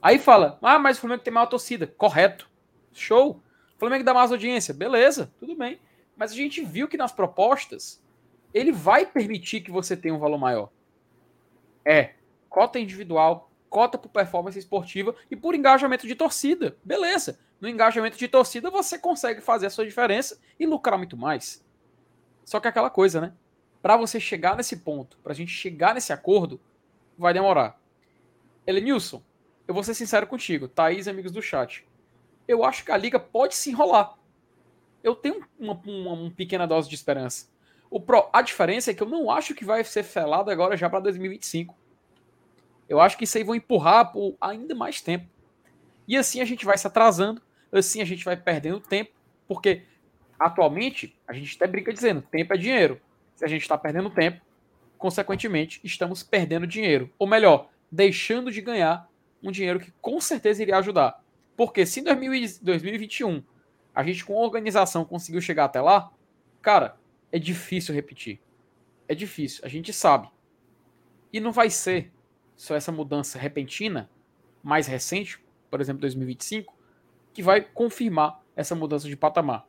[0.00, 1.86] Aí fala, ah, mas o Flamengo tem maior torcida.
[1.86, 2.48] Correto.
[2.92, 3.42] Show.
[3.78, 5.80] Flamengo dá mais audiência, beleza, tudo bem.
[6.16, 8.02] Mas a gente viu que nas propostas
[8.52, 10.70] ele vai permitir que você tenha um valor maior.
[11.84, 12.14] É,
[12.48, 16.76] cota individual, cota por performance esportiva e por engajamento de torcida.
[16.84, 17.38] Beleza.
[17.58, 21.64] No engajamento de torcida você consegue fazer a sua diferença e lucrar muito mais.
[22.44, 23.32] Só que é aquela coisa, né?
[23.80, 26.60] Para você chegar nesse ponto, para a gente chegar nesse acordo,
[27.16, 27.80] vai demorar.
[28.66, 29.22] Elenilson,
[29.66, 31.88] eu vou ser sincero contigo, Thaís, amigos do chat
[32.50, 34.18] eu acho que a liga pode se enrolar.
[35.04, 37.48] Eu tenho uma, uma, uma pequena dose de esperança.
[37.88, 40.90] O pro, a diferença é que eu não acho que vai ser felado agora já
[40.90, 41.76] para 2025.
[42.90, 45.24] Eu acho que isso aí vão empurrar por ainda mais tempo.
[46.08, 47.40] E assim a gente vai se atrasando,
[47.72, 49.12] assim a gente vai perdendo tempo,
[49.46, 49.84] porque
[50.36, 53.00] atualmente a gente até brinca dizendo: tempo é dinheiro.
[53.36, 54.44] Se a gente está perdendo tempo,
[54.98, 57.08] consequentemente estamos perdendo dinheiro.
[57.16, 59.08] Ou melhor, deixando de ganhar
[59.40, 61.22] um dinheiro que com certeza iria ajudar.
[61.56, 63.40] Porque se em 2021
[63.94, 66.10] a gente com organização conseguiu chegar até lá,
[66.60, 66.96] cara,
[67.30, 68.40] é difícil repetir.
[69.06, 70.28] É difícil, a gente sabe.
[71.32, 72.10] E não vai ser
[72.60, 74.10] só essa mudança repentina,
[74.62, 76.76] mais recente, por exemplo, 2025,
[77.32, 79.66] que vai confirmar essa mudança de patamar.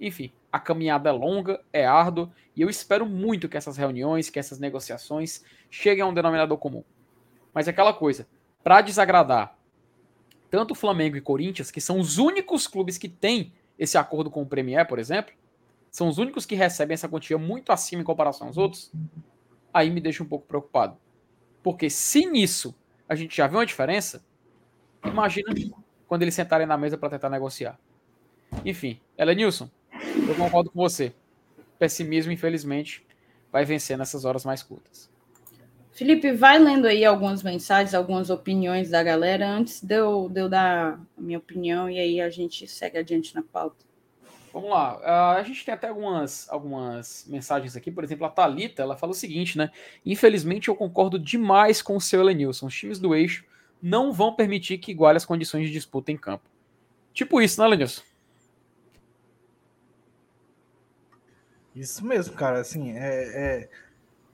[0.00, 4.38] Enfim, a caminhada é longa, é árdua, e eu espero muito que essas reuniões, que
[4.38, 6.82] essas negociações cheguem a um denominador comum.
[7.52, 8.26] Mas é aquela coisa,
[8.64, 9.54] para desagradar
[10.48, 14.46] tanto Flamengo e Corinthians, que são os únicos clubes que têm esse acordo com o
[14.46, 15.34] Premier, por exemplo,
[15.90, 18.90] são os únicos que recebem essa quantia muito acima em comparação aos outros,
[19.70, 20.96] aí me deixa um pouco preocupado.
[21.62, 22.74] Porque se nisso
[23.08, 24.22] a gente já vê uma diferença,
[25.04, 25.52] imagina
[26.06, 27.78] quando eles sentarem na mesa para tentar negociar.
[28.64, 29.70] Enfim, Elenilson,
[30.28, 31.12] eu concordo com você.
[31.78, 33.04] Pessimismo, infelizmente,
[33.50, 35.10] vai vencer nessas horas mais curtas.
[35.92, 40.48] Felipe, vai lendo aí algumas mensagens, algumas opiniões da galera antes de eu, de eu
[40.48, 43.84] dar a minha opinião e aí a gente segue adiante na pauta.
[44.52, 44.98] Vamos lá.
[44.98, 47.90] Uh, a gente tem até algumas, algumas mensagens aqui.
[47.90, 49.70] Por exemplo, a Thalita, ela fala o seguinte, né?
[50.04, 52.66] Infelizmente, eu concordo demais com o seu Elenilson.
[52.66, 53.44] Os times do eixo
[53.80, 56.44] não vão permitir que iguale as condições de disputa em campo.
[57.14, 58.02] Tipo isso, né, Elenilson?
[61.74, 62.60] Isso mesmo, cara.
[62.60, 63.68] Assim, é...
[63.68, 63.68] é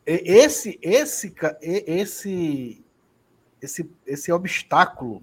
[0.05, 2.85] esse, esse, esse,
[3.61, 5.23] esse, esse obstáculo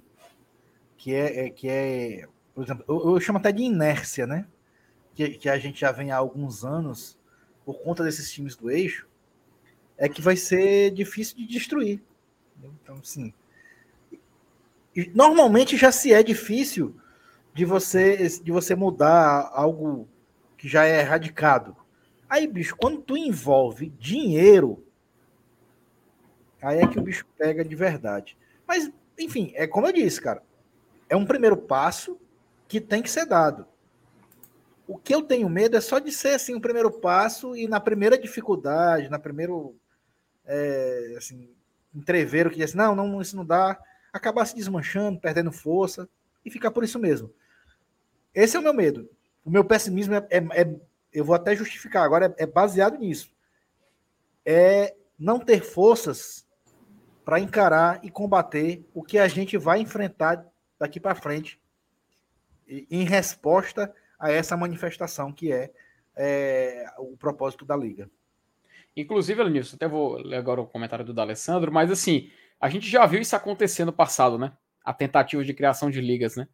[0.95, 4.47] que é, é que é, por exemplo, eu, eu, chamo até de inércia, né?
[5.15, 7.17] Que, que a gente já vem há alguns anos
[7.65, 9.07] por conta desses times do eixo,
[9.97, 12.01] é que vai ser difícil de destruir.
[12.63, 13.33] Então, sim.
[15.13, 16.95] Normalmente já se é difícil
[17.53, 20.07] de você de você mudar algo
[20.57, 21.75] que já é erradicado.
[22.29, 24.83] Aí, bicho, quando tu envolve dinheiro,
[26.61, 28.37] aí é que o bicho pega de verdade.
[28.67, 30.43] Mas, enfim, é como eu disse, cara.
[31.07, 32.19] É um primeiro passo
[32.67, 33.67] que tem que ser dado.
[34.87, 37.79] O que eu tenho medo é só de ser assim um primeiro passo e na
[37.79, 39.75] primeira dificuldade, na primeiro
[40.45, 41.49] é, assim,
[41.93, 43.79] entreveiro que diz assim, não, não, isso não dá,
[44.13, 46.07] acabar se desmanchando, perdendo força
[46.43, 47.33] e ficar por isso mesmo.
[48.33, 49.09] Esse é o meu medo.
[49.43, 50.75] O meu pessimismo é, é, é
[51.11, 53.33] eu vou até justificar agora, é, é baseado nisso.
[54.45, 56.45] É não ter forças
[57.23, 60.45] para encarar e combater o que a gente vai enfrentar
[60.77, 61.59] daqui para frente
[62.67, 65.71] em resposta a essa manifestação que é,
[66.15, 68.09] é o propósito da liga.
[68.95, 72.29] Inclusive, Lenilson, até vou ler agora o comentário do D'Alessandro, mas assim,
[72.59, 74.53] a gente já viu isso acontecer no passado, né?
[74.83, 76.47] A tentativa de criação de ligas, né?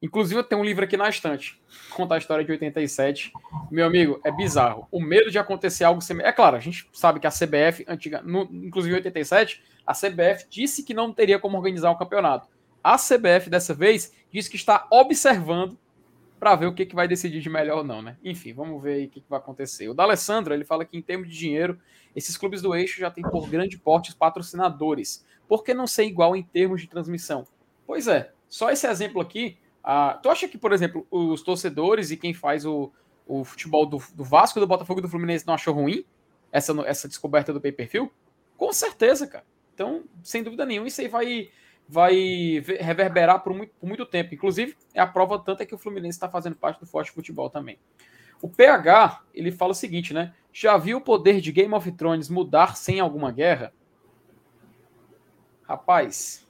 [0.00, 3.32] Inclusive, eu tenho um livro aqui na estante, conta a história de 87.
[3.68, 4.86] Meu amigo, é bizarro.
[4.92, 6.30] O medo de acontecer algo semelhante.
[6.30, 10.46] É claro, a gente sabe que a CBF, antiga, no, inclusive em 87, a CBF
[10.48, 12.48] disse que não teria como organizar um campeonato.
[12.82, 15.76] A CBF, dessa vez, disse que está observando
[16.38, 18.16] para ver o que, que vai decidir de melhor ou não, né?
[18.22, 19.88] Enfim, vamos ver aí o que, que vai acontecer.
[19.88, 21.78] O D'Alessandro, ele fala que em termos de dinheiro,
[22.14, 25.24] esses clubes do eixo já têm por grande porte os patrocinadores.
[25.48, 27.46] Por que não ser igual em termos de transmissão?
[27.86, 29.58] Pois é, só esse exemplo aqui
[29.90, 32.92] ah, tu acha que, por exemplo, os torcedores e quem faz o,
[33.26, 36.04] o futebol do, do Vasco, do Botafogo e do Fluminense não achou ruim
[36.52, 38.12] essa, essa descoberta do pay-per-view?
[38.54, 39.46] Com certeza, cara.
[39.72, 41.50] Então, sem dúvida nenhuma, isso aí vai,
[41.88, 44.34] vai reverberar por muito, por muito tempo.
[44.34, 47.48] Inclusive, é a prova tanto é que o Fluminense está fazendo parte do Forte Futebol
[47.48, 47.78] também.
[48.42, 50.34] O PH, ele fala o seguinte, né?
[50.52, 53.72] Já viu o poder de Game of Thrones mudar sem alguma guerra?
[55.62, 56.46] Rapaz,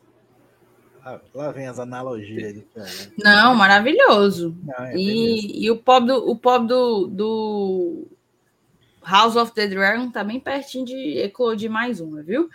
[1.34, 2.64] Lá vem as analogias.
[3.16, 4.56] Não, maravilhoso.
[4.62, 8.06] Não, é e, e o pop do, o pop do, do
[9.02, 12.50] House of the Dragon tá bem pertinho de eclodir mais uma, viu?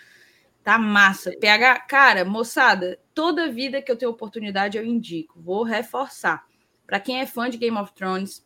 [0.64, 1.31] Tá massa.
[1.40, 5.40] PH, cara, moçada, toda vida que eu tenho oportunidade eu indico.
[5.41, 6.45] Vou reforçar.
[6.88, 8.45] Para quem é fã de Game of Thrones,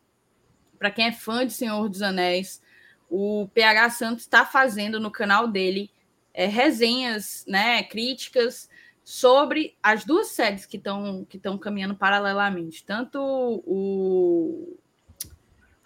[0.78, 2.60] para quem é fã de Senhor dos Anéis,
[3.08, 5.90] o PH Santos está fazendo no canal dele
[6.34, 8.68] é, resenhas, né, críticas
[9.02, 14.78] sobre as duas séries que estão que estão caminhando paralelamente, tanto o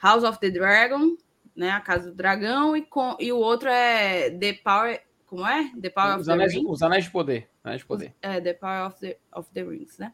[0.03, 1.17] House of the Dragon,
[1.55, 5.03] né, a Casa do Dragão e com e o outro é The Power,
[5.33, 5.73] como é?
[5.81, 6.71] The Power os of anéis, the Rings.
[6.71, 8.15] Os Anéis de Poder, Anéis de Poder.
[8.21, 10.13] É, The Power of the, of the Rings, né?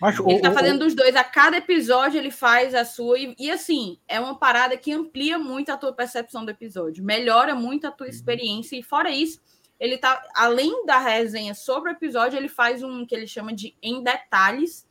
[0.00, 1.16] Mas, ele está fazendo dos dois.
[1.16, 3.18] A cada episódio ele faz a sua.
[3.18, 7.56] E, e, assim, é uma parada que amplia muito a tua percepção do episódio, melhora
[7.56, 8.12] muito a tua uhum.
[8.12, 8.76] experiência.
[8.76, 9.40] E fora isso,
[9.80, 13.74] ele tá, além da resenha sobre o episódio, ele faz um que ele chama de
[13.82, 14.86] em detalhes,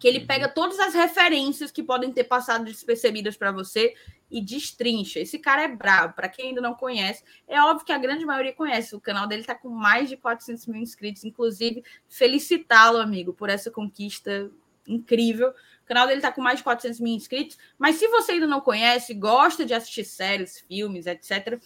[0.00, 0.26] que ele uhum.
[0.26, 3.94] pega todas as referências que podem ter passado despercebidas para você
[4.32, 5.20] e destrincha.
[5.20, 6.14] Esse cara é brabo.
[6.14, 8.96] Para quem ainda não conhece, é óbvio que a grande maioria conhece.
[8.96, 11.22] O canal dele está com mais de 400 mil inscritos.
[11.22, 14.50] Inclusive, felicitá-lo, amigo, por essa conquista
[14.88, 15.50] incrível.
[15.50, 17.58] O canal dele está com mais de 400 mil inscritos.
[17.78, 21.60] Mas se você ainda não conhece, gosta de assistir séries, filmes, etc.,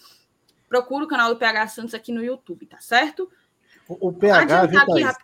[0.67, 3.31] procura o canal do PH Santos aqui no YouTube, tá certo?
[3.87, 4.63] O, o PH.
[4.63, 5.17] Aqui, rap...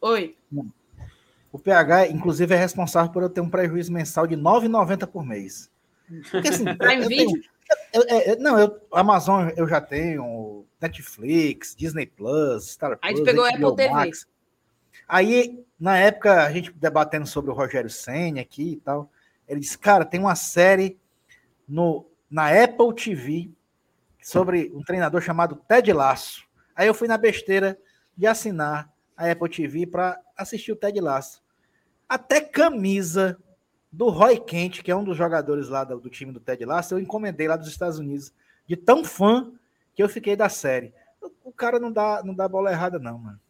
[0.00, 0.36] Oi.
[1.52, 5.24] O PH, inclusive, é responsável por eu ter um prejuízo mensal de R$ 9,90 por
[5.24, 5.70] mês.
[6.30, 6.64] Porque assim.
[6.76, 7.40] Prime Video?
[7.92, 13.00] Eu, eu, não, eu, Amazon eu já tenho, Netflix, Disney Plus, Star Plus.
[13.02, 13.94] Aí tu pegou HBO Apple TV.
[13.94, 14.26] Max.
[15.08, 19.10] Aí, na época, a gente debatendo sobre o Rogério Senna aqui e tal,
[19.48, 20.98] ele disse, cara, tem uma série
[21.68, 23.50] no, na Apple TV
[24.22, 26.44] sobre um treinador chamado Ted Lasso.
[26.74, 27.78] Aí eu fui na besteira
[28.16, 31.42] de assinar a Apple TV para assistir o Ted Lasso.
[32.08, 33.38] Até camisa
[33.92, 36.94] do Roy Kent, que é um dos jogadores lá do, do, time do Ted Lasso,
[36.94, 38.32] eu encomendei lá dos Estados Unidos,
[38.66, 39.52] de tão fã
[39.94, 40.92] que eu fiquei da série.
[41.44, 43.40] O, cara não dá, não dá bola errada, não, mano.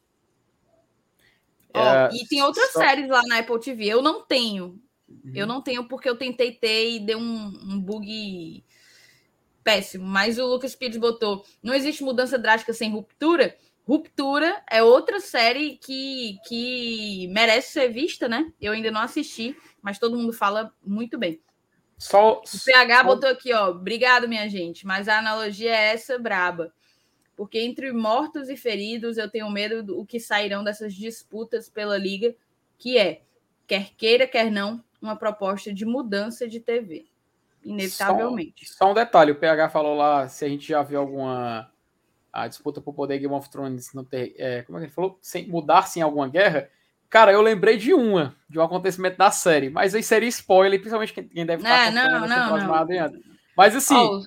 [1.72, 2.80] É, e tem outras só...
[2.80, 3.86] séries lá na Apple TV.
[3.86, 4.80] Eu não tenho.
[5.08, 5.32] Uhum.
[5.34, 8.64] Eu não tenho porque eu tentei ter e deu um, um bug
[9.62, 10.04] péssimo.
[10.04, 13.56] Mas o Lucas Pires botou: não existe mudança drástica sem ruptura.
[13.86, 18.52] Ruptura é outra série que, que merece ser vista, né?
[18.60, 21.40] Eu ainda não assisti, mas todo mundo fala muito bem.
[21.98, 23.04] Só, o PH só...
[23.04, 23.70] botou aqui, ó.
[23.70, 24.86] Obrigado, minha gente.
[24.86, 26.72] Mas a analogia é essa braba.
[27.36, 32.34] Porque entre mortos e feridos, eu tenho medo do que sairão dessas disputas pela liga,
[32.78, 33.22] que é,
[33.66, 37.06] quer queira, quer não, uma proposta de mudança de TV
[37.64, 38.66] inevitavelmente.
[38.66, 41.69] Só, só, um detalhe, o PH falou lá se a gente já viu alguma
[42.32, 45.18] a disputa por poder Game of Thrones não ter, é, como é que ele falou,
[45.20, 46.68] sem mudar sem alguma guerra.
[47.08, 51.12] Cara, eu lembrei de uma, de um acontecimento da série, mas aí seria spoiler, principalmente
[51.12, 53.24] quem, deve estar é, não, não, não.
[53.56, 54.22] Mas assim, oh,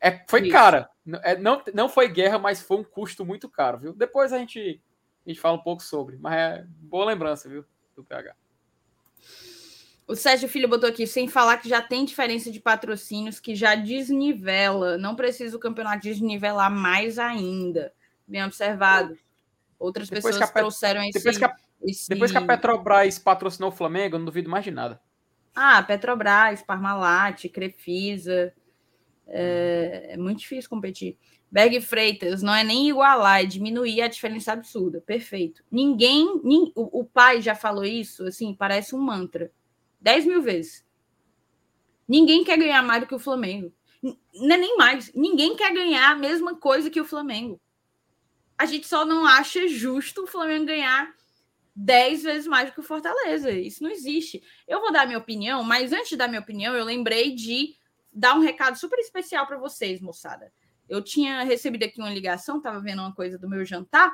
[0.00, 0.50] é, foi isso.
[0.50, 0.90] cara,
[1.22, 3.92] é, não, não foi guerra, mas foi um custo muito caro, viu?
[3.94, 4.82] Depois a gente,
[5.24, 7.64] a gente fala um pouco sobre, mas é boa lembrança, viu,
[7.94, 8.34] do PH.
[10.06, 13.74] O Sérgio Filho botou aqui, sem falar que já tem diferença de patrocínios que já
[13.74, 14.98] desnivela.
[14.98, 17.92] Não precisa o campeonato desnivelar mais ainda.
[18.26, 19.16] Bem observado.
[19.78, 20.60] Outras depois pessoas Pet...
[20.60, 21.56] trouxeram esse depois, que a...
[21.82, 25.00] esse depois que a Petrobras patrocinou o Flamengo, eu não duvido mais de nada.
[25.54, 28.52] Ah, Petrobras, Parmalat, Crefisa.
[29.26, 30.08] É...
[30.10, 31.16] é muito difícil competir.
[31.50, 35.00] Berg Freitas, não é nem igualar, é diminuir a diferença absurda.
[35.00, 35.62] Perfeito.
[35.70, 39.52] Ninguém, nin, o, o, pai já falou isso, assim, parece um mantra.
[40.04, 40.84] Dez mil vezes.
[42.06, 43.72] Ninguém quer ganhar mais do que o Flamengo.
[44.04, 45.10] É nem mais.
[45.14, 47.58] Ninguém quer ganhar a mesma coisa que o Flamengo.
[48.58, 51.10] A gente só não acha justo o Flamengo ganhar
[51.74, 53.50] dez vezes mais do que o Fortaleza.
[53.50, 54.42] Isso não existe.
[54.68, 57.74] Eu vou dar minha opinião, mas antes de dar minha opinião, eu lembrei de
[58.12, 60.52] dar um recado super especial para vocês, moçada.
[60.86, 64.12] Eu tinha recebido aqui uma ligação, estava vendo uma coisa do meu jantar,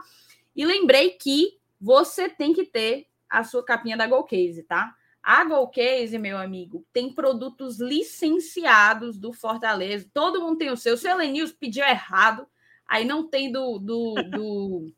[0.55, 4.95] e lembrei que você tem que ter a sua capinha da Golcase, tá?
[5.23, 10.09] A Golcase, meu amigo, tem produtos licenciados do Fortaleza.
[10.15, 10.95] Todo mundo tem o seu.
[10.95, 12.47] O seu Lenils pediu errado,
[12.89, 14.93] aí não tem do, do, do,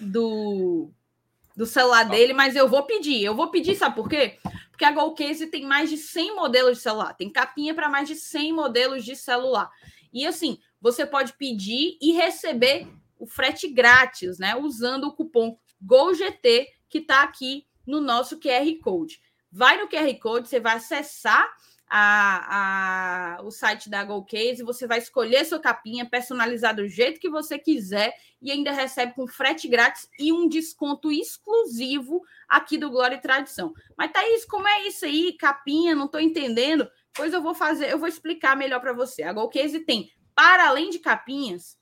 [0.00, 0.90] do,
[1.54, 3.22] do celular dele, mas eu vou pedir.
[3.22, 4.38] Eu vou pedir, sabe por quê?
[4.70, 7.14] Porque a Golcase tem mais de 100 modelos de celular.
[7.14, 9.70] Tem capinha para mais de 100 modelos de celular.
[10.12, 12.88] E assim, você pode pedir e receber
[13.18, 14.56] o frete grátis, né?
[14.56, 19.20] Usando o cupom GOLGT que está aqui no nosso QR Code.
[19.56, 21.48] Vai no QR Code, você vai acessar
[21.88, 27.30] a, a, o site da GoCase, você vai escolher sua capinha, personalizar do jeito que
[27.30, 28.12] você quiser
[28.42, 33.72] e ainda recebe com frete grátis e um desconto exclusivo aqui do Glória e Tradição.
[33.96, 35.34] Mas, Thaís, como é isso aí?
[35.34, 36.90] Capinha, não estou entendendo.
[37.12, 39.22] Pois eu vou fazer, eu vou explicar melhor para você.
[39.22, 41.78] A GoCase tem para além de capinhas,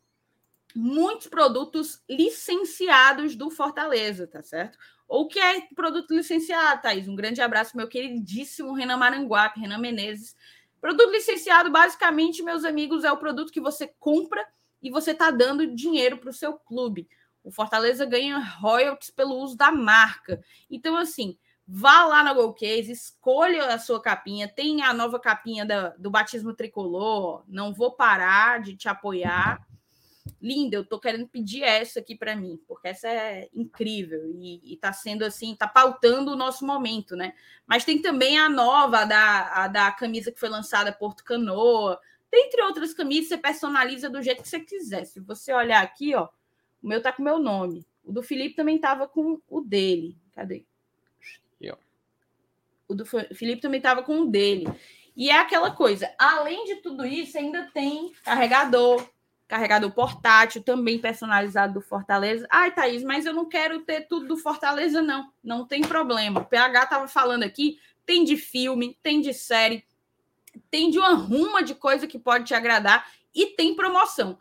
[0.74, 4.78] muitos produtos licenciados do Fortaleza, tá certo?
[5.12, 7.06] Ou que é produto licenciado, Thaís?
[7.06, 10.34] Um grande abraço, meu queridíssimo Renan Maranguape, Renan Menezes.
[10.80, 14.43] Produto licenciado, basicamente, meus amigos, é o produto que você compra
[14.82, 17.06] e você está dando dinheiro para o seu clube.
[17.44, 20.43] O Fortaleza ganha royalties pelo uso da marca.
[20.70, 21.36] Então, assim,
[21.68, 24.48] Vá lá na Golcase, escolha a sua capinha.
[24.48, 27.44] Tem a nova capinha da, do batismo tricolor.
[27.47, 29.64] Não vou parar de te apoiar.
[30.43, 34.93] Linda, eu tô querendo pedir essa aqui para mim, porque essa é incrível e, está
[34.93, 37.32] sendo assim, tá pautando o nosso momento, né?
[37.64, 42.01] Mas tem também a nova, a da, a da camisa que foi lançada Porto Canoa.
[42.28, 45.05] Dentre outras camisas, você personaliza do jeito que você quiser.
[45.05, 46.28] Se você olhar aqui, ó,
[46.82, 47.86] o meu tá com o meu nome.
[48.05, 50.19] O do Felipe também tava com o dele.
[50.35, 50.64] Cadê?
[52.89, 54.66] O do Felipe também estava com o dele.
[55.14, 59.06] E é aquela coisa, além de tudo isso, ainda tem carregador,
[59.53, 62.47] carregador portátil, também personalizado do Fortaleza.
[62.51, 65.31] Ai, Thaís, mas eu não quero ter tudo do Fortaleza, não.
[65.45, 66.41] Não tem problema.
[66.41, 69.85] O PH estava falando aqui, tem de filme, tem de série,
[70.70, 74.39] tem de uma ruma de coisa que pode te agradar e tem promoção.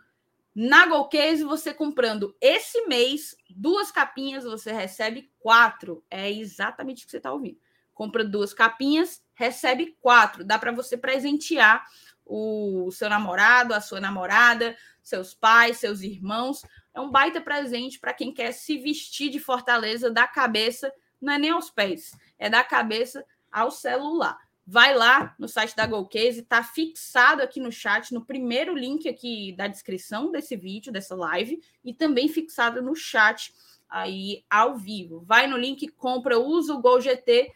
[0.56, 6.02] Na Golcase, você comprando esse mês, duas capinhas, você recebe quatro.
[6.10, 7.60] É exatamente o que você está ouvindo
[7.94, 10.44] compra duas capinhas, recebe quatro.
[10.44, 11.86] Dá para você presentear
[12.26, 16.64] o seu namorado, a sua namorada, seus pais, seus irmãos.
[16.94, 21.38] É um baita presente para quem quer se vestir de Fortaleza da cabeça, não é
[21.38, 24.38] nem aos pés, é da cabeça ao celular.
[24.66, 29.54] Vai lá no site da Golcase, está fixado aqui no chat, no primeiro link aqui
[29.58, 33.54] da descrição desse vídeo, dessa live, e também fixado no chat
[33.90, 35.22] aí ao vivo.
[35.26, 37.52] Vai no link, compra, usa o Gol GT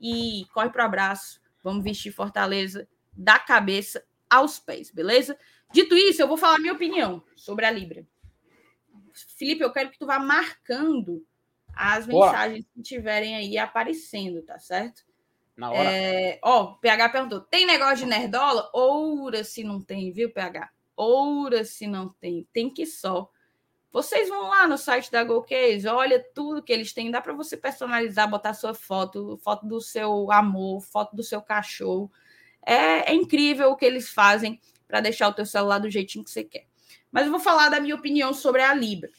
[0.00, 1.40] e corre para o abraço.
[1.62, 5.36] Vamos vestir Fortaleza da cabeça aos pés, beleza?
[5.72, 8.06] Dito isso, eu vou falar minha opinião sobre a Libra.
[9.36, 11.24] Felipe, eu quero que tu vá marcando
[11.74, 15.02] as mensagens que tiverem aí aparecendo, tá certo?
[15.56, 15.90] Na hora.
[15.90, 18.70] É, ó, PH perguntou: tem negócio de nerdola?
[18.72, 20.70] Oura se não tem, viu, PH?
[20.96, 22.48] Oura se não tem.
[22.52, 23.30] Tem que só.
[23.92, 27.56] Vocês vão lá no site da GoCase, olha tudo que eles têm, dá para você
[27.56, 32.10] personalizar, botar sua foto, foto do seu amor, foto do seu cachorro.
[32.64, 34.60] É, é incrível o que eles fazem
[34.90, 36.66] para deixar o teu celular do jeitinho que você quer.
[37.10, 39.10] Mas eu vou falar da minha opinião sobre a Libra.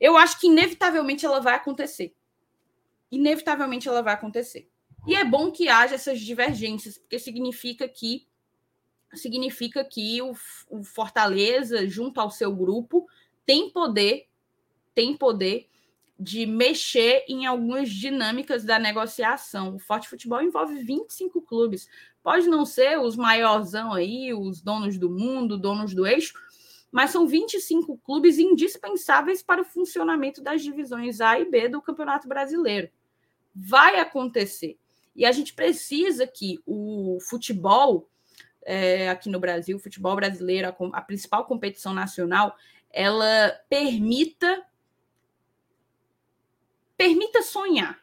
[0.00, 2.14] Eu acho que inevitavelmente ela vai acontecer.
[3.12, 4.68] Inevitavelmente ela vai acontecer.
[5.06, 8.26] E é bom que haja essas divergências, porque significa que
[9.14, 10.32] significa que o,
[10.68, 13.08] o Fortaleza, junto ao seu grupo,
[13.44, 14.28] tem poder,
[14.94, 15.68] tem poder
[16.16, 19.74] de mexer em algumas dinâmicas da negociação.
[19.74, 21.88] O Forte Futebol envolve 25 clubes.
[22.22, 26.34] Pode não ser os maiorzão aí, os donos do mundo, donos do eixo,
[26.92, 32.28] mas são 25 clubes indispensáveis para o funcionamento das divisões A e B do Campeonato
[32.28, 32.90] Brasileiro.
[33.54, 34.78] Vai acontecer.
[35.14, 38.08] E a gente precisa que o futebol
[38.62, 42.56] é, aqui no Brasil, o futebol brasileiro, a, a principal competição nacional,
[42.92, 44.64] ela permita
[46.96, 47.98] permita sonhar.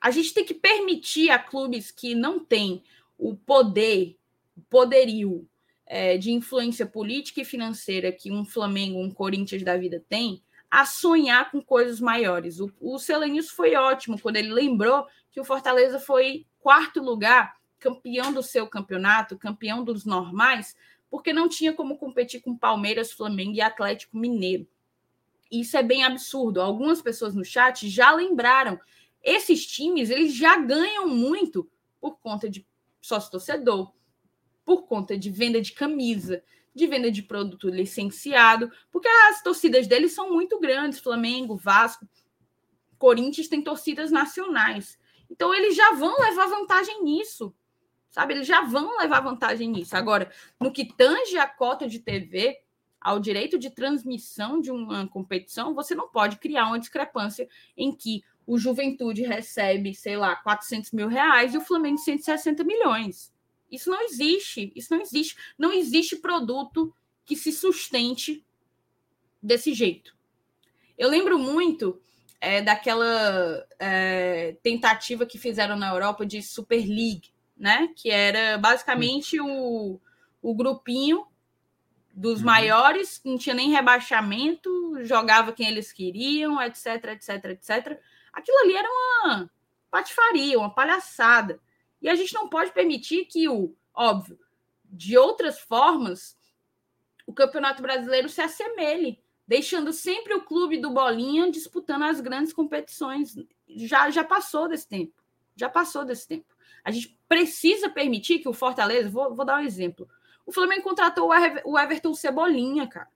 [0.00, 2.82] A gente tem que permitir a clubes que não têm
[3.18, 4.16] o poder,
[4.56, 5.48] o poderio
[5.86, 10.84] é, de influência política e financeira que um Flamengo, um Corinthians da vida tem, a
[10.84, 12.58] sonhar com coisas maiores.
[12.58, 12.98] O, o
[13.48, 19.38] foi ótimo quando ele lembrou que o Fortaleza foi quarto lugar, campeão do seu campeonato,
[19.38, 20.74] campeão dos normais,
[21.10, 24.66] porque não tinha como competir com Palmeiras, Flamengo e Atlético Mineiro.
[25.50, 26.60] Isso é bem absurdo.
[26.60, 28.80] Algumas pessoas no chat já lembraram.
[29.22, 31.70] Esses times eles já ganham muito
[32.00, 32.66] por conta de
[33.04, 33.92] sócio torcedor,
[34.64, 36.42] por conta de venda de camisa,
[36.74, 42.08] de venda de produto licenciado, porque as torcidas deles são muito grandes, Flamengo, Vasco,
[42.98, 44.98] Corinthians tem torcidas nacionais.
[45.30, 47.54] Então eles já vão levar vantagem nisso.
[48.08, 49.94] Sabe, eles já vão levar vantagem nisso.
[49.96, 52.56] Agora, no que tange a cota de TV,
[53.00, 58.22] ao direito de transmissão de uma competição, você não pode criar uma discrepância em que
[58.46, 63.32] o Juventude recebe, sei lá, 400 mil reais e o Flamengo 160 milhões.
[63.70, 64.72] Isso não existe.
[64.76, 65.36] Isso não existe.
[65.58, 66.94] Não existe produto
[67.24, 68.44] que se sustente
[69.42, 70.14] desse jeito.
[70.96, 72.00] Eu lembro muito
[72.40, 77.88] é, daquela é, tentativa que fizeram na Europa de Super League, né?
[77.96, 79.98] Que era basicamente o,
[80.42, 81.26] o grupinho
[82.14, 82.46] dos uhum.
[82.46, 88.00] maiores, não tinha nem rebaixamento, jogava quem eles queriam, etc, etc, etc.
[88.34, 89.50] Aquilo ali era uma
[89.90, 91.60] patifaria, uma palhaçada.
[92.02, 94.38] E a gente não pode permitir que o, óbvio,
[94.84, 96.36] de outras formas,
[97.26, 103.34] o Campeonato Brasileiro se assemelhe, deixando sempre o clube do Bolinha disputando as grandes competições.
[103.68, 105.14] Já, já passou desse tempo.
[105.56, 106.54] Já passou desse tempo.
[106.82, 110.08] A gente precisa permitir que o Fortaleza, vou, vou dar um exemplo.
[110.44, 111.30] O Flamengo contratou
[111.64, 113.08] o Everton Cebolinha, cara.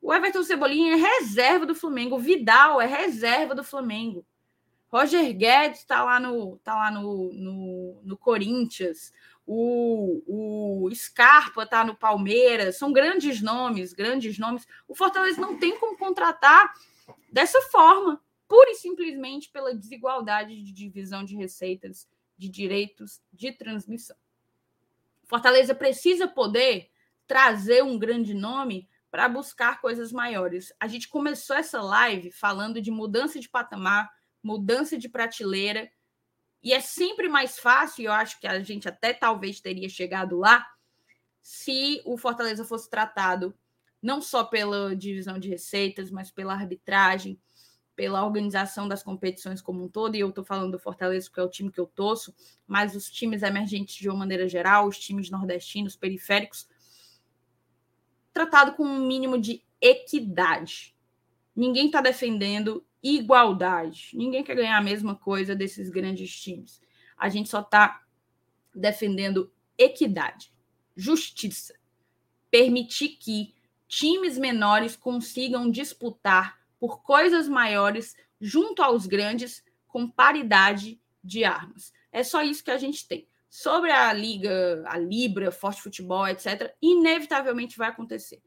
[0.00, 2.16] O Everton Cebolinha é reserva do Flamengo.
[2.16, 4.24] O Vidal é reserva do Flamengo.
[4.88, 9.12] Roger Guedes está lá, no, tá lá no, no, no Corinthians.
[9.46, 10.22] O,
[10.86, 12.78] o Scarpa está no Palmeiras.
[12.78, 14.66] São grandes nomes, grandes nomes.
[14.86, 16.72] O Fortaleza não tem como contratar
[17.30, 24.16] dessa forma, pura e simplesmente pela desigualdade de divisão de receitas, de direitos de transmissão.
[25.24, 26.90] Fortaleza precisa poder
[27.26, 30.72] trazer um grande nome para buscar coisas maiores.
[30.78, 34.10] A gente começou essa live falando de mudança de patamar,
[34.42, 35.90] mudança de prateleira,
[36.62, 40.66] e é sempre mais fácil, eu acho que a gente até talvez teria chegado lá,
[41.40, 43.54] se o Fortaleza fosse tratado
[44.02, 47.40] não só pela divisão de receitas, mas pela arbitragem,
[47.96, 51.42] pela organização das competições como um todo, e eu estou falando do Fortaleza porque é
[51.42, 52.32] o time que eu torço,
[52.66, 56.68] mas os times emergentes de uma maneira geral, os times nordestinos, periféricos,
[58.38, 60.94] tratado com um mínimo de equidade.
[61.56, 64.10] Ninguém está defendendo igualdade.
[64.14, 66.80] Ninguém quer ganhar a mesma coisa desses grandes times.
[67.16, 68.00] A gente só está
[68.72, 70.52] defendendo equidade,
[70.96, 71.74] justiça,
[72.48, 73.54] permitir que
[73.88, 81.92] times menores consigam disputar por coisas maiores junto aos grandes com paridade de armas.
[82.12, 83.26] É só isso que a gente tem.
[83.48, 88.42] Sobre a Liga, a Libra, Forte Futebol, etc., inevitavelmente vai acontecer.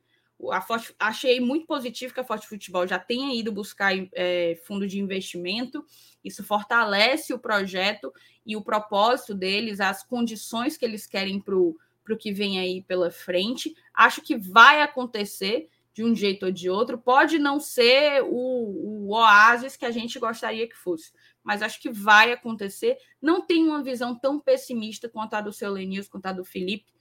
[0.66, 5.00] Forte, achei muito positivo que a Forte Futebol já tenha ido buscar é, fundo de
[5.00, 5.86] investimento.
[6.24, 8.12] Isso fortalece o projeto
[8.46, 11.78] e o propósito deles, as condições que eles querem para o
[12.18, 13.76] que vem aí pela frente.
[13.94, 16.98] Acho que vai acontecer de um jeito ou de outro.
[16.98, 21.12] Pode não ser o, o oásis que a gente gostaria que fosse,
[21.44, 22.98] mas acho que vai acontecer.
[23.22, 26.92] Não tenho uma visão tão pessimista quanto a do seu Lenils, quanto a do Felipe,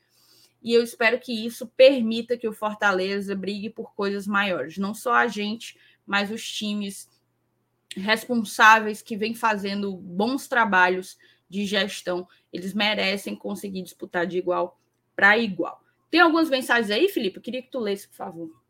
[0.63, 4.77] e eu espero que isso permita que o Fortaleza brigue por coisas maiores.
[4.77, 7.09] Não só a gente, mas os times
[7.97, 11.19] responsáveis que vêm fazendo bons trabalhos
[11.49, 12.29] de gestão.
[12.53, 14.79] Eles merecem conseguir disputar de igual
[15.17, 15.83] para igual.
[16.11, 17.39] Tem algumas mensagens aí, Felipe?
[17.39, 18.63] Eu queria que tu lesse, por favor.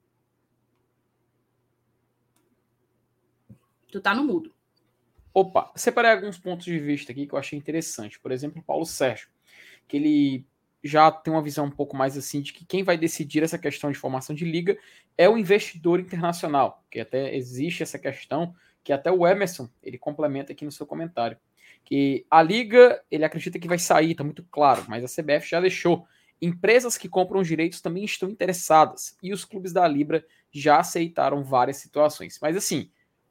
[3.91, 4.55] Tu tá no mudo.
[5.32, 8.19] Opa, separei alguns pontos de vista aqui que eu achei interessante.
[8.19, 9.28] Por exemplo, o Paulo Sérgio,
[9.86, 10.47] que ele
[10.82, 13.93] já tem uma visão um pouco mais assim de que quem vai decidir essa questão
[13.93, 14.77] de formação de liga
[15.16, 20.52] é o investidor internacional, que até existe essa questão, que até o Emerson, ele complementa
[20.52, 21.36] aqui no seu comentário,
[21.85, 25.61] que a liga, ele acredita que vai sair, tá muito claro, mas a CBF já
[25.61, 26.07] deixou.
[26.40, 31.44] Empresas que compram os direitos também estão interessadas, e os clubes da Libra já aceitaram
[31.44, 32.39] várias situações.
[32.40, 32.90] Mas assim,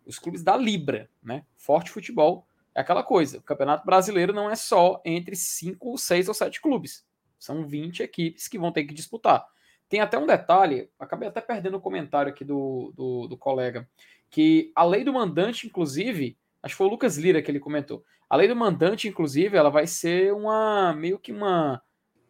[0.09, 1.45] os clubes da Libra, né?
[1.55, 3.37] Forte futebol é aquela coisa.
[3.37, 7.05] O Campeonato Brasileiro não é só entre 5, 6 ou 7 clubes.
[7.37, 9.45] São 20 equipes que vão ter que disputar.
[9.87, 13.87] Tem até um detalhe, acabei até perdendo o comentário aqui do, do, do colega,
[14.29, 18.03] que a lei do mandante, inclusive, acho que foi o Lucas Lira que ele comentou.
[18.27, 21.81] A lei do mandante, inclusive, ela vai ser uma meio que uma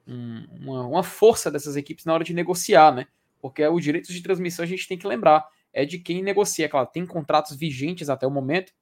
[0.06, 3.08] um, uma, uma força dessas equipes na hora de negociar, né?
[3.42, 6.70] Porque o direito de transmissão a gente tem que lembrar é de quem negocia.
[6.70, 8.74] Claro, tem contratos vigentes até o momento,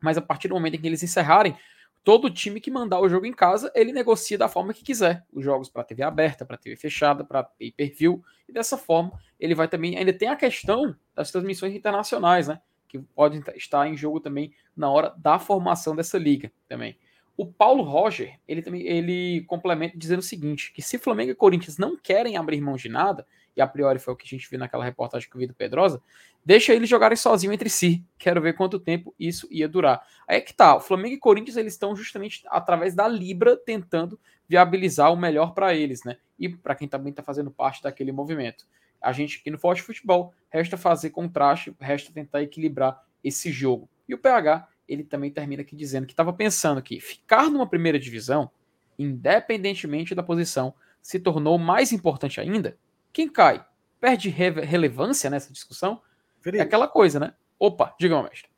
[0.00, 1.56] mas a partir do momento em que eles encerrarem,
[2.04, 5.24] todo time que mandar o jogo em casa, ele negocia da forma que quiser.
[5.32, 9.66] Os jogos para TV aberta, para TV fechada, para pay-per-view, e dessa forma ele vai
[9.66, 9.96] também.
[9.96, 12.60] Ainda tem a questão das transmissões internacionais, né?
[12.86, 16.98] Que podem estar em jogo também na hora da formação dessa liga também.
[17.36, 21.78] O Paulo Roger, ele também ele complementa dizendo o seguinte: que se Flamengo e Corinthians
[21.78, 23.26] não querem abrir mão de nada,
[23.56, 25.54] e a priori foi o que a gente viu naquela reportagem que eu vi do
[25.54, 26.02] Pedrosa,
[26.44, 28.04] deixa eles jogarem sozinhos entre si.
[28.18, 30.04] Quero ver quanto tempo isso ia durar.
[30.26, 34.18] Aí é que tá, o Flamengo e Corinthians eles estão justamente através da Libra tentando
[34.48, 36.16] viabilizar o melhor para eles, né?
[36.38, 38.66] E para quem também está fazendo parte daquele movimento.
[39.00, 43.88] A gente aqui no Forte Futebol resta fazer contraste, resta tentar equilibrar esse jogo.
[44.08, 47.98] E o PH, ele também termina aqui dizendo que estava pensando que ficar numa primeira
[47.98, 48.50] divisão,
[48.98, 52.76] independentemente da posição, se tornou mais importante ainda
[53.14, 53.64] quem cai?
[54.00, 56.02] Perde re relevância nessa discussão?
[56.40, 56.60] Felipe.
[56.60, 57.32] É aquela coisa, né?
[57.58, 58.50] Opa, diga, mestre.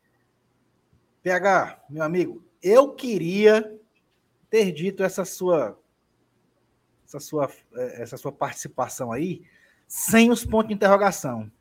[1.23, 3.78] PH, meu amigo, eu queria
[4.49, 5.78] ter dito essa sua
[7.05, 9.45] essa sua é, essa sua participação aí
[9.87, 11.53] sem os pontos de interrogação.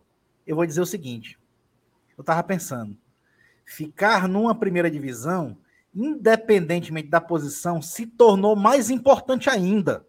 [0.48, 1.38] Eu vou dizer o seguinte:
[2.18, 2.98] eu estava pensando,
[3.66, 5.58] ficar numa primeira divisão,
[5.94, 10.08] independentemente da posição, se tornou mais importante ainda.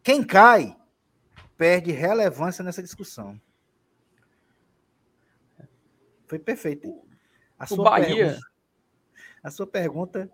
[0.00, 0.76] Quem cai
[1.56, 3.40] perde relevância nessa discussão.
[6.26, 7.02] Foi perfeito.
[7.58, 8.16] A sua Bahia.
[8.16, 8.46] Pergunta,
[9.42, 10.30] a sua pergunta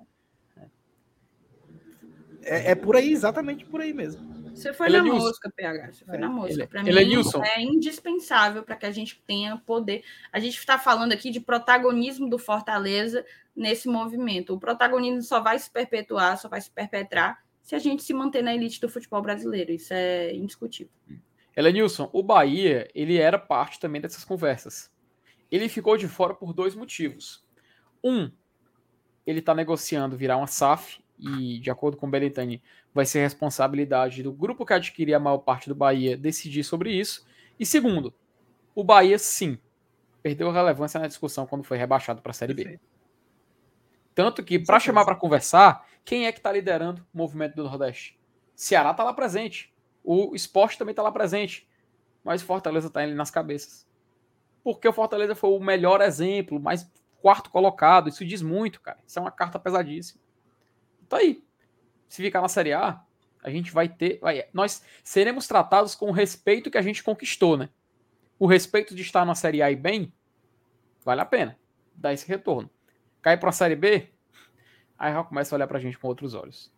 [2.42, 4.40] é, é, por aí, exatamente por aí mesmo.
[4.54, 5.92] Você foi ele na é mosca, PH.
[5.92, 6.18] Você foi é.
[6.18, 6.66] na mosca.
[6.66, 10.02] Para mim, é, é indispensável para que a gente tenha poder.
[10.32, 13.24] A gente está falando aqui de protagonismo do Fortaleza
[13.54, 14.54] nesse movimento.
[14.54, 18.42] O protagonismo só vai se perpetuar, só vai se perpetrar se a gente se manter
[18.42, 19.72] na elite do futebol brasileiro.
[19.72, 20.92] Isso é indiscutível.
[21.56, 24.90] Elenilson, o Bahia, ele era parte também dessas conversas.
[25.50, 27.44] Ele ficou de fora por dois motivos.
[28.02, 28.30] Um,
[29.26, 32.62] ele está negociando virar uma SAF e, de acordo com o Belintani,
[32.94, 37.26] vai ser responsabilidade do grupo que adquirir a maior parte do Bahia decidir sobre isso.
[37.58, 38.14] E segundo,
[38.74, 39.58] o Bahia, sim,
[40.22, 42.80] perdeu relevância na discussão quando foi rebaixado para a Série B.
[44.14, 48.18] Tanto que, para chamar para conversar, quem é que está liderando o movimento do Nordeste?
[48.52, 49.72] Ceará está lá presente.
[50.02, 51.70] O esporte também está lá presente.
[52.24, 53.88] Mas Fortaleza está ali nas cabeças.
[54.64, 56.90] Porque o Fortaleza foi o melhor exemplo, mais
[57.22, 58.08] quarto colocado.
[58.08, 58.98] Isso diz muito, cara.
[59.06, 60.20] Isso é uma carta pesadíssima.
[61.08, 61.44] Tá aí.
[62.08, 63.00] Se ficar na Série A,
[63.40, 64.18] a gente vai ter.
[64.18, 67.68] Vai, nós seremos tratados com o respeito que a gente conquistou, né?
[68.36, 70.12] O respeito de estar na Série A e bem,
[71.04, 71.56] vale a pena
[71.94, 72.68] dar esse retorno.
[73.22, 74.10] Cai para a Série B,
[75.00, 76.70] aí já começa a olhar para a gente com outros olhos.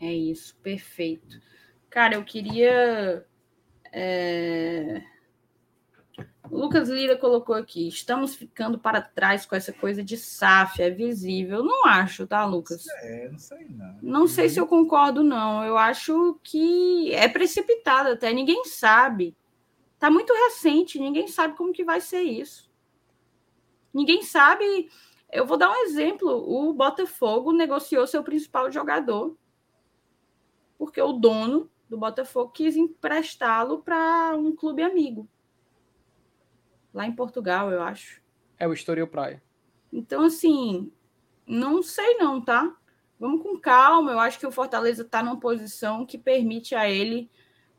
[0.00, 1.40] É isso, perfeito.
[1.88, 3.24] Cara, eu queria.
[3.92, 5.02] É...
[6.50, 10.90] O Lucas Lira colocou aqui: estamos ficando para trás com essa coisa de SAF, é
[10.90, 11.62] visível.
[11.62, 12.84] Não acho, tá, Lucas?
[13.02, 13.98] É, não sei não.
[14.02, 15.64] Não sei se eu concordo, não.
[15.64, 19.34] Eu acho que é precipitado até, ninguém sabe.
[19.98, 22.70] Tá muito recente, ninguém sabe como que vai ser isso.
[23.94, 24.90] Ninguém sabe
[25.30, 29.36] eu vou dar um exemplo: o Botafogo negociou seu principal jogador,
[30.78, 35.28] porque o dono do Botafogo quis emprestá-lo para um clube amigo.
[36.92, 38.22] Lá em Portugal, eu acho.
[38.58, 39.42] É o Estoril Praia.
[39.92, 40.90] Então, assim,
[41.46, 42.74] não sei não, tá?
[43.18, 44.12] Vamos com calma.
[44.12, 47.30] Eu acho que o Fortaleza está numa posição que permite a ele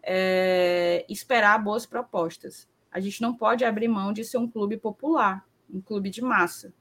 [0.03, 2.67] é, esperar boas propostas.
[2.91, 6.73] A gente não pode abrir mão de ser um clube popular, um clube de massa.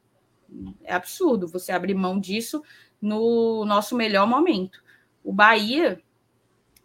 [0.85, 2.63] É absurdo você abrir mão disso
[3.01, 4.83] no nosso melhor momento.
[5.23, 6.01] O Bahia,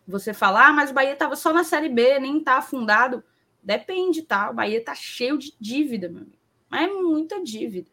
[0.07, 3.23] você fala, ah, mas o Bahia estava só na Série B, nem está afundado.
[3.61, 4.49] Depende, tá?
[4.49, 6.37] O Bahia está cheio de dívida, meu amigo.
[6.69, 7.89] Mas é muita dívida.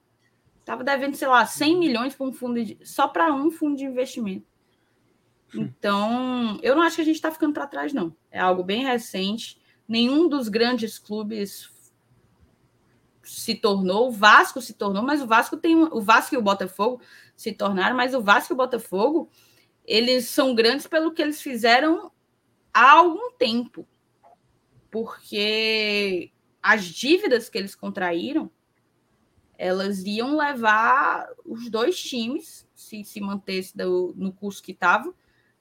[0.61, 3.85] Estava devendo, sei lá, 100 milhões para um fundo de, só para um fundo de
[3.85, 4.47] investimento.
[5.55, 8.15] Então, eu não acho que a gente está ficando para trás, não.
[8.31, 9.59] É algo bem recente.
[9.87, 11.65] Nenhum dos grandes clubes
[13.29, 17.01] se tornou, o Vasco se tornou, mas o Vasco tem o Vasco e o Botafogo
[17.37, 19.31] se tornaram, mas o Vasco e o Botafogo
[19.85, 22.11] eles são grandes pelo que eles fizeram
[22.73, 23.87] há algum tempo.
[24.91, 26.31] Porque
[26.63, 28.51] as dívidas que eles contraíram,
[29.57, 35.13] elas iam levar os dois times, se se mantesse do, no curso que estava,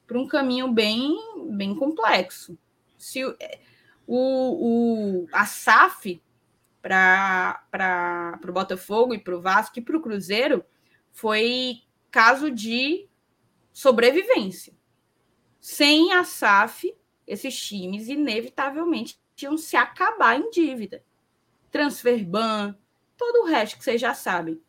[0.05, 1.17] para um caminho bem,
[1.51, 2.57] bem complexo.
[2.97, 3.35] Se o,
[4.07, 6.21] o, a SAF
[6.87, 10.63] para o Botafogo e para o Vasco e para o Cruzeiro
[11.11, 13.09] foi caso de
[13.73, 14.73] sobrevivência.
[15.59, 16.95] Sem a SAF,
[17.25, 21.03] esses times inevitavelmente iam se acabar em dívida.
[21.69, 22.75] Transfer ban,
[23.17, 24.61] todo o resto que vocês já sabem.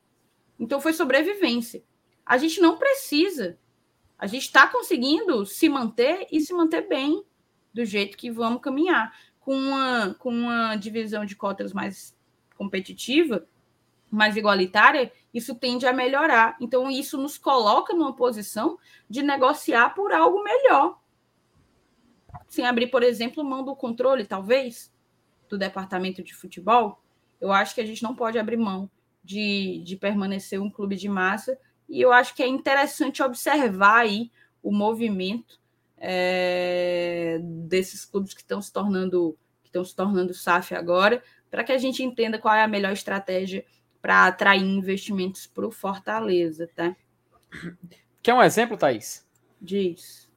[0.59, 1.85] Então foi sobrevivência.
[2.27, 3.59] A gente não precisa.
[4.19, 7.25] A gente está conseguindo se manter e se manter bem
[7.73, 9.17] do jeito que vamos caminhar.
[9.49, 12.15] Com uma, com uma divisão de cotas mais
[12.55, 13.49] competitiva,
[14.11, 16.55] mais igualitária, isso tende a melhorar.
[16.61, 21.01] Então, isso nos coloca numa posição de negociar por algo melhor.
[22.47, 24.93] Sem abrir, por exemplo, mão do controle, talvez,
[25.49, 27.03] do departamento de futebol,
[27.41, 28.91] eu acho que a gente não pode abrir mão
[29.25, 31.59] de, de permanecer um clube de massa.
[31.89, 34.31] E eu acho que é interessante observar aí
[34.63, 35.59] o movimento
[36.01, 41.73] é, desses clubes que estão se tornando que estão se tornando SAF agora, para que
[41.73, 43.65] a gente entenda qual é a melhor estratégia
[44.01, 46.97] para atrair investimentos para o Fortaleza, tá?
[48.23, 49.27] Quer um exemplo, Thaís?
[49.61, 50.29] Diz.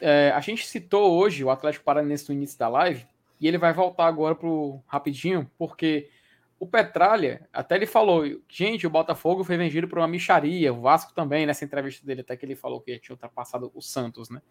[0.00, 3.06] É, a gente citou hoje o Atlético Paranense no início da live,
[3.40, 6.10] e ele vai voltar agora pro rapidinho, porque
[6.58, 11.14] o Petralha, até ele falou, gente, o Botafogo foi vendido por uma micharia, o Vasco
[11.14, 14.42] também, nessa entrevista dele, até que ele falou que tinha ultrapassado o Santos, né?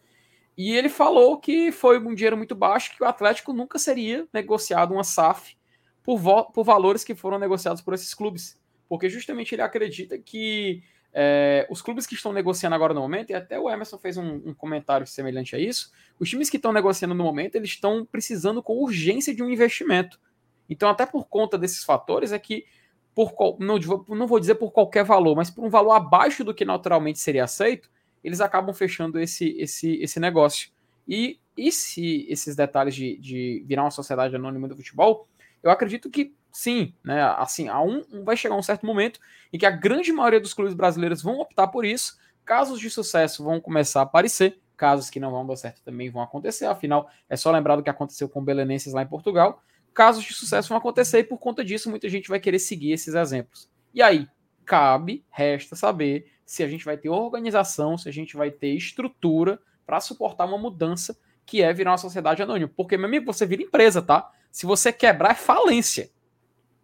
[0.58, 4.92] E ele falou que foi um dinheiro muito baixo, que o Atlético nunca seria negociado
[4.94, 5.56] uma SAF
[6.04, 6.20] por,
[6.52, 8.60] por valores que foram negociados por esses clubes.
[8.90, 10.82] Porque justamente ele acredita que
[11.14, 14.42] é, os clubes que estão negociando agora no momento, e até o Emerson fez um,
[14.46, 18.64] um comentário semelhante a isso, os times que estão negociando no momento, eles estão precisando
[18.64, 20.20] com urgência de um investimento.
[20.70, 22.66] Então, até por conta desses fatores, é que,
[23.14, 23.78] por não,
[24.10, 27.44] não vou dizer por qualquer valor, mas por um valor abaixo do que naturalmente seria
[27.44, 27.90] aceito,
[28.28, 30.70] eles acabam fechando esse, esse, esse negócio.
[31.08, 35.28] E, e se esses detalhes de, de virar uma sociedade anônima do futebol
[35.64, 37.24] eu acredito que sim, né?
[37.38, 39.20] Assim, a um, vai chegar um certo momento
[39.52, 42.18] em que a grande maioria dos clubes brasileiros vão optar por isso.
[42.46, 46.22] Casos de sucesso vão começar a aparecer, casos que não vão dar certo também vão
[46.22, 46.66] acontecer.
[46.66, 49.62] Afinal, é só lembrar do que aconteceu com o Belenenses lá em Portugal.
[49.94, 53.14] Casos de sucesso vão acontecer e por conta disso muita gente vai querer seguir esses
[53.14, 53.70] exemplos.
[53.94, 54.28] E aí,
[54.64, 59.60] cabe, resta saber se a gente vai ter organização, se a gente vai ter estrutura
[59.86, 62.72] para suportar uma mudança que é virar uma sociedade anônima.
[62.74, 64.32] Porque, meu amigo, você vira empresa, tá?
[64.50, 66.10] Se você quebrar, é falência.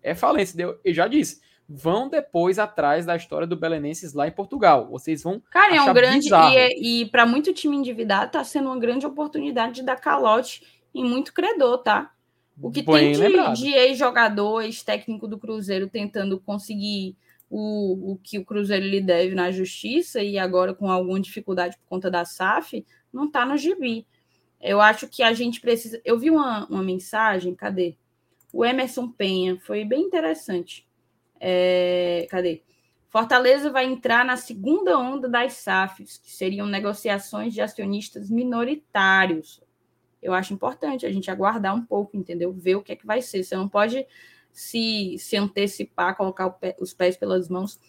[0.01, 0.77] É falência.
[0.83, 1.41] Eu já disse.
[1.67, 4.89] Vão depois atrás da história do Belenenses lá em Portugal.
[4.89, 5.41] Vocês vão.
[5.49, 6.25] Cara, é um grande.
[6.25, 6.53] Bizarro.
[6.53, 10.61] E, e para muito time endividado, tá sendo uma grande oportunidade de dar calote
[10.93, 12.11] em muito credor, tá?
[12.61, 17.15] O que Bem tem de, de ex-jogador, ex-técnico do Cruzeiro tentando conseguir
[17.55, 21.87] o, o que o Cruzeiro lhe deve na justiça e agora com alguma dificuldade por
[21.87, 24.07] conta da SAF, não tá no gibi.
[24.59, 26.01] Eu acho que a gente precisa.
[26.03, 27.95] Eu vi uma, uma mensagem, cadê?
[28.51, 30.87] O Emerson Penha, foi bem interessante.
[31.39, 32.63] É, cadê?
[33.07, 39.61] Fortaleza vai entrar na segunda onda das SAFs, que seriam negociações de acionistas minoritários.
[40.19, 42.51] Eu acho importante a gente aguardar um pouco, entendeu?
[42.51, 43.43] Ver o que é que vai ser.
[43.43, 44.07] Você não pode
[44.53, 47.79] se, se antecipar, colocar pé, os pés pelas mãos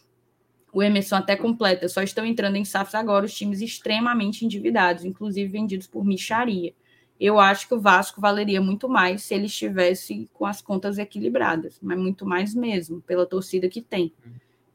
[0.75, 5.49] o Emerson até completa, só estão entrando em SAFs agora os times extremamente endividados, inclusive
[5.49, 6.75] vendidos por micharia.
[7.21, 11.79] Eu acho que o Vasco valeria muito mais se ele estivesse com as contas equilibradas,
[11.81, 14.13] mas muito mais mesmo, pela torcida que tem.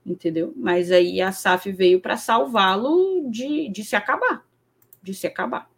[0.05, 0.53] Entendeu?
[0.55, 4.45] Mas aí a SAF veio para salvá-lo de, de se acabar.
[5.03, 5.69] De se acabar.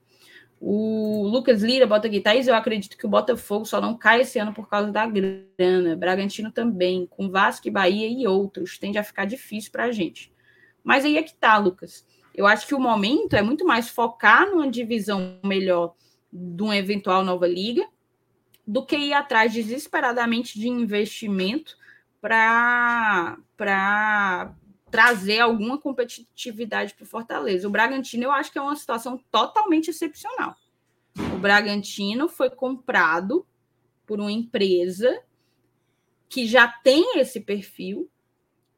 [0.64, 4.38] O Lucas Lira bota aqui, Thaís, eu acredito que o Botafogo só não cai esse
[4.38, 5.96] ano por causa da grana.
[5.96, 8.78] Bragantino também, com Vasco e Bahia e outros.
[8.78, 10.32] Tende a ficar difícil para a gente.
[10.84, 12.06] Mas aí é que tá, Lucas.
[12.36, 15.96] Eu acho que o momento é muito mais focar numa divisão melhor
[16.32, 17.84] de uma eventual nova liga
[18.66, 21.76] do que ir atrás desesperadamente de investimento
[22.22, 23.36] para
[24.92, 27.68] trazer alguma competitividade para o Fortaleza.
[27.68, 30.56] O Bragantino, eu acho que é uma situação totalmente excepcional.
[31.34, 33.48] O Bragantino foi comprado
[34.06, 35.24] por uma empresa
[36.28, 38.10] que já tem esse perfil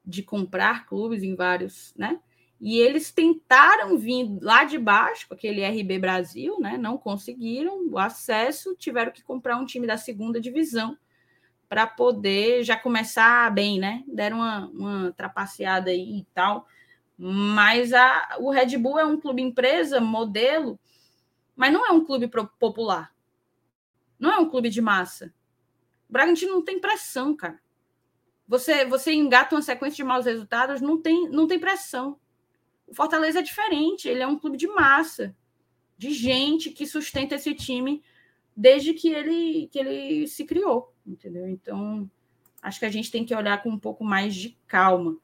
[0.06, 2.20] de comprar clubes em vários, né?
[2.60, 6.78] E eles tentaram vir lá de baixo, com aquele RB Brasil, né?
[6.78, 10.96] Não conseguiram o acesso, tiveram que comprar um time da segunda divisão
[11.74, 14.04] para poder já começar bem, né?
[14.06, 16.68] Deram uma, uma trapaceada aí e tal.
[17.18, 20.78] Mas a, o Red Bull é um clube empresa, modelo,
[21.56, 22.30] mas não é um clube
[22.60, 23.12] popular.
[24.20, 25.34] Não é um clube de massa.
[26.08, 27.58] O Bragantino não tem pressão, cara.
[28.46, 32.20] Você, você engata uma sequência de maus resultados, não tem, não tem pressão.
[32.86, 35.34] O Fortaleza é diferente, ele é um clube de massa,
[35.98, 38.00] de gente que sustenta esse time
[38.56, 41.48] desde que ele, que ele se criou, entendeu?
[41.48, 42.08] Então,
[42.62, 45.16] acho que a gente tem que olhar com um pouco mais de calma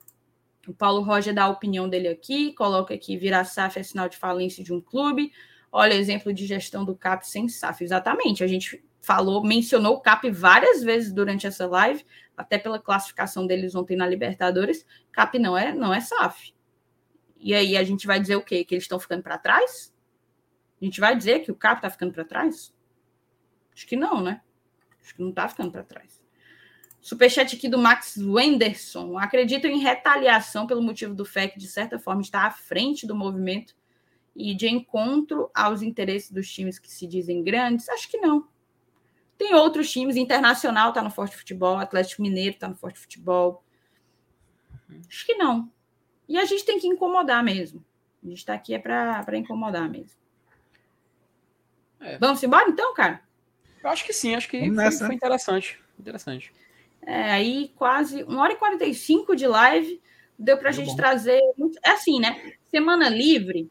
[0.67, 4.17] O Paulo Roger dá a opinião dele aqui, coloca aqui, virar SAF é sinal de
[4.17, 5.33] falência de um clube.
[5.73, 7.85] Olha, exemplo de gestão do CAP sem SAF.
[7.85, 12.05] Exatamente, a gente falou, mencionou o CAP várias vezes durante essa live,
[12.37, 14.85] até pela classificação deles ontem na Libertadores.
[15.13, 16.53] CAP não é, não é SAF.
[17.39, 18.65] E aí a gente vai dizer o quê?
[18.65, 19.95] Que eles estão ficando para trás?
[20.81, 22.73] A gente vai dizer que o CAP está ficando para trás?
[23.75, 24.41] Acho que não, né?
[25.03, 26.21] Acho que não está ficando para trás.
[27.01, 29.19] Superchat aqui do Max Wenderson.
[29.19, 33.75] Acredito em retaliação pelo motivo do FEC, de certa forma, estar à frente do movimento
[34.37, 37.89] e de encontro aos interesses dos times que se dizem grandes?
[37.89, 38.47] Acho que não.
[39.39, 43.65] Tem outros times, Internacional está no Forte Futebol, Atlético Mineiro está no Forte Futebol.
[45.09, 45.73] Acho que não.
[46.29, 47.85] E a gente tem que incomodar mesmo.
[48.23, 50.21] A gente está aqui é para incomodar mesmo.
[52.01, 52.19] É.
[52.19, 53.23] Vamos embora então, cara?
[53.83, 55.79] Eu acho que sim, acho que foi, foi, interessante.
[55.99, 56.53] Interessante.
[57.03, 60.01] É, aí quase 1 hora e 45 de live
[60.39, 60.97] deu para a gente bom.
[60.97, 61.41] trazer.
[61.57, 61.79] Muito...
[61.85, 62.55] É assim, né?
[62.71, 63.71] Semana livre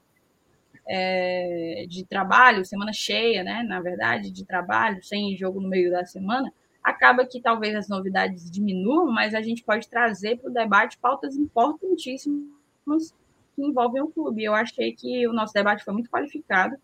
[0.87, 3.63] é, de trabalho, semana cheia, né?
[3.63, 6.51] Na verdade, de trabalho, sem jogo no meio da semana,
[6.83, 11.35] acaba que talvez as novidades diminuam, mas a gente pode trazer para o debate pautas
[11.35, 13.13] importantíssimas
[13.55, 14.43] que envolvem o clube.
[14.43, 16.75] Eu achei que o nosso debate foi muito qualificado,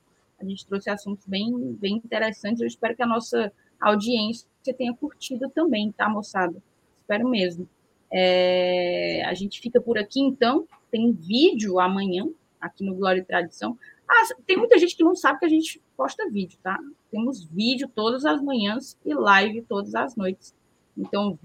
[0.46, 2.62] a gente trouxe assuntos bem, bem interessantes.
[2.62, 4.48] Eu espero que a nossa audiência
[4.78, 6.62] tenha curtido também, tá, moçada?
[7.02, 7.68] Espero mesmo.
[8.12, 10.68] É, a gente fica por aqui, então.
[10.90, 13.78] Tem vídeo amanhã, aqui no Glória e Tradição.
[14.08, 16.80] Ah, tem muita gente que não sabe que a gente posta vídeo, tá?
[17.12, 20.56] Temos vídeo todas as manhãs e live todas as noites.
[20.96, 21.38] Então,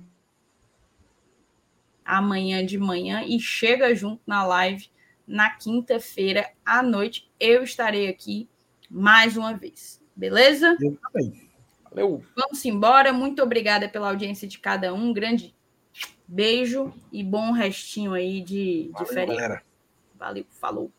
[2.05, 4.91] amanhã de manhã e chega junto na live
[5.27, 7.31] na quinta-feira à noite.
[7.39, 8.49] Eu estarei aqui
[8.91, 10.03] mais uma vez.
[10.17, 10.77] Beleza?
[10.81, 11.49] Eu também.
[11.85, 12.23] Valeu.
[12.37, 13.13] Vamos embora.
[13.13, 15.13] Muito obrigada pela audiência de cada um.
[15.13, 15.55] grande
[16.27, 19.37] beijo e bom restinho aí de, de Valeu, férias.
[19.37, 19.63] Galera.
[20.17, 20.91] Valeu, falou.